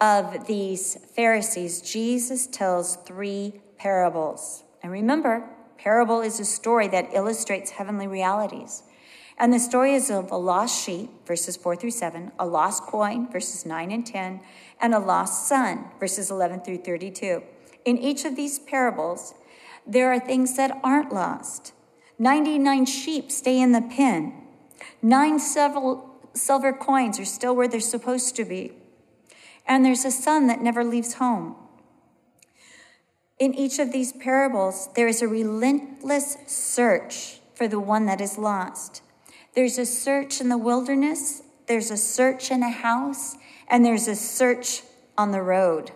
of 0.00 0.48
these 0.48 0.96
Pharisees, 1.14 1.80
Jesus 1.80 2.48
tells 2.48 2.96
three 2.96 3.60
parables. 3.78 4.64
And 4.82 4.90
remember, 4.90 5.48
Parable 5.82 6.20
is 6.20 6.38
a 6.38 6.44
story 6.44 6.86
that 6.86 7.12
illustrates 7.12 7.72
heavenly 7.72 8.06
realities. 8.06 8.84
And 9.36 9.52
the 9.52 9.58
story 9.58 9.94
is 9.94 10.12
of 10.12 10.30
a 10.30 10.36
lost 10.36 10.84
sheep, 10.84 11.10
verses 11.26 11.56
4 11.56 11.74
through 11.74 11.90
7, 11.90 12.30
a 12.38 12.46
lost 12.46 12.84
coin, 12.84 13.28
verses 13.28 13.66
9 13.66 13.90
and 13.90 14.06
10, 14.06 14.40
and 14.80 14.94
a 14.94 15.00
lost 15.00 15.48
son, 15.48 15.86
verses 15.98 16.30
11 16.30 16.60
through 16.60 16.78
32. 16.78 17.42
In 17.84 17.98
each 17.98 18.24
of 18.24 18.36
these 18.36 18.60
parables, 18.60 19.34
there 19.84 20.12
are 20.12 20.20
things 20.20 20.56
that 20.56 20.78
aren't 20.84 21.12
lost. 21.12 21.72
99 22.16 22.86
sheep 22.86 23.32
stay 23.32 23.60
in 23.60 23.72
the 23.72 23.82
pen. 23.82 24.34
Nine 25.02 25.40
several 25.40 26.16
silver 26.32 26.72
coins 26.72 27.18
are 27.18 27.24
still 27.24 27.56
where 27.56 27.66
they're 27.66 27.80
supposed 27.80 28.36
to 28.36 28.44
be. 28.44 28.70
And 29.66 29.84
there's 29.84 30.04
a 30.04 30.12
son 30.12 30.46
that 30.46 30.62
never 30.62 30.84
leaves 30.84 31.14
home. 31.14 31.56
In 33.42 33.56
each 33.56 33.80
of 33.80 33.90
these 33.90 34.12
parables, 34.12 34.88
there 34.94 35.08
is 35.08 35.20
a 35.20 35.26
relentless 35.26 36.36
search 36.46 37.40
for 37.56 37.66
the 37.66 37.80
one 37.80 38.06
that 38.06 38.20
is 38.20 38.38
lost. 38.38 39.02
There's 39.56 39.78
a 39.78 39.84
search 39.84 40.40
in 40.40 40.48
the 40.48 40.56
wilderness, 40.56 41.42
there's 41.66 41.90
a 41.90 41.96
search 41.96 42.52
in 42.52 42.62
a 42.62 42.70
house, 42.70 43.34
and 43.66 43.84
there's 43.84 44.06
a 44.06 44.14
search 44.14 44.82
on 45.18 45.32
the 45.32 45.42
road. 45.42 45.90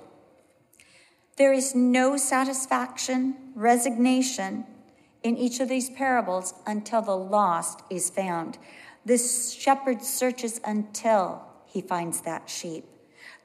There 1.36 1.52
is 1.52 1.72
no 1.72 2.16
satisfaction, 2.16 3.36
resignation 3.54 4.66
in 5.22 5.36
each 5.36 5.60
of 5.60 5.68
these 5.68 5.88
parables 5.88 6.52
until 6.66 7.00
the 7.00 7.16
lost 7.16 7.80
is 7.88 8.10
found. 8.10 8.58
The 9.04 9.18
shepherd 9.18 10.02
searches 10.02 10.60
until 10.64 11.42
he 11.64 11.80
finds 11.80 12.22
that 12.22 12.50
sheep. 12.50 12.86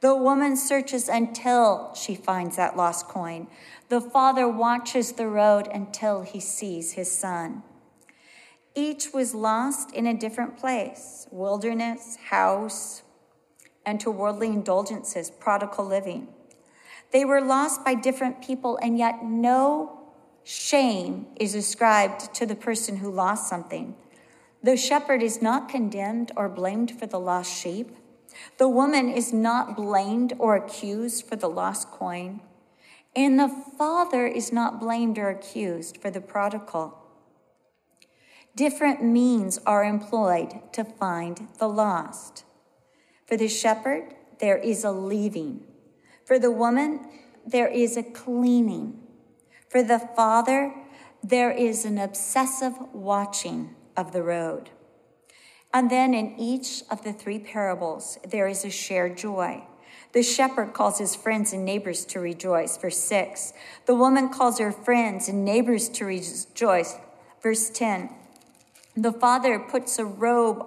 The 0.01 0.15
woman 0.15 0.57
searches 0.57 1.07
until 1.07 1.93
she 1.93 2.15
finds 2.15 2.55
that 2.55 2.75
lost 2.75 3.07
coin. 3.07 3.45
The 3.91 3.99
father 3.99 4.47
watches 4.47 5.11
the 5.11 5.27
road 5.27 5.67
until 5.67 6.21
he 6.21 6.39
sees 6.39 6.93
his 6.93 7.11
son. 7.11 7.61
Each 8.73 9.11
was 9.13 9.35
lost 9.35 9.91
in 9.91 10.07
a 10.07 10.13
different 10.13 10.57
place 10.57 11.27
wilderness, 11.29 12.15
house, 12.29 13.03
and 13.85 13.99
to 13.99 14.09
worldly 14.09 14.47
indulgences, 14.47 15.29
prodigal 15.29 15.83
living. 15.83 16.29
They 17.11 17.25
were 17.25 17.41
lost 17.41 17.83
by 17.83 17.95
different 17.95 18.41
people, 18.41 18.79
and 18.81 18.97
yet 18.97 19.25
no 19.25 19.99
shame 20.45 21.27
is 21.35 21.53
ascribed 21.53 22.33
to 22.35 22.45
the 22.45 22.55
person 22.55 22.95
who 22.95 23.11
lost 23.11 23.49
something. 23.49 23.95
The 24.63 24.77
shepherd 24.77 25.21
is 25.21 25.41
not 25.41 25.67
condemned 25.67 26.31
or 26.37 26.47
blamed 26.47 26.97
for 26.97 27.07
the 27.07 27.19
lost 27.19 27.53
sheep. 27.61 27.89
The 28.57 28.69
woman 28.69 29.09
is 29.09 29.33
not 29.33 29.75
blamed 29.75 30.31
or 30.39 30.55
accused 30.55 31.27
for 31.27 31.35
the 31.35 31.49
lost 31.49 31.91
coin. 31.91 32.39
And 33.15 33.37
the 33.37 33.49
father 33.77 34.25
is 34.25 34.53
not 34.53 34.79
blamed 34.79 35.17
or 35.17 35.29
accused 35.29 35.97
for 35.97 36.09
the 36.09 36.21
prodigal. 36.21 36.97
Different 38.55 39.03
means 39.03 39.59
are 39.65 39.83
employed 39.83 40.73
to 40.73 40.83
find 40.83 41.47
the 41.59 41.67
lost. 41.67 42.45
For 43.25 43.37
the 43.37 43.47
shepherd, 43.47 44.15
there 44.39 44.57
is 44.57 44.83
a 44.83 44.91
leaving. 44.91 45.63
For 46.25 46.39
the 46.39 46.51
woman, 46.51 47.07
there 47.45 47.67
is 47.67 47.97
a 47.97 48.03
cleaning. 48.03 48.99
For 49.69 49.83
the 49.83 49.99
father, 49.99 50.73
there 51.23 51.51
is 51.51 51.85
an 51.85 51.97
obsessive 51.97 52.73
watching 52.93 53.75
of 53.95 54.11
the 54.11 54.23
road. 54.23 54.69
And 55.73 55.89
then 55.89 56.13
in 56.13 56.37
each 56.37 56.83
of 56.89 57.03
the 57.03 57.13
three 57.13 57.39
parables, 57.39 58.17
there 58.27 58.47
is 58.47 58.65
a 58.65 58.69
shared 58.69 59.17
joy. 59.17 59.63
The 60.13 60.23
shepherd 60.23 60.73
calls 60.73 60.99
his 60.99 61.15
friends 61.15 61.53
and 61.53 61.63
neighbors 61.63 62.05
to 62.05 62.19
rejoice, 62.19 62.77
verse 62.77 62.97
6. 62.97 63.53
The 63.85 63.95
woman 63.95 64.29
calls 64.29 64.59
her 64.59 64.71
friends 64.71 65.29
and 65.29 65.45
neighbors 65.45 65.87
to 65.89 66.05
rejoice, 66.05 66.97
verse 67.41 67.69
10. 67.69 68.09
The 68.95 69.13
father 69.13 69.57
puts 69.57 69.97
a 69.97 70.05
robe 70.05 70.65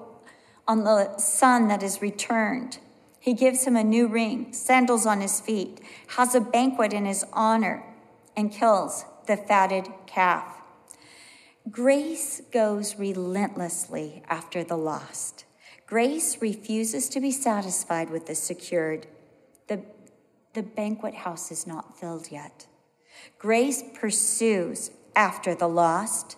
on 0.67 0.85
the 0.85 1.19
son 1.19 1.69
that 1.69 1.83
is 1.83 2.01
returned. 2.01 2.79
He 3.21 3.35
gives 3.35 3.65
him 3.65 3.77
a 3.77 3.85
new 3.85 4.07
ring, 4.07 4.53
sandals 4.53 5.07
on 5.07 5.21
his 5.21 5.41
feet, 5.41 5.81
has 6.09 6.35
a 6.35 6.41
banquet 6.41 6.93
in 6.93 7.05
his 7.05 7.25
honor, 7.33 7.85
and 8.37 8.53
kills 8.53 9.05
the 9.27 9.37
fatted 9.37 9.89
calf. 10.07 10.63
Grace 11.71 12.43
goes 12.53 12.97
relentlessly 12.97 14.23
after 14.29 14.63
the 14.63 14.77
lost. 14.77 15.45
Grace 15.87 16.41
refuses 16.43 17.09
to 17.09 17.21
be 17.21 17.31
satisfied 17.31 18.11
with 18.11 18.27
the 18.27 18.35
secured. 18.35 19.07
The, 20.55 20.63
banquet 20.63 21.15
house 21.15 21.51
is 21.51 21.67
not 21.67 21.99
filled 21.99 22.31
yet. 22.31 22.67
Grace 23.39 23.83
pursues 23.95 24.91
after 25.17 25.55
the 25.55 25.69
lost. 25.69 26.37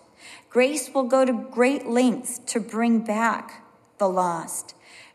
Grace 0.49 0.89
will 0.93 1.03
go 1.03 1.23
to 1.23 1.47
great 1.51 1.85
lengths 1.85 2.39
to 2.39 2.59
bring 2.59 2.99
back 2.99 3.63
the 3.97 4.09
lost. 4.09 4.73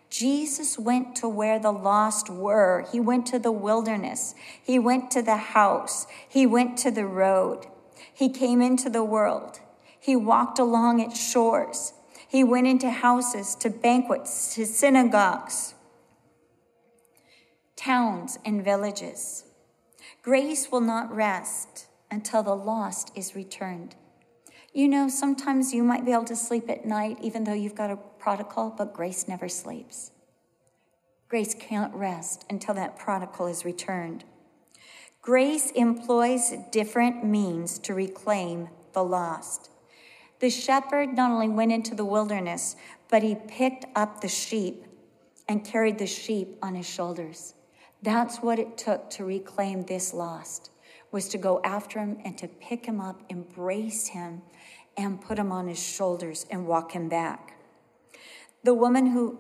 Jesus 0.09 0.79
went 0.79 1.17
to 1.17 1.29
where 1.29 1.59
the 1.59 1.73
lost 1.73 2.29
were. 2.29 2.87
He 2.93 3.01
went 3.01 3.27
to 3.27 3.39
the 3.39 3.53
wilderness. 3.53 4.35
He 4.63 4.79
went 4.79 5.11
to 5.13 5.23
the 5.23 5.37
house. 5.37 6.07
He 6.29 6.47
went 6.47 6.77
to 6.79 6.91
the 6.91 7.07
road. 7.07 7.67
He 8.13 8.29
came 8.29 8.61
into 8.61 8.91
the 8.91 9.05
world. 9.05 9.61
He 9.99 10.15
walked 10.15 10.59
along 10.59 11.01
its 11.01 11.19
shores. 11.19 11.95
He 12.29 12.45
went 12.45 12.67
into 12.67 12.91
houses, 12.91 13.55
to 13.57 13.71
banquets, 13.71 14.55
to 14.55 14.67
synagogues, 14.67 15.75
towns, 17.77 18.39
and 18.45 18.64
villages. 18.64 19.45
Grace 20.23 20.70
will 20.70 20.81
not 20.81 21.14
rest 21.14 21.87
until 22.11 22.43
the 22.43 22.55
lost 22.55 23.11
is 23.16 23.35
returned. 23.35 23.97
You 24.73 24.89
know, 24.89 25.09
sometimes 25.09 25.75
you 25.75 25.83
might 25.83 26.05
be 26.05 26.12
able 26.12 26.25
to 26.25 26.37
sleep 26.37 26.70
at 26.70 26.87
night 26.87 27.18
even 27.20 27.45
though 27.45 27.53
you've 27.53 27.75
got 27.75 27.91
a 27.91 27.97
prodigal, 27.97 28.75
but 28.77 28.95
grace 28.95 29.29
never 29.29 29.49
sleeps. 29.49 30.12
Grace 31.29 31.55
can't 31.55 31.95
rest 31.95 32.45
until 32.49 32.75
that 32.75 32.99
prodigal 32.99 33.47
is 33.47 33.64
returned. 33.64 34.25
Grace 35.20 35.70
employs 35.73 36.55
different 36.70 37.25
means 37.25 37.79
to 37.79 37.95
reclaim 37.95 38.68
the 38.93 39.05
lost. 39.05 39.70
The 40.41 40.51
shepherd 40.51 41.14
not 41.14 41.31
only 41.31 41.49
went 41.49 41.73
into 41.73 41.95
the 41.95 42.05
wilderness, 42.05 42.77
but 43.09 43.23
he 43.23 43.35
picked 43.35 43.87
up 43.95 44.20
the 44.20 44.29
sheep 44.29 44.87
and 45.49 45.64
carried 45.64 45.99
the 45.99 46.07
sheep 46.07 46.59
on 46.62 46.75
his 46.75 46.89
shoulders. 46.89 47.55
That's 48.03 48.39
what 48.39 48.59
it 48.59 48.77
took 48.77 49.11
to 49.11 49.25
reclaim 49.25 49.85
this 49.85 50.13
lost 50.13 50.71
was 51.13 51.29
to 51.29 51.39
go 51.39 51.61
after 51.63 52.01
him 52.01 52.19
and 52.25 52.37
to 52.39 52.49
pick 52.49 52.87
him 52.87 53.01
up, 53.01 53.23
embrace 53.29 54.09
him, 54.09 54.43
and 54.97 55.21
put 55.21 55.39
him 55.39 55.53
on 55.53 55.69
his 55.69 55.81
shoulders 55.81 56.47
and 56.51 56.67
walk 56.67 56.93
him 56.93 57.09
back. 57.09 57.57
The 58.65 58.75
woman 58.75 59.07
who 59.07 59.39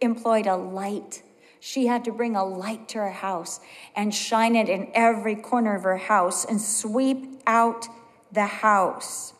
employed 0.00 0.46
a 0.46 0.56
light, 0.56 1.22
she 1.60 1.86
had 1.86 2.04
to 2.06 2.12
bring 2.12 2.34
a 2.34 2.44
light 2.44 2.88
to 2.90 2.98
her 2.98 3.10
house 3.10 3.60
and 3.94 4.14
shine 4.14 4.56
it 4.56 4.68
in 4.68 4.90
every 4.94 5.36
corner 5.36 5.76
of 5.76 5.82
her 5.82 5.96
house 5.96 6.44
and 6.44 6.60
sweep 6.60 7.42
out 7.46 7.86
the 8.32 8.46
house. 8.46 9.34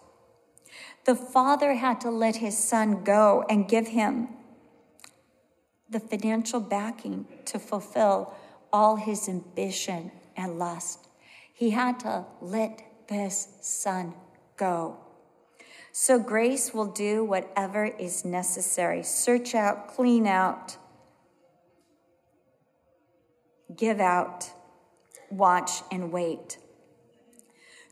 The 1.05 1.15
father 1.15 1.75
had 1.75 2.01
to 2.03 2.11
let 2.11 2.37
his 2.37 2.57
son 2.57 3.03
go 3.05 3.45
and 3.49 3.69
give 3.69 3.89
him 3.89 4.29
the 5.89 6.01
financial 6.01 6.61
backing 6.61 7.27
to 7.47 7.59
fulfill 7.59 8.35
all 8.73 8.97
his 8.97 9.29
ambition 9.29 10.11
and 10.37 10.59
lust. 10.59 11.07
He 11.53 11.71
had 11.71 12.01
to 12.01 12.25
let 12.41 12.83
this 13.09 13.49
son 13.61 14.15
go. 14.57 14.99
So 15.93 16.19
grace 16.19 16.75
will 16.75 16.93
do 16.93 17.25
whatever 17.25 17.87
is 17.87 18.25
necessary 18.25 19.03
search 19.03 19.55
out, 19.55 19.89
clean 19.89 20.27
out, 20.27 20.77
give 23.75 24.01
out, 24.01 24.51
watch, 25.31 25.83
and 25.91 26.13
wait. 26.13 26.59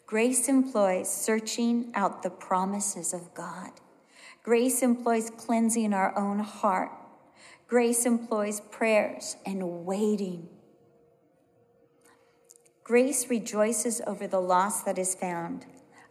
Grace 0.07 0.49
employs 0.49 1.11
searching 1.11 1.91
out 1.95 2.23
the 2.23 2.31
promises 2.31 3.15
of 3.15 3.33
God. 3.35 3.71
Grace 4.43 4.83
employs 4.83 5.31
cleansing 5.31 5.95
our 5.95 6.17
own 6.19 6.41
heart. 6.41 6.91
Grace 7.67 8.05
employs 8.05 8.61
prayers 8.61 9.37
and 9.47 9.87
waiting. 9.87 10.49
Grace 12.83 13.31
rejoices 13.31 14.03
over 14.07 14.27
the 14.27 14.41
loss 14.41 14.83
that 14.83 14.99
is 14.99 15.15
found. 15.15 15.65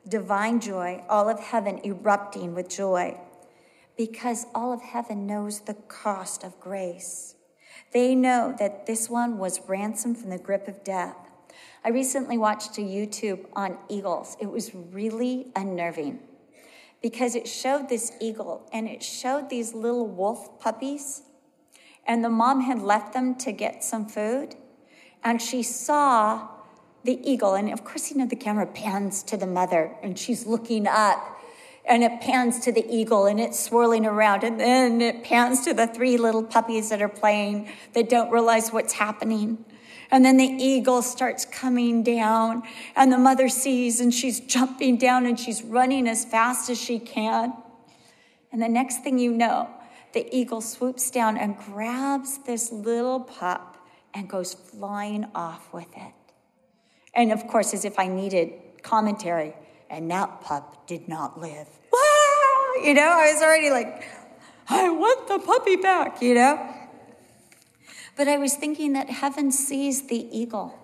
Divine 0.08 0.60
joy, 0.60 1.04
all 1.08 1.30
of 1.30 1.40
heaven 1.40 1.80
erupting 1.86 2.56
with 2.56 2.68
joy, 2.68 3.16
because 3.96 4.48
all 4.56 4.74
of 4.74 4.82
heaven 4.82 5.28
knows 5.28 5.62
the 5.62 5.76
cost 5.76 6.44
of 6.44 6.60
grace. 6.60 7.36
They 7.94 8.16
know 8.16 8.56
that 8.58 8.88
this 8.88 9.08
one 9.08 9.38
was 9.38 9.62
ransomed 9.68 10.18
from 10.18 10.32
the 10.32 10.40
grip 10.40 10.68
of 10.68 10.84
death. 10.84 11.16
I 11.86 11.90
recently 11.90 12.40
watched 12.40 12.80
a 12.80 12.82
YouTube 12.82 13.46
on 13.54 13.78
eagles. 13.88 14.36
It 14.42 14.50
was 14.50 14.74
really 14.74 15.52
unnerving 15.56 16.20
because 17.04 17.36
it 17.36 17.48
showed 17.48 17.90
this 17.90 18.12
eagle 18.20 18.68
and 18.74 18.88
it 18.88 19.04
showed 19.04 19.50
these 19.50 19.76
little 19.76 20.08
wolf 20.08 20.60
puppies. 20.60 21.22
And 22.06 22.24
the 22.24 22.30
mom 22.30 22.62
had 22.62 22.82
left 22.82 23.14
them 23.14 23.36
to 23.36 23.52
get 23.52 23.84
some 23.84 24.06
food. 24.08 24.56
And 25.24 25.42
she 25.42 25.64
saw 25.64 26.48
the 27.04 27.20
eagle. 27.30 27.56
And 27.56 27.72
of 27.72 27.84
course, 27.84 28.12
you 28.12 28.18
know, 28.18 28.26
the 28.26 28.36
camera 28.36 28.66
pans 28.66 29.24
to 29.24 29.38
the 29.38 29.48
mother 29.48 29.96
and 30.02 30.18
she's 30.18 30.46
looking 30.46 30.88
up. 30.88 31.40
And 31.86 32.04
it 32.04 32.22
pans 32.22 32.62
to 32.62 32.72
the 32.72 32.86
eagle 32.90 33.26
and 33.26 33.40
it's 33.40 33.60
swirling 33.60 34.06
around. 34.06 34.44
And 34.44 34.60
then 34.60 35.02
it 35.02 35.24
pans 35.24 35.66
to 35.66 35.74
the 35.74 35.88
three 35.88 36.18
little 36.18 36.44
puppies 36.44 36.90
that 36.90 37.02
are 37.02 37.10
playing 37.10 37.70
that 37.94 38.10
don't 38.10 38.32
realize 38.32 38.72
what's 38.72 38.94
happening. 38.94 39.66
And 40.14 40.24
then 40.24 40.38
the 40.38 40.46
eagle 40.46 41.02
starts 41.02 41.44
coming 41.44 42.04
down, 42.04 42.62
and 42.96 43.12
the 43.12 43.18
mother 43.18 43.50
sees, 43.50 44.00
and 44.00 44.14
she's 44.14 44.40
jumping 44.40 44.98
down 44.98 45.26
and 45.26 45.40
she's 45.40 45.64
running 45.64 46.08
as 46.08 46.24
fast 46.24 46.70
as 46.70 46.80
she 46.80 47.00
can. 47.00 47.52
And 48.52 48.62
the 48.62 48.70
next 48.70 49.04
thing 49.04 49.18
you 49.18 49.32
know, 49.32 49.72
the 50.14 50.28
eagle 50.36 50.62
swoops 50.62 51.10
down 51.12 51.38
and 51.38 51.58
grabs 51.58 52.40
this 52.40 52.72
little 52.72 53.20
pup 53.20 53.78
and 54.14 54.30
goes 54.30 54.54
flying 54.54 55.26
off 55.34 55.74
with 55.74 55.88
it. 55.96 56.14
And 57.14 57.32
of 57.32 57.48
course, 57.48 57.74
as 57.74 57.86
if 57.86 58.00
I 58.00 58.08
needed 58.08 58.54
commentary, 58.84 59.54
and 59.90 60.10
that 60.12 60.42
pup 60.42 60.88
did 60.88 61.08
not 61.08 61.40
live. 61.40 61.68
You 62.84 62.94
know, 62.96 63.08
I 63.08 63.32
was 63.32 63.42
already 63.42 63.70
like, 63.70 64.04
I 64.68 64.90
want 64.90 65.28
the 65.28 65.40
puppy 65.40 65.76
back, 65.76 66.22
you 66.22 66.34
know? 66.34 66.74
But 68.18 68.28
I 68.28 68.38
was 68.38 68.56
thinking 68.56 68.94
that 68.94 69.10
heaven 69.10 69.52
sees 69.52 70.08
the 70.08 70.28
eagle 70.36 70.78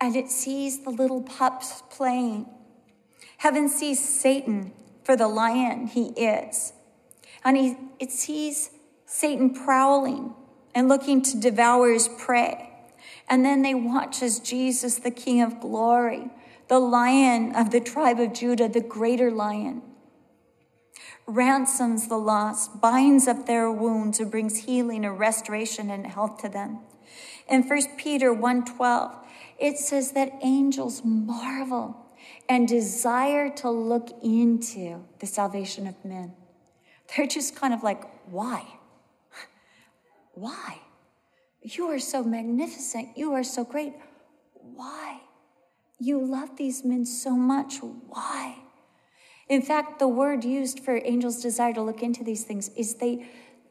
and 0.00 0.16
it 0.16 0.30
sees 0.30 0.84
the 0.84 0.90
little 0.90 1.22
pups 1.22 1.82
playing. 1.90 2.46
Heaven 3.38 3.68
sees 3.68 4.06
Satan 4.06 4.72
for 5.04 5.16
the 5.16 5.28
lion 5.28 5.86
he 5.86 6.08
is. 6.10 6.72
And 7.44 7.56
he, 7.56 7.76
it 7.98 8.10
sees 8.10 8.70
Satan 9.06 9.52
prowling 9.54 10.34
and 10.74 10.88
looking 10.88 11.22
to 11.22 11.40
devour 11.40 11.92
his 11.92 12.08
prey. 12.08 12.70
And 13.28 13.44
then 13.44 13.62
they 13.62 13.74
watch 13.74 14.22
as 14.22 14.40
Jesus, 14.40 14.96
the 14.96 15.10
King 15.10 15.42
of 15.42 15.60
glory, 15.60 16.30
the 16.68 16.78
lion 16.78 17.54
of 17.54 17.70
the 17.70 17.80
tribe 17.80 18.18
of 18.20 18.32
Judah, 18.32 18.68
the 18.68 18.80
greater 18.80 19.30
lion, 19.30 19.82
ransoms 21.26 22.08
the 22.08 22.16
lost, 22.16 22.80
binds 22.80 23.28
up 23.28 23.46
their 23.46 23.70
wounds, 23.70 24.20
and 24.20 24.30
brings 24.30 24.64
healing 24.64 25.04
and 25.04 25.18
restoration 25.18 25.90
and 25.90 26.06
health 26.06 26.38
to 26.38 26.48
them. 26.48 26.78
In 27.48 27.62
1 27.62 27.96
Peter 27.96 28.32
1:12, 28.32 29.12
it 29.58 29.78
says 29.78 30.12
that 30.12 30.32
angels 30.42 31.02
marvel 31.04 31.96
and 32.48 32.66
desire 32.66 33.48
to 33.50 33.70
look 33.70 34.10
into 34.22 35.04
the 35.18 35.26
salvation 35.26 35.86
of 35.86 36.04
men. 36.04 36.32
They're 37.16 37.26
just 37.26 37.56
kind 37.56 37.74
of 37.74 37.82
like, 37.82 38.02
why? 38.26 38.64
Why? 40.34 40.80
You 41.60 41.86
are 41.90 41.98
so 41.98 42.24
magnificent. 42.24 43.16
You 43.16 43.32
are 43.34 43.44
so 43.44 43.64
great. 43.64 43.94
Why? 44.54 45.20
You 45.98 46.24
love 46.24 46.56
these 46.56 46.84
men 46.84 47.04
so 47.04 47.36
much. 47.36 47.78
Why? 48.08 48.56
In 49.48 49.62
fact, 49.62 49.98
the 49.98 50.08
word 50.08 50.44
used 50.44 50.80
for 50.80 51.00
angels' 51.04 51.42
desire 51.42 51.74
to 51.74 51.82
look 51.82 52.02
into 52.02 52.24
these 52.24 52.44
things 52.44 52.70
is 52.76 52.94
they, 52.94 53.26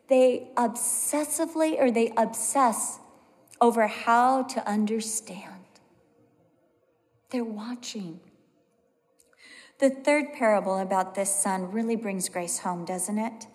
they 0.08 0.50
obsessively 0.56 1.80
or 1.80 1.90
they 1.90 2.14
obsess 2.16 3.00
over 3.60 3.88
how 3.88 4.44
to 4.44 4.68
understand. 4.70 5.66
They're 7.32 7.44
watching. 7.44 8.20
The 9.82 9.90
third 9.90 10.34
parable 10.34 10.78
about 10.78 11.16
this 11.16 11.34
son 11.34 11.72
really 11.72 11.96
brings 11.96 12.30
grace 12.30 12.60
home, 12.60 12.86
doesn't 12.86 13.18
it? 13.18 13.48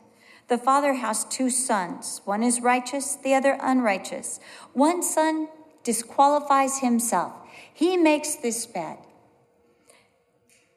The 0.48 0.58
father 0.58 0.94
has 0.94 1.24
two 1.24 1.50
sons. 1.50 2.20
One 2.24 2.42
is 2.42 2.60
righteous, 2.60 3.14
the 3.14 3.32
other 3.32 3.56
unrighteous. 3.62 4.40
One 4.72 5.04
son 5.04 5.46
disqualifies 5.84 6.80
himself. 6.80 7.32
He 7.72 7.96
makes 7.96 8.34
this 8.34 8.66
bed. 8.66 8.98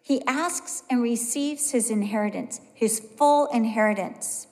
He 0.04 0.22
asks 0.28 0.84
and 0.88 1.02
receives 1.02 1.72
his 1.72 1.89
inheritance, 1.89 2.62
his 2.76 3.00
full 3.00 3.47
inheritance. 3.47 4.45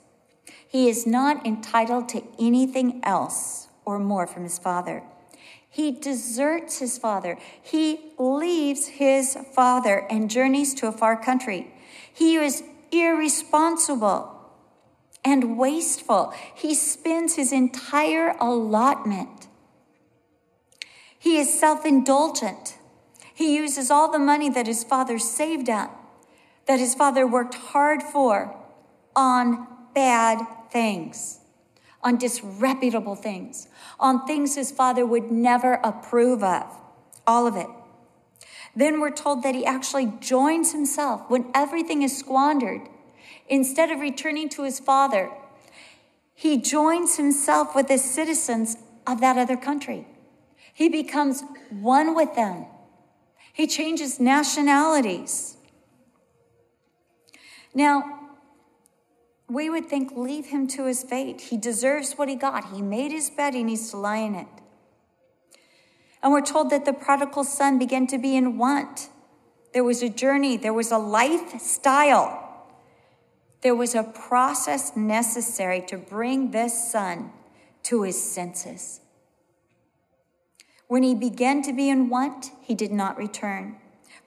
He 0.67 0.89
is 0.89 1.05
not 1.05 1.45
entitled 1.45 2.09
to 2.09 2.23
anything 2.39 3.01
else 3.03 3.67
or 3.85 3.99
more 3.99 4.25
from 4.25 4.43
his 4.43 4.57
father. 4.57 5.03
He 5.77 5.91
deserts 5.91 6.79
his 6.79 6.97
father. 6.97 7.37
He 7.61 7.99
leaves 8.17 8.87
his 8.87 9.37
father 9.53 10.07
and 10.09 10.27
journeys 10.27 10.73
to 10.73 10.87
a 10.87 10.91
far 10.91 11.15
country. 11.15 11.71
He 12.11 12.33
is 12.33 12.63
irresponsible 12.91 14.35
and 15.23 15.55
wasteful. 15.55 16.33
He 16.55 16.73
spends 16.73 17.35
his 17.35 17.51
entire 17.51 18.35
allotment. 18.41 19.45
He 21.19 21.37
is 21.37 21.59
self 21.59 21.85
indulgent. 21.85 22.79
He 23.31 23.55
uses 23.55 23.91
all 23.91 24.11
the 24.11 24.17
money 24.17 24.49
that 24.49 24.65
his 24.65 24.83
father 24.83 25.19
saved 25.19 25.69
up, 25.69 25.91
that 26.65 26.79
his 26.79 26.95
father 26.95 27.27
worked 27.27 27.53
hard 27.53 28.01
for, 28.01 28.57
on 29.15 29.67
bad 29.93 30.39
things, 30.71 31.37
on 32.03 32.17
disreputable 32.17 33.15
things, 33.15 33.67
on 33.99 34.25
things 34.25 34.55
his 34.55 34.71
father 34.71 35.05
would 35.05 35.31
never 35.31 35.75
approve 35.83 36.43
of. 36.43 36.73
All 37.25 37.47
of 37.47 37.55
it. 37.55 37.67
Then 38.75 38.99
we're 39.01 39.11
told 39.11 39.43
that 39.43 39.55
he 39.55 39.65
actually 39.65 40.13
joins 40.21 40.71
himself 40.71 41.29
when 41.29 41.49
everything 41.53 42.03
is 42.03 42.17
squandered 42.17 42.81
Instead 43.47 43.91
of 43.91 43.99
returning 43.99 44.49
to 44.49 44.63
his 44.63 44.79
father, 44.79 45.31
he 46.33 46.57
joins 46.57 47.17
himself 47.17 47.75
with 47.75 47.87
the 47.87 47.97
citizens 47.97 48.77
of 49.05 49.21
that 49.21 49.37
other 49.37 49.57
country. 49.57 50.05
He 50.73 50.89
becomes 50.89 51.43
one 51.69 52.13
with 52.13 52.35
them. 52.35 52.65
He 53.53 53.65
changes 53.65 54.19
nationalities. 54.19 55.57
Now, 57.73 58.16
we 59.49 59.69
would 59.69 59.87
think, 59.87 60.11
leave 60.15 60.47
him 60.47 60.67
to 60.67 60.85
his 60.85 61.03
fate. 61.03 61.41
He 61.41 61.57
deserves 61.57 62.13
what 62.13 62.29
he 62.29 62.35
got. 62.35 62.73
He 62.73 62.81
made 62.81 63.11
his 63.11 63.29
bed, 63.29 63.53
he 63.53 63.63
needs 63.63 63.91
to 63.91 63.97
lie 63.97 64.17
in 64.17 64.35
it. 64.35 64.47
And 66.21 66.31
we're 66.31 66.41
told 66.41 66.69
that 66.71 66.85
the 66.85 66.93
prodigal 66.93 67.43
son 67.43 67.79
began 67.79 68.07
to 68.07 68.17
be 68.17 68.35
in 68.35 68.57
want. 68.57 69.09
There 69.73 69.83
was 69.83 70.01
a 70.01 70.09
journey, 70.09 70.57
there 70.57 70.73
was 70.73 70.91
a 70.91 70.97
lifestyle 70.97 72.47
there 73.61 73.75
was 73.75 73.95
a 73.95 74.03
process 74.03 74.95
necessary 74.95 75.81
to 75.87 75.97
bring 75.97 76.51
this 76.51 76.89
son 76.91 77.31
to 77.83 78.03
his 78.03 78.21
senses. 78.21 79.01
When 80.87 81.03
he 81.03 81.15
began 81.15 81.61
to 81.63 81.73
be 81.73 81.89
in 81.89 82.09
want, 82.09 82.51
he 82.61 82.75
did 82.75 82.91
not 82.91 83.17
return, 83.17 83.77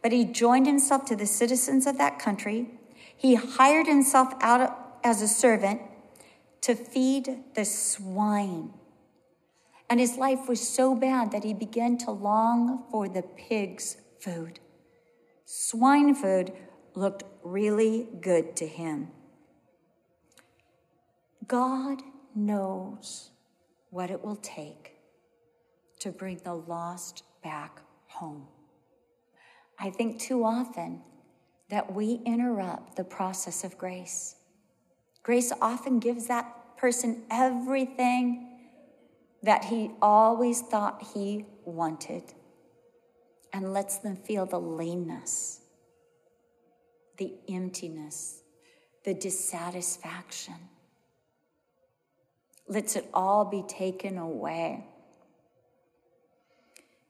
but 0.02 0.12
he 0.12 0.24
joined 0.24 0.66
himself 0.66 1.04
to 1.06 1.16
the 1.16 1.26
citizens 1.26 1.86
of 1.86 1.96
that 1.98 2.18
country. 2.18 2.68
He 3.16 3.34
hired 3.34 3.86
himself 3.86 4.34
out 4.40 4.89
as 5.02 5.22
a 5.22 5.28
servant 5.28 5.80
to 6.62 6.74
feed 6.74 7.44
the 7.54 7.64
swine. 7.64 8.72
And 9.88 9.98
his 9.98 10.16
life 10.16 10.48
was 10.48 10.66
so 10.66 10.94
bad 10.94 11.32
that 11.32 11.44
he 11.44 11.54
began 11.54 11.98
to 11.98 12.10
long 12.10 12.84
for 12.90 13.08
the 13.08 13.22
pig's 13.22 13.96
food. 14.20 14.60
Swine 15.44 16.14
food 16.14 16.52
looked 16.94 17.24
really 17.42 18.08
good 18.20 18.54
to 18.56 18.66
him. 18.66 19.08
God 21.46 22.02
knows 22.34 23.30
what 23.90 24.10
it 24.10 24.24
will 24.24 24.36
take 24.36 24.92
to 25.98 26.12
bring 26.12 26.40
the 26.44 26.54
lost 26.54 27.24
back 27.42 27.80
home. 28.06 28.46
I 29.78 29.90
think 29.90 30.20
too 30.20 30.44
often 30.44 31.02
that 31.70 31.92
we 31.92 32.20
interrupt 32.24 32.96
the 32.96 33.04
process 33.04 33.64
of 33.64 33.78
grace. 33.78 34.36
Grace 35.30 35.52
often 35.62 36.00
gives 36.00 36.26
that 36.26 36.76
person 36.76 37.22
everything 37.30 38.48
that 39.44 39.66
he 39.66 39.92
always 40.02 40.60
thought 40.60 41.06
he 41.14 41.46
wanted 41.64 42.24
and 43.52 43.72
lets 43.72 43.98
them 43.98 44.16
feel 44.16 44.44
the 44.44 44.58
lameness, 44.58 45.60
the 47.16 47.32
emptiness, 47.48 48.42
the 49.04 49.14
dissatisfaction 49.14 50.56
lets 52.66 52.96
it 52.96 53.08
all 53.14 53.44
be 53.44 53.62
taken 53.68 54.18
away. 54.18 54.84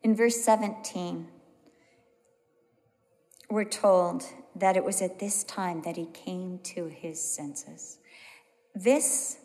In 0.02 0.14
verse 0.14 0.44
17, 0.44 1.26
we're 3.48 3.64
told 3.64 4.26
that 4.56 4.76
it 4.76 4.84
was 4.84 5.00
at 5.00 5.18
this 5.20 5.42
time 5.42 5.80
that 5.86 5.96
he 5.96 6.04
came 6.04 6.58
to 6.64 6.86
his 6.88 7.18
senses. 7.18 7.96
This 8.82 9.36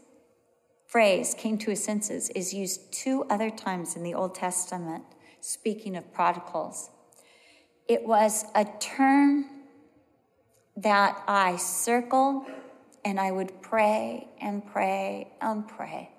phrase, 0.88 1.36
came 1.38 1.58
to 1.58 1.72
his 1.72 1.84
senses, 1.84 2.30
is 2.30 2.54
used 2.54 2.94
two 2.94 3.26
other 3.30 3.50
times 3.50 3.98
in 3.98 4.04
the 4.04 4.14
Old 4.14 4.34
Testament, 4.34 5.04
speaking 5.42 5.98
of 5.98 6.14
prodigals. 6.14 6.90
It 7.90 8.06
was 8.06 8.46
a 8.56 8.66
term 8.80 9.50
that 10.78 11.22
I 11.28 11.58
circle 11.58 12.46
and 13.04 13.20
I 13.20 13.32
would 13.32 13.62
pray 13.62 14.30
and 14.40 14.66
pray 14.66 15.34
and 15.42 15.68
pray 15.68 16.12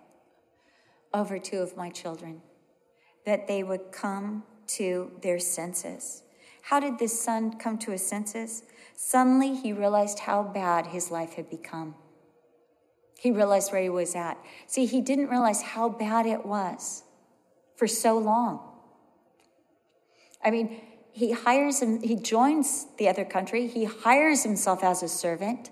over 1.15 1.39
two 1.39 1.61
of 1.61 1.75
my 1.75 1.89
children 1.89 2.43
that 3.25 3.49
they 3.49 3.63
would 3.63 3.93
come 3.93 4.43
to 4.77 5.11
their 5.23 5.39
senses. 5.39 6.23
How 6.61 6.81
did 6.81 6.99
this 6.99 7.19
son 7.19 7.57
come 7.57 7.79
to 7.79 7.93
his 7.93 8.07
senses? 8.07 8.65
Suddenly, 8.95 9.55
he 9.55 9.73
realized 9.73 10.19
how 10.19 10.43
bad 10.43 10.89
his 10.89 11.11
life 11.11 11.33
had 11.37 11.49
become. 11.49 11.95
He 13.19 13.31
realized 13.31 13.73
where 13.73 13.83
he 13.83 13.89
was 13.89 14.15
at. 14.15 14.39
See, 14.67 14.87
he 14.87 15.01
didn't 15.01 15.29
realize 15.29 15.63
how 15.63 15.89
bad 15.89 16.27
it 16.27 16.45
was 16.45 17.03
for 17.77 17.87
so 17.87 18.19
long. 18.19 18.61
I 20.45 20.51
mean, 20.51 20.81
he 21.13 21.33
hires 21.33 21.81
him, 21.81 22.03
he 22.03 22.15
joins 22.15 22.87
the 22.99 23.09
other 23.09 23.25
country, 23.25 23.67
he 23.67 23.85
hires 23.85 24.43
himself 24.43 24.85
as 24.85 25.03
a 25.03 25.09
servant. 25.09 25.71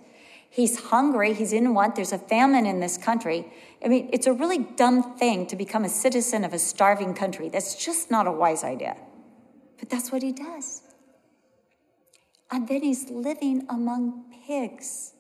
He's 0.48 0.78
hungry, 0.84 1.34
he's 1.34 1.52
in 1.52 1.74
want, 1.74 1.96
there's 1.96 2.12
a 2.12 2.18
famine 2.18 2.64
in 2.64 2.80
this 2.80 2.96
country. 2.96 3.52
I 3.84 3.88
mean, 3.88 4.08
it's 4.12 4.26
a 4.26 4.32
really 4.32 4.58
dumb 4.58 5.16
thing 5.18 5.46
to 5.48 5.56
become 5.56 5.84
a 5.84 5.88
citizen 5.88 6.44
of 6.44 6.54
a 6.54 6.58
starving 6.58 7.12
country. 7.12 7.48
That's 7.48 7.74
just 7.74 8.10
not 8.10 8.26
a 8.26 8.32
wise 8.32 8.64
idea. 8.64 8.96
But 9.78 9.90
that's 9.90 10.12
what 10.12 10.22
he 10.22 10.32
does. 10.32 10.82
And 12.50 12.68
then 12.68 12.82
he's 12.82 13.10
living 13.10 13.66
among 13.68 14.32
pigs. 14.46 15.13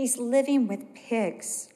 He's 0.00 0.16
living 0.16 0.66
with 0.66 0.94
pigs. 0.94 1.68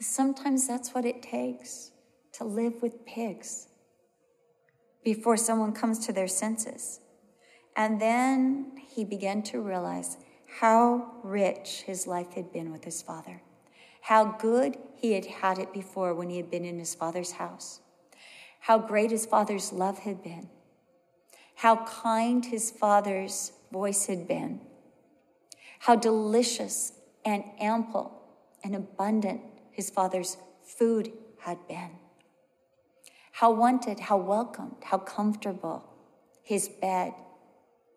Sometimes 0.00 0.68
that's 0.68 0.90
what 0.90 1.06
it 1.06 1.22
takes 1.22 1.92
to 2.32 2.44
live 2.44 2.82
with 2.82 3.06
pigs 3.06 3.68
before 5.02 5.38
someone 5.38 5.72
comes 5.72 5.98
to 6.04 6.12
their 6.12 6.28
senses. 6.28 7.00
And 7.74 8.02
then 8.02 8.72
he 8.86 9.02
began 9.02 9.42
to 9.44 9.62
realize 9.62 10.18
how 10.60 11.10
rich 11.22 11.84
his 11.86 12.06
life 12.06 12.34
had 12.34 12.52
been 12.52 12.70
with 12.70 12.84
his 12.84 13.00
father, 13.00 13.40
how 14.02 14.36
good 14.38 14.76
he 14.96 15.12
had 15.12 15.24
had 15.24 15.58
it 15.58 15.72
before 15.72 16.12
when 16.12 16.28
he 16.28 16.36
had 16.36 16.50
been 16.50 16.66
in 16.66 16.78
his 16.78 16.94
father's 16.94 17.32
house. 17.32 17.80
how 18.68 18.78
great 18.78 19.10
his 19.10 19.24
father's 19.24 19.72
love 19.72 20.00
had 20.00 20.22
been, 20.22 20.50
how 21.54 21.76
kind 21.86 22.44
his 22.44 22.70
father's 22.70 23.52
voice 23.72 24.04
had 24.04 24.28
been, 24.28 24.60
how 25.80 25.96
delicious 25.96 26.92
and 27.24 27.42
ample 27.58 28.12
and 28.62 28.76
abundant 28.76 29.40
his 29.72 29.88
father's 29.88 30.36
food 30.62 31.10
had 31.40 31.56
been, 31.66 31.90
how 33.32 33.50
wanted, 33.50 33.98
how 33.98 34.18
welcomed, 34.18 34.76
how 34.84 34.98
comfortable 34.98 35.82
his 36.42 36.68
bed, 36.68 37.14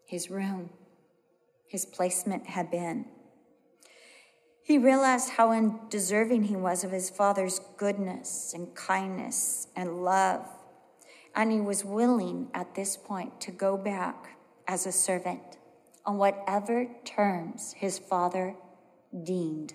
his 0.06 0.30
room, 0.30 0.70
his 1.68 1.86
placement 1.86 2.48
had 2.48 2.72
been. 2.72 3.06
He 4.62 4.78
realized 4.78 5.32
how 5.32 5.52
undeserving 5.52 6.44
he 6.44 6.56
was 6.56 6.86
of 6.86 6.92
his 6.92 7.10
father's 7.10 7.60
goodness 7.76 8.54
and 8.54 8.74
kindness 8.76 9.68
and 9.76 10.06
love. 10.06 10.48
And 11.36 11.52
he 11.52 11.60
was 11.60 11.84
willing 11.84 12.48
at 12.54 12.76
this 12.76 12.96
point 12.96 13.42
to 13.42 13.52
go 13.52 13.76
back 13.76 14.38
as 14.70 14.86
a 14.86 14.92
servant 14.94 15.58
on 16.06 16.18
whatever 16.18 16.88
terms 17.06 17.74
his 17.78 18.00
father 18.00 18.56
deemed. 19.24 19.74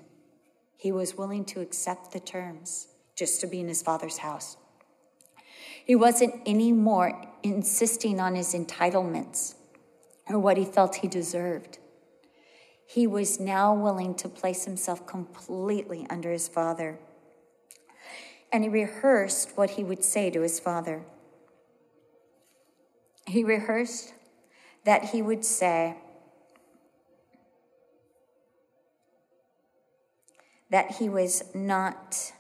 He 0.77 0.93
was 0.93 1.17
willing 1.17 1.45
to 1.47 1.61
accept 1.61 2.13
the 2.13 2.21
terms 2.21 2.89
just 3.17 3.41
to 3.41 3.47
be 3.47 3.61
in 3.61 3.69
his 3.69 3.83
father's 3.83 4.19
house. 4.19 4.57
He 5.85 5.97
wasn't 5.97 6.35
anymore 6.47 7.21
insisting 7.43 8.21
on 8.21 8.35
his 8.35 8.55
entitlements 8.55 9.55
or 10.29 10.39
what 10.39 10.57
he 10.57 10.65
felt 10.65 10.97
he 10.97 11.09
deserved. 11.09 11.79
He 12.87 13.07
was 13.07 13.41
now 13.41 13.75
willing 13.75 14.15
to 14.17 14.29
place 14.29 14.65
himself 14.65 15.07
completely 15.07 16.07
under 16.09 16.31
his 16.31 16.49
father. 16.49 16.99
And 18.53 18.65
he 18.65 18.71
rehearsed 18.71 19.53
what 19.57 19.71
he 19.71 19.85
would 19.85 20.05
say 20.05 20.31
to 20.31 20.43
his 20.43 20.61
father. 20.61 21.05
He 23.27 23.45
rehearsed 23.45 24.15
that 24.85 25.05
he 25.05 25.21
would 25.21 25.45
say, 25.45 25.97
that 30.71 30.93
he 30.93 31.09
was 31.09 31.43
not, 31.55 32.33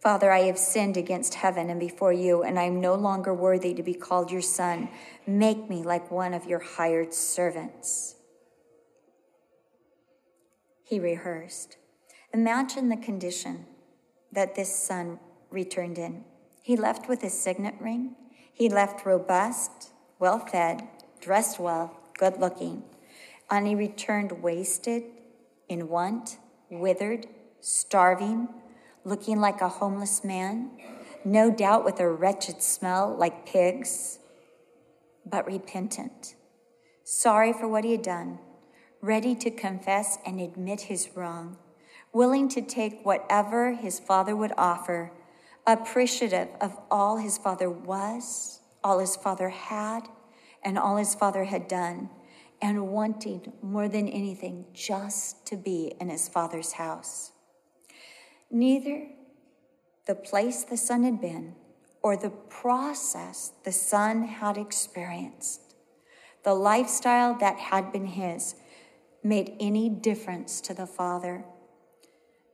Father, 0.00 0.30
I 0.30 0.40
have 0.40 0.58
sinned 0.58 0.96
against 0.96 1.34
heaven 1.34 1.70
and 1.70 1.80
before 1.80 2.12
you, 2.12 2.42
and 2.42 2.58
I 2.58 2.64
am 2.64 2.80
no 2.80 2.94
longer 2.94 3.34
worthy 3.34 3.74
to 3.74 3.82
be 3.82 3.94
called 3.94 4.30
your 4.30 4.42
son. 4.42 4.88
Make 5.26 5.68
me 5.68 5.82
like 5.82 6.10
one 6.10 6.34
of 6.34 6.46
your 6.46 6.60
hired 6.60 7.12
servants. 7.12 8.16
He 10.84 10.98
rehearsed. 11.00 11.76
Imagine 12.32 12.88
the 12.88 12.96
condition 12.96 13.66
that 14.32 14.54
this 14.54 14.74
son 14.74 15.18
returned 15.50 15.98
in. 15.98 16.24
He 16.62 16.76
left 16.76 17.08
with 17.08 17.22
his 17.22 17.38
signet 17.38 17.74
ring. 17.80 18.16
He 18.52 18.68
left 18.68 19.06
robust, 19.06 19.90
well 20.18 20.38
fed, 20.38 20.88
dressed 21.20 21.58
well, 21.58 21.96
good 22.18 22.38
looking. 22.38 22.84
And 23.50 23.66
he 23.66 23.74
returned 23.74 24.42
wasted, 24.42 25.04
in 25.68 25.88
want, 25.88 26.38
withered, 26.80 27.26
starving, 27.60 28.48
looking 29.04 29.40
like 29.40 29.60
a 29.60 29.68
homeless 29.68 30.24
man, 30.24 30.70
no 31.24 31.50
doubt 31.50 31.84
with 31.84 32.00
a 32.00 32.08
wretched 32.08 32.62
smell 32.62 33.14
like 33.18 33.46
pigs, 33.46 34.18
but 35.24 35.46
repentant, 35.46 36.34
sorry 37.02 37.52
for 37.52 37.66
what 37.66 37.84
he 37.84 37.92
had 37.92 38.02
done, 38.02 38.38
ready 39.00 39.34
to 39.34 39.50
confess 39.50 40.18
and 40.26 40.40
admit 40.40 40.82
his 40.82 41.10
wrong, 41.14 41.56
willing 42.12 42.48
to 42.48 42.60
take 42.62 43.04
whatever 43.04 43.72
his 43.72 43.98
father 43.98 44.36
would 44.36 44.52
offer, 44.56 45.12
appreciative 45.66 46.48
of 46.60 46.78
all 46.90 47.16
his 47.16 47.38
father 47.38 47.70
was, 47.70 48.60
all 48.82 48.98
his 48.98 49.16
father 49.16 49.48
had, 49.48 50.08
and 50.62 50.78
all 50.78 50.96
his 50.96 51.14
father 51.14 51.44
had 51.44 51.68
done, 51.68 52.10
and 52.64 52.88
wanting 52.88 53.52
more 53.60 53.88
than 53.90 54.08
anything 54.08 54.64
just 54.72 55.46
to 55.46 55.54
be 55.54 55.92
in 56.00 56.08
his 56.08 56.28
father's 56.28 56.72
house. 56.72 57.32
Neither 58.50 59.08
the 60.06 60.14
place 60.14 60.64
the 60.64 60.78
son 60.78 61.02
had 61.02 61.20
been 61.20 61.56
or 62.02 62.16
the 62.16 62.30
process 62.30 63.52
the 63.64 63.72
son 63.72 64.24
had 64.24 64.56
experienced, 64.56 65.74
the 66.42 66.54
lifestyle 66.54 67.34
that 67.34 67.58
had 67.58 67.92
been 67.92 68.06
his, 68.06 68.54
made 69.22 69.54
any 69.60 69.90
difference 69.90 70.62
to 70.62 70.72
the 70.72 70.86
father. 70.86 71.44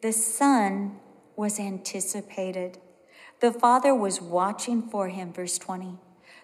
The 0.02 0.12
son 0.12 0.98
was 1.36 1.60
anticipated. 1.60 2.78
The 3.38 3.52
father 3.52 3.94
was 3.94 4.20
watching 4.20 4.82
for 4.82 5.08
him, 5.08 5.32
verse 5.32 5.56
20. 5.56 5.98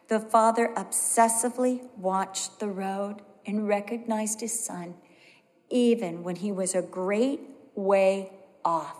The 0.06 0.20
father 0.20 0.72
obsessively 0.76 1.88
watched 1.96 2.60
the 2.60 2.68
road 2.68 3.22
and 3.46 3.68
recognized 3.68 4.40
his 4.40 4.58
son, 4.58 4.94
even 5.70 6.22
when 6.22 6.36
he 6.36 6.52
was 6.52 6.74
a 6.74 6.82
great 6.82 7.40
way 7.74 8.32
off. 8.64 8.98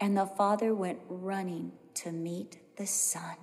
And 0.00 0.16
the 0.16 0.26
father 0.26 0.74
went 0.74 1.00
running 1.08 1.72
to 1.94 2.12
meet 2.12 2.76
the 2.76 2.86
son, 2.86 3.36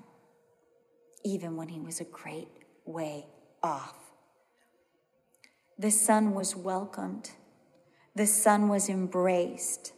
even 1.24 1.56
when 1.56 1.70
he 1.70 1.80
was 1.80 2.00
a 2.00 2.06
great 2.06 2.50
way 2.86 3.26
off. 3.62 3.96
The 5.78 5.92
son 5.92 6.34
was 6.34 6.56
welcomed, 6.56 7.32
the 8.16 8.28
son 8.28 8.68
was 8.68 8.90
embraced. 8.90 9.94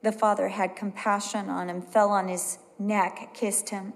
The 0.00 0.12
father 0.12 0.46
had 0.46 0.76
compassion 0.76 1.48
on 1.48 1.68
him, 1.68 1.82
fell 1.82 2.10
on 2.10 2.28
his 2.28 2.58
neck, 2.78 3.30
kissed 3.34 3.70
him. 3.70 3.94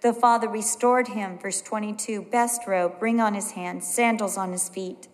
The 0.00 0.12
father 0.12 0.48
restored 0.48 1.08
him, 1.08 1.38
verse 1.38 1.60
22, 1.60 2.22
best 2.22 2.62
robe, 2.66 3.00
ring 3.00 3.20
on 3.20 3.34
his 3.34 3.52
hand, 3.52 3.82
sandals 3.82 4.36
on 4.36 4.52
his 4.52 4.68
feet. 4.68 5.08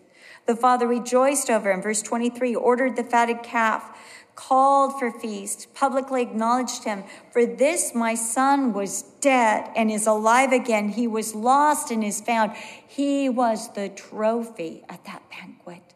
The 0.45 0.55
father 0.55 0.87
rejoiced 0.87 1.49
over 1.49 1.71
him, 1.71 1.81
verse 1.81 2.01
23, 2.01 2.55
ordered 2.55 2.95
the 2.95 3.03
fatted 3.03 3.41
calf 3.41 3.97
called 4.35 4.99
for 4.99 5.11
feast, 5.11 5.73
publicly 5.73 6.21
acknowledged 6.21 6.83
him. 6.83 7.03
For 7.31 7.45
this 7.45 7.95
my 7.95 8.13
son 8.15 8.73
was 8.73 9.03
dead 9.21 9.71
and 9.75 9.89
is 9.89 10.05
alive 10.05 10.51
again. 10.51 10.89
He 10.89 11.07
was 11.07 11.33
lost 11.33 11.89
and 11.89 12.03
is 12.03 12.21
found. 12.21 12.53
He 12.55 13.29
was 13.29 13.73
the 13.73 13.89
trophy 13.89 14.83
at 14.89 15.05
that 15.05 15.23
banquet. 15.29 15.93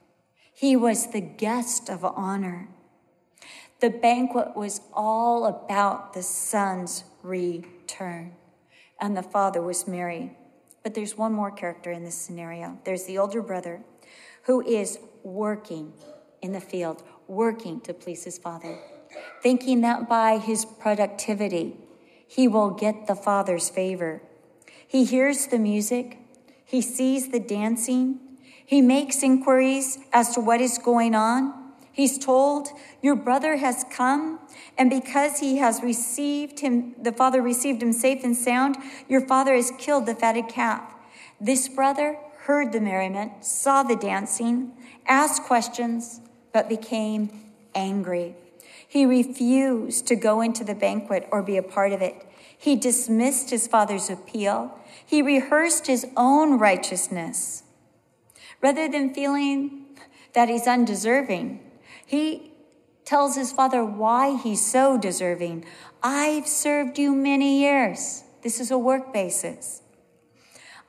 He 0.54 0.76
was 0.76 1.08
the 1.08 1.22
guest 1.22 1.90
of 1.90 2.04
honor. 2.04 2.70
The 3.82 3.90
banquet 3.90 4.56
was 4.56 4.82
all 4.94 5.46
about 5.46 6.14
the 6.14 6.24
son's 6.24 7.04
return, 7.24 8.34
and 9.00 9.16
the 9.16 9.24
father 9.24 9.62
was 9.62 9.88
merry. 9.88 10.38
But 10.84 10.94
there's 10.94 11.18
one 11.18 11.34
more 11.34 11.52
character 11.52 11.92
in 11.92 12.04
this 12.04 12.16
scenario. 12.16 12.80
There's 12.84 13.06
the 13.06 13.18
older 13.18 13.42
brother 13.42 13.82
who 14.44 14.62
is 14.62 15.00
working 15.24 15.94
in 16.42 16.54
the 16.54 16.62
field, 16.62 17.04
working 17.28 17.82
to 17.82 17.94
please 17.94 18.24
his 18.24 18.38
father, 18.38 18.80
thinking 19.44 19.82
that 19.82 20.08
by 20.08 20.38
his 20.38 20.66
productivity, 20.66 21.76
he 22.28 22.48
will 22.48 22.70
get 22.70 23.08
the 23.08 23.16
father's 23.16 23.70
favor. 23.70 24.22
He 24.88 25.04
hears 25.04 25.48
the 25.48 25.60
music, 25.60 26.18
he 26.64 26.82
sees 26.82 27.30
the 27.30 27.40
dancing, 27.40 28.20
he 28.66 28.82
makes 28.82 29.24
inquiries 29.24 29.98
as 30.14 30.34
to 30.36 30.40
what 30.40 30.62
is 30.62 30.78
going 30.78 31.16
on. 31.16 31.59
He's 32.00 32.18
told, 32.18 32.70
Your 33.02 33.18
brother 33.18 33.58
has 33.58 33.84
come, 33.92 34.40
and 34.78 34.90
because 34.90 35.42
he 35.42 35.58
has 35.58 35.84
received 35.84 36.62
him, 36.62 36.96
the 36.98 37.12
father 37.12 37.42
received 37.42 37.84
him 37.84 37.92
safe 37.92 38.24
and 38.24 38.38
sound, 38.38 38.78
your 39.10 39.20
father 39.20 39.54
has 39.54 39.74
killed 39.78 40.06
the 40.06 40.16
fatted 40.16 40.48
calf. 40.48 40.96
This 41.42 41.68
brother 41.68 42.18
heard 42.44 42.72
the 42.72 42.80
merriment, 42.80 43.44
saw 43.44 43.84
the 43.84 43.98
dancing, 43.98 44.72
asked 45.08 45.44
questions, 45.44 46.22
but 46.54 46.70
became 46.70 47.32
angry. 47.76 48.34
He 48.88 49.06
refused 49.06 50.08
to 50.08 50.16
go 50.16 50.40
into 50.40 50.64
the 50.64 50.76
banquet 50.76 51.28
or 51.32 51.44
be 51.44 51.58
a 51.58 51.62
part 51.62 51.92
of 51.92 52.02
it. 52.02 52.26
He 52.58 52.78
dismissed 52.78 53.50
his 53.50 53.68
father's 53.68 54.10
appeal. 54.10 54.80
He 55.06 55.22
rehearsed 55.22 55.88
his 55.88 56.08
own 56.16 56.60
righteousness. 56.60 57.64
Rather 58.62 58.88
than 58.88 59.14
feeling 59.14 59.86
that 60.32 60.48
he's 60.48 60.66
undeserving, 60.66 61.66
he 62.10 62.54
tells 63.06 63.36
his 63.36 63.52
father 63.52 63.86
why 63.86 64.36
he's 64.36 64.66
so 64.66 64.98
deserving. 64.98 65.64
I've 66.02 66.48
served 66.48 66.98
you 66.98 67.14
many 67.14 67.60
years. 67.60 68.24
This 68.42 68.60
is 68.60 68.72
a 68.72 68.80
work 68.80 69.14
basis. 69.14 69.84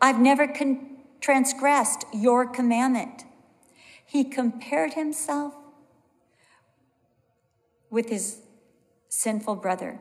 I've 0.00 0.18
never 0.18 0.48
con- 0.48 0.96
transgressed 1.20 2.06
your 2.14 2.46
commandment. 2.46 3.24
He 4.02 4.24
compared 4.24 4.94
himself 4.94 5.52
with 7.90 8.08
his 8.08 8.38
sinful 9.10 9.56
brother. 9.56 10.00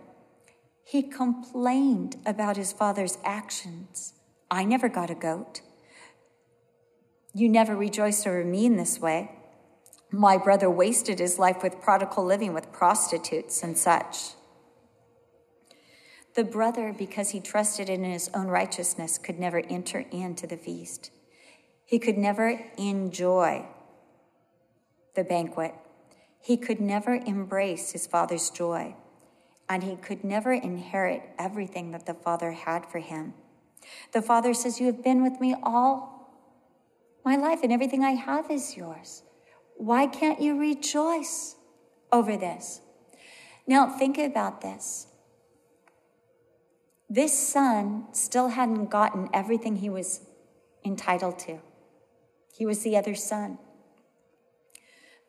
He 0.85 1.03
complained 1.03 2.15
about 2.25 2.55
his 2.55 2.71
father's 2.71 3.17
actions. 3.25 4.13
I 4.49 4.63
never 4.63 4.87
got 4.87 5.09
a 5.09 5.15
goat. 5.15 5.59
You 7.33 7.49
never 7.49 7.75
rejoiced 7.75 8.25
over 8.25 8.45
me 8.45 8.65
in 8.65 8.77
this 8.77 9.01
way. 9.01 9.38
My 10.11 10.37
brother 10.37 10.69
wasted 10.69 11.19
his 11.19 11.37
life 11.37 11.61
with 11.61 11.81
prodigal 11.81 12.25
living 12.25 12.53
with 12.53 12.71
prostitutes 12.71 13.61
and 13.61 13.77
such. 13.77 14.31
The 16.35 16.43
brother, 16.43 16.93
because 16.97 17.29
he 17.31 17.39
trusted 17.39 17.89
in 17.89 18.03
his 18.03 18.29
own 18.33 18.47
righteousness, 18.47 19.17
could 19.17 19.39
never 19.39 19.59
enter 19.69 20.05
into 20.11 20.47
the 20.47 20.57
feast. 20.57 21.11
He 21.85 21.99
could 21.99 22.17
never 22.17 22.61
enjoy 22.77 23.65
the 25.15 25.23
banquet. 25.23 25.73
He 26.41 26.55
could 26.55 26.79
never 26.79 27.15
embrace 27.15 27.91
his 27.91 28.07
father's 28.07 28.49
joy. 28.49 28.95
And 29.67 29.83
he 29.83 29.95
could 29.95 30.23
never 30.23 30.53
inherit 30.53 31.23
everything 31.37 31.91
that 31.91 32.05
the 32.05 32.13
father 32.13 32.51
had 32.51 32.85
for 32.85 32.99
him. 32.99 33.33
The 34.13 34.21
father 34.21 34.53
says, 34.53 34.79
You 34.79 34.87
have 34.87 35.03
been 35.03 35.21
with 35.21 35.39
me 35.39 35.55
all 35.61 36.31
my 37.25 37.35
life, 37.35 37.59
and 37.63 37.71
everything 37.71 38.03
I 38.03 38.11
have 38.11 38.49
is 38.49 38.77
yours. 38.77 39.23
Why 39.79 40.07
can't 40.07 40.41
you 40.41 40.59
rejoice 40.59 41.55
over 42.11 42.35
this? 42.35 42.81
Now, 43.65 43.87
think 43.87 44.17
about 44.17 44.59
this. 44.59 45.07
This 47.09 47.31
son 47.31 48.07
still 48.11 48.49
hadn't 48.49 48.87
gotten 48.87 49.29
everything 49.33 49.77
he 49.77 49.89
was 49.89 50.19
entitled 50.83 51.39
to. 51.39 51.59
He 52.57 52.65
was 52.65 52.83
the 52.83 52.97
other 52.97 53.15
son. 53.15 53.57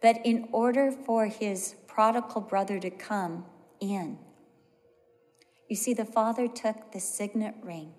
But 0.02 0.16
in 0.24 0.48
order 0.50 0.90
for 0.90 1.26
his 1.26 1.76
prodigal 1.86 2.40
brother 2.40 2.80
to 2.80 2.90
come 2.90 3.44
in, 3.78 4.18
you 5.68 5.76
see, 5.76 5.94
the 5.94 6.04
father 6.04 6.48
took 6.48 6.90
the 6.90 6.98
signet 6.98 7.54
ring, 7.62 7.92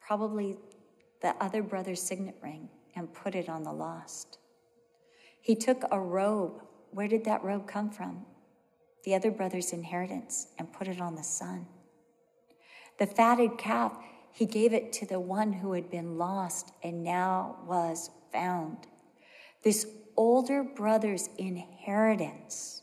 probably 0.00 0.56
the 1.22 1.36
other 1.40 1.62
brother's 1.62 2.02
signet 2.02 2.34
ring, 2.42 2.68
and 3.00 3.12
put 3.12 3.34
it 3.34 3.48
on 3.48 3.64
the 3.64 3.72
lost. 3.72 4.38
He 5.40 5.56
took 5.56 5.82
a 5.90 5.98
robe. 6.00 6.62
Where 6.92 7.08
did 7.08 7.24
that 7.24 7.42
robe 7.42 7.66
come 7.66 7.90
from? 7.90 8.26
the 9.04 9.14
other 9.14 9.30
brother's 9.30 9.72
inheritance 9.72 10.48
and 10.58 10.72
put 10.72 10.88
it 10.88 11.00
on 11.00 11.14
the 11.14 11.22
son. 11.22 11.66
The 12.98 13.06
fatted 13.06 13.56
calf, 13.56 13.96
he 14.30 14.46
gave 14.46 14.72
it 14.72 14.92
to 14.94 15.06
the 15.06 15.20
one 15.20 15.52
who 15.52 15.72
had 15.72 15.90
been 15.90 16.18
lost 16.18 16.72
and 16.82 17.02
now 17.02 17.56
was 17.66 18.10
found. 18.32 18.86
This 19.62 19.86
older 20.16 20.62
brother's 20.62 21.28
inheritance 21.38 22.82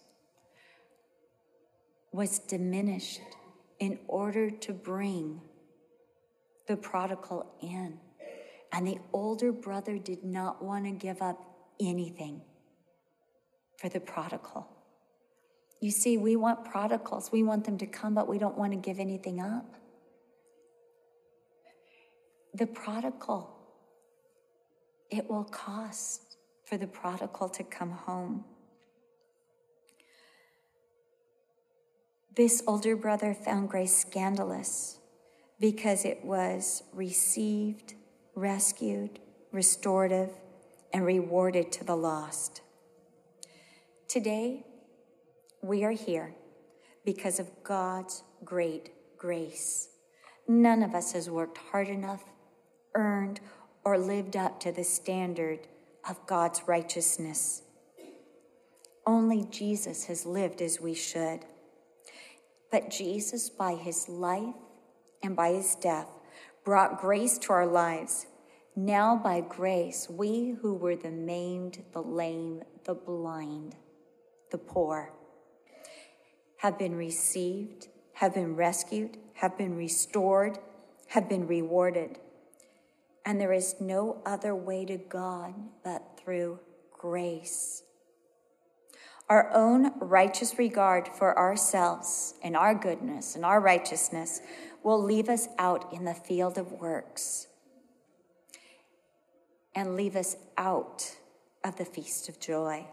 was 2.11 2.39
diminished 2.39 3.21
in 3.79 3.99
order 4.07 4.49
to 4.49 4.73
bring 4.73 5.41
the 6.67 6.77
prodigal 6.77 7.45
in. 7.61 7.99
And 8.71 8.87
the 8.87 8.99
older 9.13 9.51
brother 9.51 9.97
did 9.97 10.23
not 10.23 10.63
want 10.63 10.85
to 10.85 10.91
give 10.91 11.21
up 11.21 11.39
anything 11.79 12.41
for 13.77 13.89
the 13.89 13.99
prodigal. 13.99 14.67
You 15.79 15.91
see, 15.91 16.17
we 16.17 16.35
want 16.35 16.65
prodigals. 16.65 17.31
We 17.31 17.43
want 17.43 17.65
them 17.65 17.77
to 17.77 17.85
come, 17.85 18.15
but 18.15 18.27
we 18.27 18.39
don't 18.39 18.57
want 18.57 18.73
to 18.73 18.77
give 18.77 18.99
anything 18.99 19.39
up. 19.39 19.75
The 22.53 22.65
prodigal, 22.65 23.55
it 25.11 25.29
will 25.29 25.43
cost 25.43 26.37
for 26.65 26.77
the 26.77 26.87
prodigal 26.87 27.49
to 27.49 27.63
come 27.63 27.91
home. 27.91 28.43
This 32.35 32.61
older 32.67 32.95
brother 32.95 33.33
found 33.33 33.69
grace 33.69 33.97
scandalous 33.97 34.99
because 35.59 36.05
it 36.05 36.23
was 36.23 36.83
received, 36.93 37.95
rescued, 38.37 39.17
restorative, 39.51 40.29
and 40.93 41.03
rewarded 41.03 41.71
to 41.71 41.83
the 41.83 41.95
lost. 41.95 42.61
Today, 44.07 44.63
we 45.63 45.83
are 45.83 45.91
here 45.91 46.35
because 47.03 47.39
of 47.39 47.49
God's 47.63 48.23
great 48.45 48.91
grace. 49.17 49.89
None 50.47 50.83
of 50.83 50.93
us 50.93 51.13
has 51.13 51.31
worked 51.31 51.57
hard 51.57 51.87
enough, 51.87 52.23
earned, 52.93 53.39
or 53.83 53.97
lived 53.97 54.37
up 54.37 54.59
to 54.59 54.71
the 54.71 54.83
standard 54.83 55.61
of 56.07 56.23
God's 56.27 56.61
righteousness. 56.67 57.63
Only 59.07 59.45
Jesus 59.49 60.05
has 60.05 60.27
lived 60.27 60.61
as 60.61 60.79
we 60.79 60.93
should. 60.93 61.39
But 62.71 62.91
Jesus, 62.91 63.49
by 63.49 63.73
his 63.73 64.07
life 64.07 64.53
and 65.23 65.35
by 65.35 65.53
his 65.53 65.73
death, 65.73 66.16
brought 66.67 66.99
grace 66.99 67.37
to 67.37 67.53
our 67.53 67.65
lives. 67.65 68.27
Now, 68.75 69.15
by 69.15 69.39
grace, 69.39 70.09
we 70.09 70.53
who 70.61 70.73
were 70.73 70.97
the 70.97 71.09
maimed, 71.09 71.81
the 71.93 72.01
lame, 72.01 72.61
the 72.83 72.93
blind, 72.93 73.77
the 74.51 74.57
poor, 74.57 75.13
have 76.57 76.77
been 76.77 76.93
received, 76.93 77.87
have 78.15 78.33
been 78.33 78.57
rescued, 78.57 79.15
have 79.35 79.57
been 79.57 79.77
restored, 79.77 80.59
have 81.07 81.29
been 81.29 81.47
rewarded. 81.47 82.19
And 83.25 83.39
there 83.39 83.53
is 83.53 83.75
no 83.79 84.21
other 84.25 84.53
way 84.53 84.83
to 84.87 84.97
God 84.97 85.53
but 85.85 86.19
through 86.21 86.59
grace. 86.91 87.83
Our 89.29 89.49
own 89.53 89.97
righteous 90.01 90.57
regard 90.57 91.07
for 91.07 91.37
ourselves 91.39 92.33
and 92.43 92.57
our 92.57 92.75
goodness 92.75 93.37
and 93.37 93.45
our 93.45 93.61
righteousness 93.61 94.41
will 94.83 95.01
leave 95.01 95.29
us 95.29 95.47
out 95.57 95.91
in 95.93 96.05
the 96.05 96.13
field 96.13 96.57
of 96.57 96.71
works 96.71 97.47
and 99.75 99.95
leave 99.95 100.15
us 100.15 100.35
out 100.57 101.17
of 101.63 101.77
the 101.77 101.85
feast 101.85 102.29
of 102.29 102.39
joy. 102.39 102.85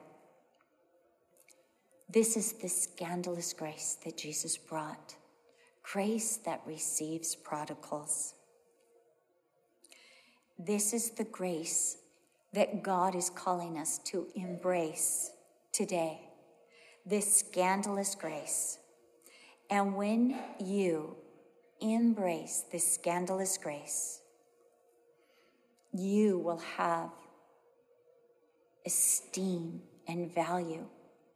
This 2.08 2.36
is 2.36 2.52
the 2.52 2.68
scandalous 2.68 3.52
grace 3.52 3.96
that 4.04 4.16
Jesus 4.16 4.56
brought 4.56 5.16
grace 5.84 6.38
that 6.38 6.62
receives 6.66 7.36
prodigals. 7.36 8.34
This 10.58 10.92
is 10.92 11.10
the 11.10 11.24
grace 11.24 11.98
that 12.52 12.82
God 12.82 13.14
is 13.14 13.30
calling 13.30 13.78
us 13.78 13.98
to 14.06 14.26
embrace 14.34 15.30
today. 15.72 16.20
This 17.04 17.38
scandalous 17.38 18.14
grace. 18.14 18.78
And 19.68 19.94
when 19.94 20.38
you 20.58 21.16
embrace 21.92 22.64
this 22.72 22.94
scandalous 22.94 23.58
grace, 23.58 24.20
you 25.92 26.38
will 26.38 26.62
have 26.76 27.10
esteem 28.86 29.82
and 30.08 30.34
value 30.34 30.86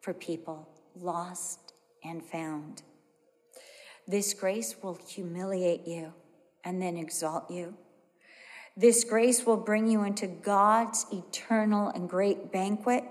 for 0.00 0.12
people 0.12 0.68
lost 1.00 1.72
and 2.04 2.24
found. 2.24 2.82
This 4.06 4.34
grace 4.34 4.76
will 4.82 4.98
humiliate 5.06 5.86
you 5.86 6.12
and 6.64 6.80
then 6.80 6.96
exalt 6.96 7.50
you. 7.50 7.74
This 8.76 9.04
grace 9.04 9.44
will 9.44 9.56
bring 9.56 9.88
you 9.88 10.04
into 10.04 10.26
God's 10.26 11.06
eternal 11.12 11.88
and 11.88 12.08
great 12.08 12.52
banquet, 12.52 13.04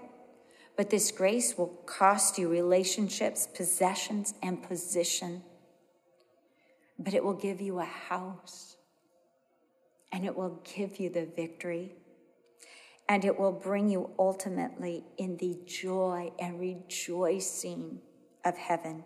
but 0.75 0.89
this 0.89 1.11
grace 1.11 1.57
will 1.57 1.73
cost 1.85 2.37
you 2.37 2.47
relationships, 2.47 3.47
possessions, 3.53 4.33
and 4.41 4.63
position. 4.63 5.43
But 6.99 7.13
it 7.13 7.23
will 7.23 7.33
give 7.33 7.61
you 7.61 7.79
a 7.79 7.85
house 7.85 8.77
and 10.11 10.25
it 10.25 10.35
will 10.35 10.61
give 10.75 10.99
you 10.99 11.09
the 11.09 11.25
victory 11.25 11.93
and 13.09 13.23
it 13.23 13.39
will 13.39 13.51
bring 13.51 13.89
you 13.89 14.09
ultimately 14.19 15.05
in 15.17 15.37
the 15.37 15.57
joy 15.65 16.31
and 16.39 16.59
rejoicing 16.59 17.99
of 18.43 18.57
heaven. 18.57 19.03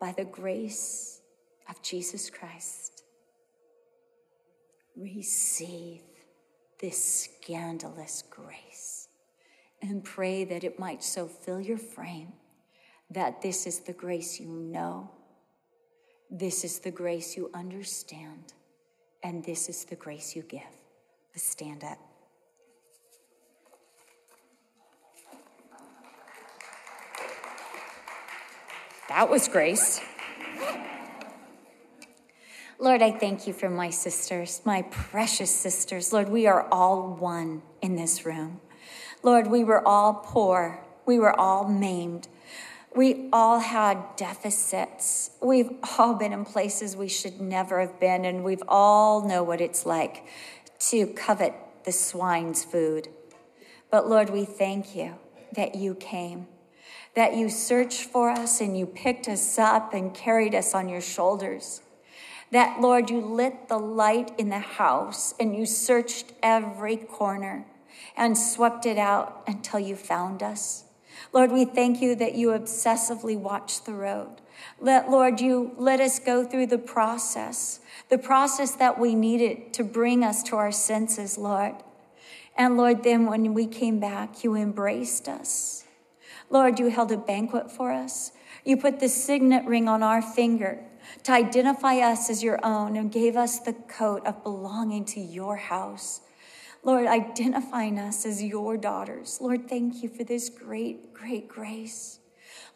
By 0.00 0.12
the 0.12 0.24
grace 0.24 1.20
of 1.68 1.80
Jesus 1.82 2.28
Christ, 2.28 3.04
receive 4.96 6.02
this 6.80 7.28
scandalous 7.42 8.22
grace 8.28 9.08
and 9.80 10.04
pray 10.04 10.44
that 10.44 10.64
it 10.64 10.78
might 10.78 11.02
so 11.02 11.26
fill 11.26 11.60
your 11.60 11.78
frame 11.78 12.32
that 13.10 13.42
this 13.42 13.66
is 13.66 13.80
the 13.80 13.92
grace 13.92 14.40
you 14.40 14.48
know, 14.48 15.10
this 16.30 16.64
is 16.64 16.80
the 16.80 16.90
grace 16.90 17.36
you 17.36 17.50
understand, 17.54 18.52
and 19.22 19.44
this 19.44 19.68
is 19.68 19.84
the 19.84 19.96
grace 19.96 20.34
you 20.34 20.42
give 20.42 20.62
stand 21.38 21.84
up. 21.84 21.98
That 29.08 29.28
was 29.30 29.48
grace. 29.48 30.00
Lord, 32.78 33.00
I 33.00 33.10
thank 33.10 33.46
you 33.46 33.52
for 33.52 33.70
my 33.70 33.88
sisters, 33.90 34.60
my 34.64 34.82
precious 34.82 35.54
sisters. 35.54 36.12
Lord, 36.12 36.28
we 36.28 36.46
are 36.46 36.66
all 36.70 37.14
one 37.14 37.62
in 37.80 37.96
this 37.96 38.26
room. 38.26 38.60
Lord, 39.22 39.46
we 39.46 39.64
were 39.64 39.86
all 39.86 40.14
poor. 40.14 40.84
We 41.06 41.18
were 41.18 41.38
all 41.38 41.66
maimed. 41.68 42.28
We 42.96 43.28
all 43.30 43.58
had 43.58 44.16
deficits. 44.16 45.32
We've 45.42 45.70
all 45.98 46.14
been 46.14 46.32
in 46.32 46.46
places 46.46 46.96
we 46.96 47.08
should 47.08 47.42
never 47.42 47.78
have 47.82 48.00
been, 48.00 48.24
and 48.24 48.42
we've 48.42 48.62
all 48.66 49.28
know 49.28 49.42
what 49.42 49.60
it's 49.60 49.84
like 49.84 50.24
to 50.88 51.06
covet 51.08 51.52
the 51.84 51.92
swine's 51.92 52.64
food. 52.64 53.08
But 53.90 54.08
Lord, 54.08 54.30
we 54.30 54.46
thank 54.46 54.96
you 54.96 55.16
that 55.52 55.74
you 55.74 55.94
came, 55.94 56.46
that 57.14 57.36
you 57.36 57.50
searched 57.50 58.04
for 58.04 58.30
us 58.30 58.62
and 58.62 58.78
you 58.78 58.86
picked 58.86 59.28
us 59.28 59.58
up 59.58 59.92
and 59.92 60.14
carried 60.14 60.54
us 60.54 60.74
on 60.74 60.88
your 60.88 61.02
shoulders. 61.02 61.82
That, 62.50 62.80
Lord, 62.80 63.10
you 63.10 63.20
lit 63.20 63.68
the 63.68 63.78
light 63.78 64.32
in 64.38 64.48
the 64.48 64.58
house 64.58 65.34
and 65.38 65.54
you 65.54 65.66
searched 65.66 66.32
every 66.42 66.96
corner 66.96 67.66
and 68.16 68.38
swept 68.38 68.86
it 68.86 68.96
out 68.96 69.42
until 69.46 69.80
you 69.80 69.96
found 69.96 70.42
us. 70.42 70.85
Lord, 71.36 71.52
we 71.52 71.66
thank 71.66 72.00
you 72.00 72.14
that 72.14 72.34
you 72.34 72.48
obsessively 72.48 73.38
watch 73.38 73.84
the 73.84 73.92
road. 73.92 74.40
Let, 74.80 75.10
Lord, 75.10 75.38
you 75.38 75.74
let 75.76 76.00
us 76.00 76.18
go 76.18 76.42
through 76.42 76.68
the 76.68 76.78
process, 76.78 77.80
the 78.08 78.16
process 78.16 78.70
that 78.76 78.98
we 78.98 79.14
needed 79.14 79.74
to 79.74 79.84
bring 79.84 80.24
us 80.24 80.42
to 80.44 80.56
our 80.56 80.72
senses, 80.72 81.36
Lord. 81.36 81.74
And 82.56 82.78
Lord, 82.78 83.02
then 83.02 83.26
when 83.26 83.52
we 83.52 83.66
came 83.66 84.00
back, 84.00 84.44
you 84.44 84.54
embraced 84.54 85.28
us. 85.28 85.84
Lord, 86.48 86.78
you 86.78 86.86
held 86.88 87.12
a 87.12 87.18
banquet 87.18 87.70
for 87.70 87.92
us. 87.92 88.32
You 88.64 88.78
put 88.78 88.98
the 88.98 89.10
signet 89.10 89.66
ring 89.66 89.88
on 89.88 90.02
our 90.02 90.22
finger 90.22 90.82
to 91.24 91.32
identify 91.32 91.96
us 91.96 92.30
as 92.30 92.42
your 92.42 92.64
own 92.64 92.96
and 92.96 93.12
gave 93.12 93.36
us 93.36 93.58
the 93.58 93.74
coat 93.74 94.24
of 94.24 94.42
belonging 94.42 95.04
to 95.04 95.20
your 95.20 95.56
house. 95.56 96.22
Lord, 96.86 97.08
identifying 97.08 97.98
us 97.98 98.24
as 98.24 98.44
your 98.44 98.76
daughters. 98.76 99.38
Lord, 99.40 99.68
thank 99.68 100.04
you 100.04 100.08
for 100.08 100.22
this 100.22 100.48
great, 100.48 101.12
great 101.12 101.48
grace. 101.48 102.20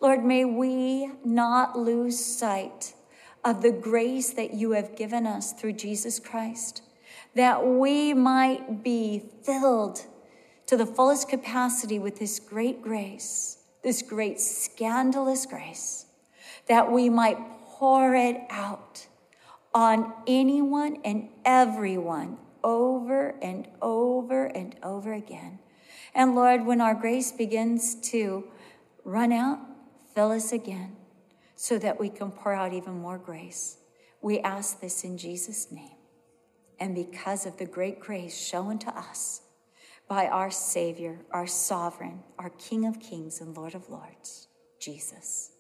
Lord, 0.01 0.25
may 0.25 0.45
we 0.45 1.13
not 1.25 1.79
lose 1.79 2.19
sight 2.19 2.93
of 3.45 3.63
the 3.63 3.71
grace 3.71 4.31
that 4.33 4.53
you 4.53 4.73
have 4.73 4.97
given 4.97 5.29
us 5.29 5.53
through 5.53 5.75
Jesus 5.75 6.19
Christ, 6.19 6.83
that 7.37 7.65
we 7.65 8.13
might 8.13 8.83
be 8.83 9.23
filled 9.45 10.05
to 10.67 10.77
the 10.77 10.87
fullest 10.87 11.29
capacity 11.29 12.01
with 12.01 12.19
this 12.19 12.41
great 12.41 12.83
grace, 12.83 13.59
this 13.85 14.03
great 14.03 14.41
scandalous 14.41 15.47
grace, 15.47 16.07
that 16.67 16.91
we 16.91 17.09
might 17.09 17.39
pour 17.65 18.17
it 18.17 18.41
out 18.51 19.07
on 19.73 20.13
anyone 20.27 20.99
and 21.05 21.29
everyone 21.45 22.39
over 22.63 23.35
and 23.43 23.69
over 23.81 24.47
and 24.47 24.77
over 24.83 25.13
again. 25.13 25.59
And 26.15 26.35
Lord, 26.35 26.67
when 26.67 26.81
our 26.81 26.95
grace 26.95 27.33
begins 27.33 27.95
to 28.11 28.45
run 29.05 29.33
out, 29.33 29.59
fill 30.15 30.33
us 30.33 30.53
again 30.53 30.97
so 31.55 31.79
that 31.79 32.01
we 32.01 32.09
can 32.09 32.31
pour 32.31 32.53
out 32.53 32.73
even 32.73 32.95
more 32.95 33.19
grace. 33.19 33.77
We 34.23 34.41
ask 34.41 34.81
this 34.81 35.05
in 35.05 35.19
Jesus' 35.19 35.71
name. 35.71 35.97
And 36.79 36.95
because 36.95 37.47
of 37.47 37.59
the 37.59 37.67
great 37.67 38.01
grace 38.01 38.37
shown 38.37 38.79
to 38.81 38.97
us 38.97 39.43
by 40.09 40.27
our 40.27 40.51
Savior, 40.51 41.21
our 41.31 41.47
Sovereign, 41.47 42.21
our 42.39 42.51
King 42.51 42.87
of 42.87 42.99
Kings 42.99 43.41
and 43.41 43.57
Lord 43.57 43.75
of 43.75 43.89
Lords, 43.91 44.49
Jesus. 44.81 45.53